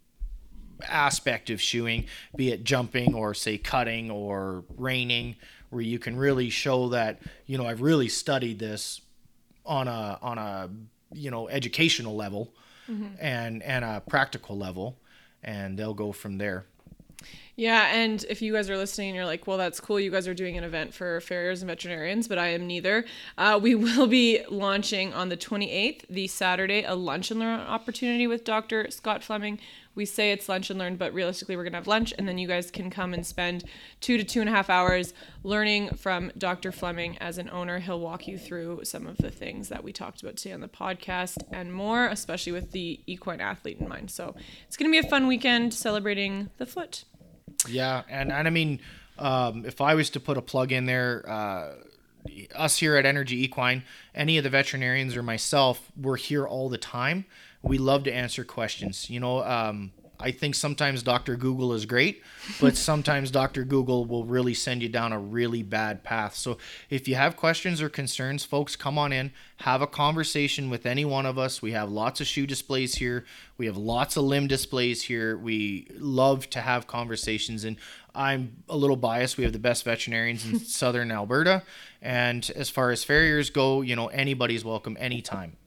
aspect 0.87 1.49
of 1.49 1.61
shoeing 1.61 2.05
be 2.37 2.51
it 2.51 2.63
jumping 2.63 3.13
or 3.13 3.33
say 3.33 3.57
cutting 3.57 4.09
or 4.09 4.63
reining 4.77 5.35
where 5.69 5.81
you 5.81 5.99
can 5.99 6.15
really 6.15 6.49
show 6.49 6.87
that 6.87 7.21
you 7.45 7.57
know 7.57 7.65
i've 7.65 7.81
really 7.81 8.07
studied 8.07 8.57
this 8.59 9.01
on 9.65 9.89
a 9.89 10.17
on 10.21 10.37
a 10.37 10.69
you 11.13 11.29
know 11.29 11.49
educational 11.49 12.15
level 12.15 12.53
and 13.19 13.61
and 13.63 13.83
a 13.83 14.01
practical 14.07 14.57
level 14.57 14.97
and 15.43 15.77
they'll 15.77 15.93
go 15.93 16.13
from 16.13 16.37
there 16.37 16.65
Yeah, 17.55 17.93
and 17.93 18.23
if 18.29 18.41
you 18.41 18.53
guys 18.53 18.69
are 18.69 18.77
listening 18.77 19.09
and 19.09 19.17
you're 19.17 19.25
like, 19.25 19.45
well, 19.45 19.57
that's 19.57 19.81
cool, 19.81 19.99
you 19.99 20.11
guys 20.11 20.29
are 20.29 20.33
doing 20.33 20.57
an 20.57 20.63
event 20.63 20.93
for 20.93 21.19
farriers 21.19 21.61
and 21.61 21.67
veterinarians, 21.67 22.25
but 22.29 22.37
I 22.37 22.47
am 22.47 22.65
neither. 22.65 23.03
Uh, 23.37 23.59
we 23.61 23.75
will 23.75 24.07
be 24.07 24.41
launching 24.49 25.13
on 25.13 25.27
the 25.27 25.35
28th, 25.35 26.05
the 26.09 26.27
Saturday, 26.27 26.83
a 26.83 26.95
lunch 26.95 27.31
and 27.31 27.39
learn 27.41 27.59
opportunity 27.59 28.27
with 28.27 28.45
Dr. 28.45 28.89
Scott 28.91 29.23
Fleming. 29.23 29.59
We 29.95 30.05
say 30.05 30.31
it's 30.31 30.47
lunch 30.47 30.69
and 30.69 30.79
learn, 30.79 30.95
but 30.95 31.13
realistically, 31.13 31.57
we're 31.57 31.63
going 31.63 31.73
to 31.73 31.79
have 31.79 31.87
lunch, 31.87 32.13
and 32.17 32.27
then 32.27 32.37
you 32.37 32.47
guys 32.47 32.71
can 32.71 32.89
come 32.89 33.13
and 33.13 33.25
spend 33.25 33.65
two 33.99 34.17
to 34.17 34.23
two 34.23 34.39
and 34.39 34.49
a 34.49 34.51
half 34.53 34.69
hours 34.69 35.13
learning 35.43 35.89
from 35.95 36.31
Dr. 36.37 36.71
Fleming 36.71 37.17
as 37.17 37.37
an 37.37 37.49
owner. 37.49 37.79
He'll 37.79 37.99
walk 37.99 38.27
you 38.27 38.37
through 38.37 38.81
some 38.83 39.07
of 39.07 39.17
the 39.17 39.31
things 39.31 39.69
that 39.69 39.83
we 39.83 39.91
talked 39.91 40.21
about 40.21 40.37
today 40.37 40.53
on 40.53 40.61
the 40.61 40.67
podcast 40.67 41.43
and 41.51 41.73
more, 41.73 42.07
especially 42.07 42.53
with 42.53 42.71
the 42.71 42.99
equine 43.07 43.41
athlete 43.41 43.79
in 43.79 43.89
mind. 43.89 44.11
So 44.11 44.35
it's 44.67 44.77
going 44.77 44.89
to 44.89 45.01
be 45.01 45.05
a 45.05 45.09
fun 45.09 45.27
weekend 45.27 45.73
celebrating 45.73 46.49
the 46.57 46.65
foot. 46.65 47.03
Yeah, 47.67 48.03
and, 48.09 48.31
and 48.31 48.47
I 48.47 48.51
mean, 48.51 48.79
um, 49.17 49.65
if 49.65 49.81
I 49.81 49.95
was 49.95 50.09
to 50.11 50.19
put 50.19 50.37
a 50.37 50.41
plug 50.41 50.71
in 50.71 50.85
there, 50.85 51.25
uh, 51.27 51.73
us 52.55 52.77
here 52.77 52.95
at 52.95 53.05
Energy 53.05 53.43
Equine, 53.43 53.83
any 54.13 54.37
of 54.37 54.43
the 54.43 54.49
veterinarians 54.49 55.15
or 55.15 55.23
myself, 55.23 55.91
we're 55.97 56.17
here 56.17 56.45
all 56.45 56.69
the 56.69 56.77
time. 56.77 57.25
We 57.61 57.77
love 57.77 58.03
to 58.05 58.13
answer 58.13 58.43
questions. 58.43 59.09
You 59.09 59.19
know, 59.19 59.43
um, 59.43 59.91
I 60.19 60.31
think 60.31 60.55
sometimes 60.55 61.01
Dr. 61.01 61.37
Google 61.37 61.73
is 61.73 61.85
great, 61.85 62.23
but 62.59 62.75
sometimes 62.89 63.31
Dr. 63.31 63.63
Google 63.63 64.05
will 64.05 64.25
really 64.25 64.53
send 64.53 64.81
you 64.81 64.89
down 64.89 65.13
a 65.13 65.19
really 65.19 65.63
bad 65.63 66.03
path. 66.03 66.35
So 66.35 66.57
if 66.89 67.07
you 67.07 67.15
have 67.15 67.37
questions 67.37 67.81
or 67.81 67.89
concerns, 67.89 68.43
folks, 68.43 68.75
come 68.75 68.97
on 68.97 69.13
in, 69.13 69.31
have 69.57 69.81
a 69.81 69.87
conversation 69.87 70.69
with 70.69 70.85
any 70.85 71.05
one 71.05 71.25
of 71.25 71.37
us. 71.37 71.61
We 71.61 71.71
have 71.71 71.89
lots 71.89 72.19
of 72.19 72.27
shoe 72.27 72.45
displays 72.45 72.95
here. 72.95 73.25
We 73.59 73.65
have 73.65 73.77
lots 73.77 74.17
of 74.17 74.23
limb 74.23 74.47
displays 74.47 75.03
here. 75.03 75.37
We 75.37 75.87
love 75.93 76.49
to 76.51 76.61
have 76.61 76.87
conversations 76.87 77.65
and 77.65 77.75
I'm 78.15 78.63
a 78.67 78.75
little 78.75 78.95
biased. 78.95 79.37
We 79.37 79.43
have 79.43 79.53
the 79.53 79.59
best 79.59 79.83
veterinarians 79.83 80.45
in 80.45 80.59
southern 80.79 81.11
Alberta. 81.11 81.63
And 82.01 82.49
as 82.55 82.69
far 82.69 82.89
as 82.91 83.03
farriers 83.03 83.49
go, 83.49 83.81
you 83.81 83.95
know, 83.95 84.07
anybody's 84.07 84.63
welcome 84.65 84.97
anytime. 84.99 85.57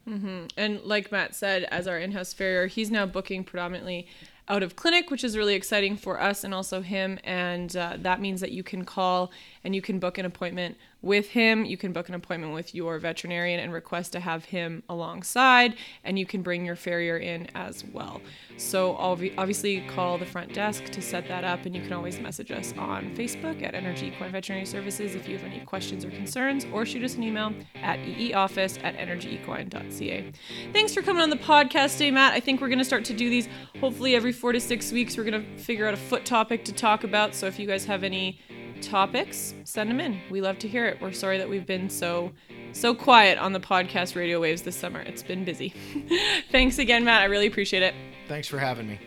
And 0.57 0.81
like 0.81 1.11
Matt 1.11 1.35
said, 1.35 1.63
as 1.65 1.87
our 1.87 1.99
in-house 1.99 2.33
farrier, 2.33 2.65
he's 2.65 2.91
now 2.91 3.05
booking 3.05 3.43
predominantly 3.43 4.07
out 4.49 4.63
of 4.63 4.75
clinic, 4.75 5.09
which 5.09 5.23
is 5.23 5.37
really 5.37 5.53
exciting 5.55 5.95
for 5.95 6.19
us 6.19 6.43
and 6.43 6.53
also 6.53 6.81
him. 6.81 7.19
And 7.23 7.75
uh, 7.77 7.97
that 7.99 8.19
means 8.19 8.41
that 8.41 8.51
you 8.51 8.63
can 8.63 8.83
call 8.85 9.31
and 9.63 9.73
you 9.73 9.81
can 9.81 9.99
book 9.99 10.17
an 10.17 10.25
appointment 10.25 10.77
with 11.03 11.29
him. 11.29 11.65
You 11.65 11.77
can 11.77 11.91
book 11.91 12.09
an 12.09 12.15
appointment 12.15 12.53
with 12.53 12.73
your 12.73 12.97
veterinarian 12.97 13.59
and 13.59 13.71
request 13.71 14.13
to 14.13 14.19
have 14.21 14.45
him 14.45 14.81
alongside, 14.89 15.75
and 16.03 16.17
you 16.17 16.25
can 16.25 16.41
bring 16.41 16.65
your 16.65 16.75
farrier 16.75 17.17
in 17.17 17.47
as 17.53 17.83
well. 17.83 18.21
So 18.57 18.95
obviously, 18.95 19.81
call 19.81 20.17
the 20.17 20.25
front 20.25 20.53
desk 20.53 20.85
to 20.85 21.01
set 21.01 21.27
that 21.27 21.43
up, 21.43 21.65
and 21.65 21.75
you 21.75 21.81
can 21.81 21.93
always 21.93 22.19
message 22.19 22.51
us 22.51 22.73
on 22.77 23.15
Facebook 23.15 23.61
at 23.61 23.75
Energy 23.75 24.07
Equine 24.07 24.31
Veterinary 24.31 24.65
Services 24.65 25.13
if 25.13 25.27
you 25.27 25.37
have 25.37 25.45
any 25.45 25.59
questions 25.59 26.05
or 26.05 26.09
concerns, 26.09 26.65
or 26.71 26.85
shoot 26.85 27.03
us 27.03 27.15
an 27.15 27.23
email 27.23 27.53
at 27.75 27.99
eeoffice 27.99 28.81
at 28.83 28.95
energyequine.ca. 28.97 30.31
Thanks 30.71 30.93
for 30.93 31.01
coming 31.01 31.21
on 31.21 31.29
the 31.29 31.35
podcast 31.35 31.93
today, 31.93 32.11
Matt. 32.11 32.33
I 32.33 32.39
think 32.39 32.61
we're 32.61 32.69
going 32.69 32.79
to 32.79 32.85
start 32.85 33.03
to 33.05 33.13
do 33.13 33.29
these 33.29 33.49
hopefully 33.81 34.15
every 34.15 34.31
four 34.31 34.53
to 34.53 34.61
six 34.61 34.91
weeks. 34.91 35.17
We're 35.17 35.25
going 35.25 35.43
to 35.43 35.57
figure 35.61 35.85
out 35.85 35.93
a 35.93 35.97
foot 35.97 36.25
topic 36.25 36.63
to 36.65 36.71
talk 36.71 37.03
about. 37.03 37.35
So 37.35 37.47
if 37.47 37.59
you 37.59 37.67
guys 37.67 37.83
have 37.85 38.03
any 38.03 38.39
topics, 38.87 39.53
send 39.63 39.89
them 39.89 39.99
in. 39.99 40.19
We 40.29 40.41
love 40.41 40.59
to 40.59 40.67
hear 40.67 40.85
it. 40.85 41.01
We're 41.01 41.11
sorry 41.11 41.37
that 41.37 41.49
we've 41.49 41.65
been 41.65 41.89
so 41.89 42.31
so 42.71 42.95
quiet 42.95 43.37
on 43.37 43.53
the 43.53 43.59
podcast 43.59 44.15
radio 44.15 44.39
waves 44.41 44.63
this 44.63 44.75
summer. 44.75 45.01
It's 45.01 45.23
been 45.23 45.43
busy. 45.45 45.73
Thanks 46.51 46.79
again, 46.79 47.05
Matt. 47.05 47.21
I 47.21 47.25
really 47.25 47.47
appreciate 47.47 47.83
it. 47.83 47.93
Thanks 48.27 48.47
for 48.47 48.57
having 48.57 48.87
me. 48.87 48.99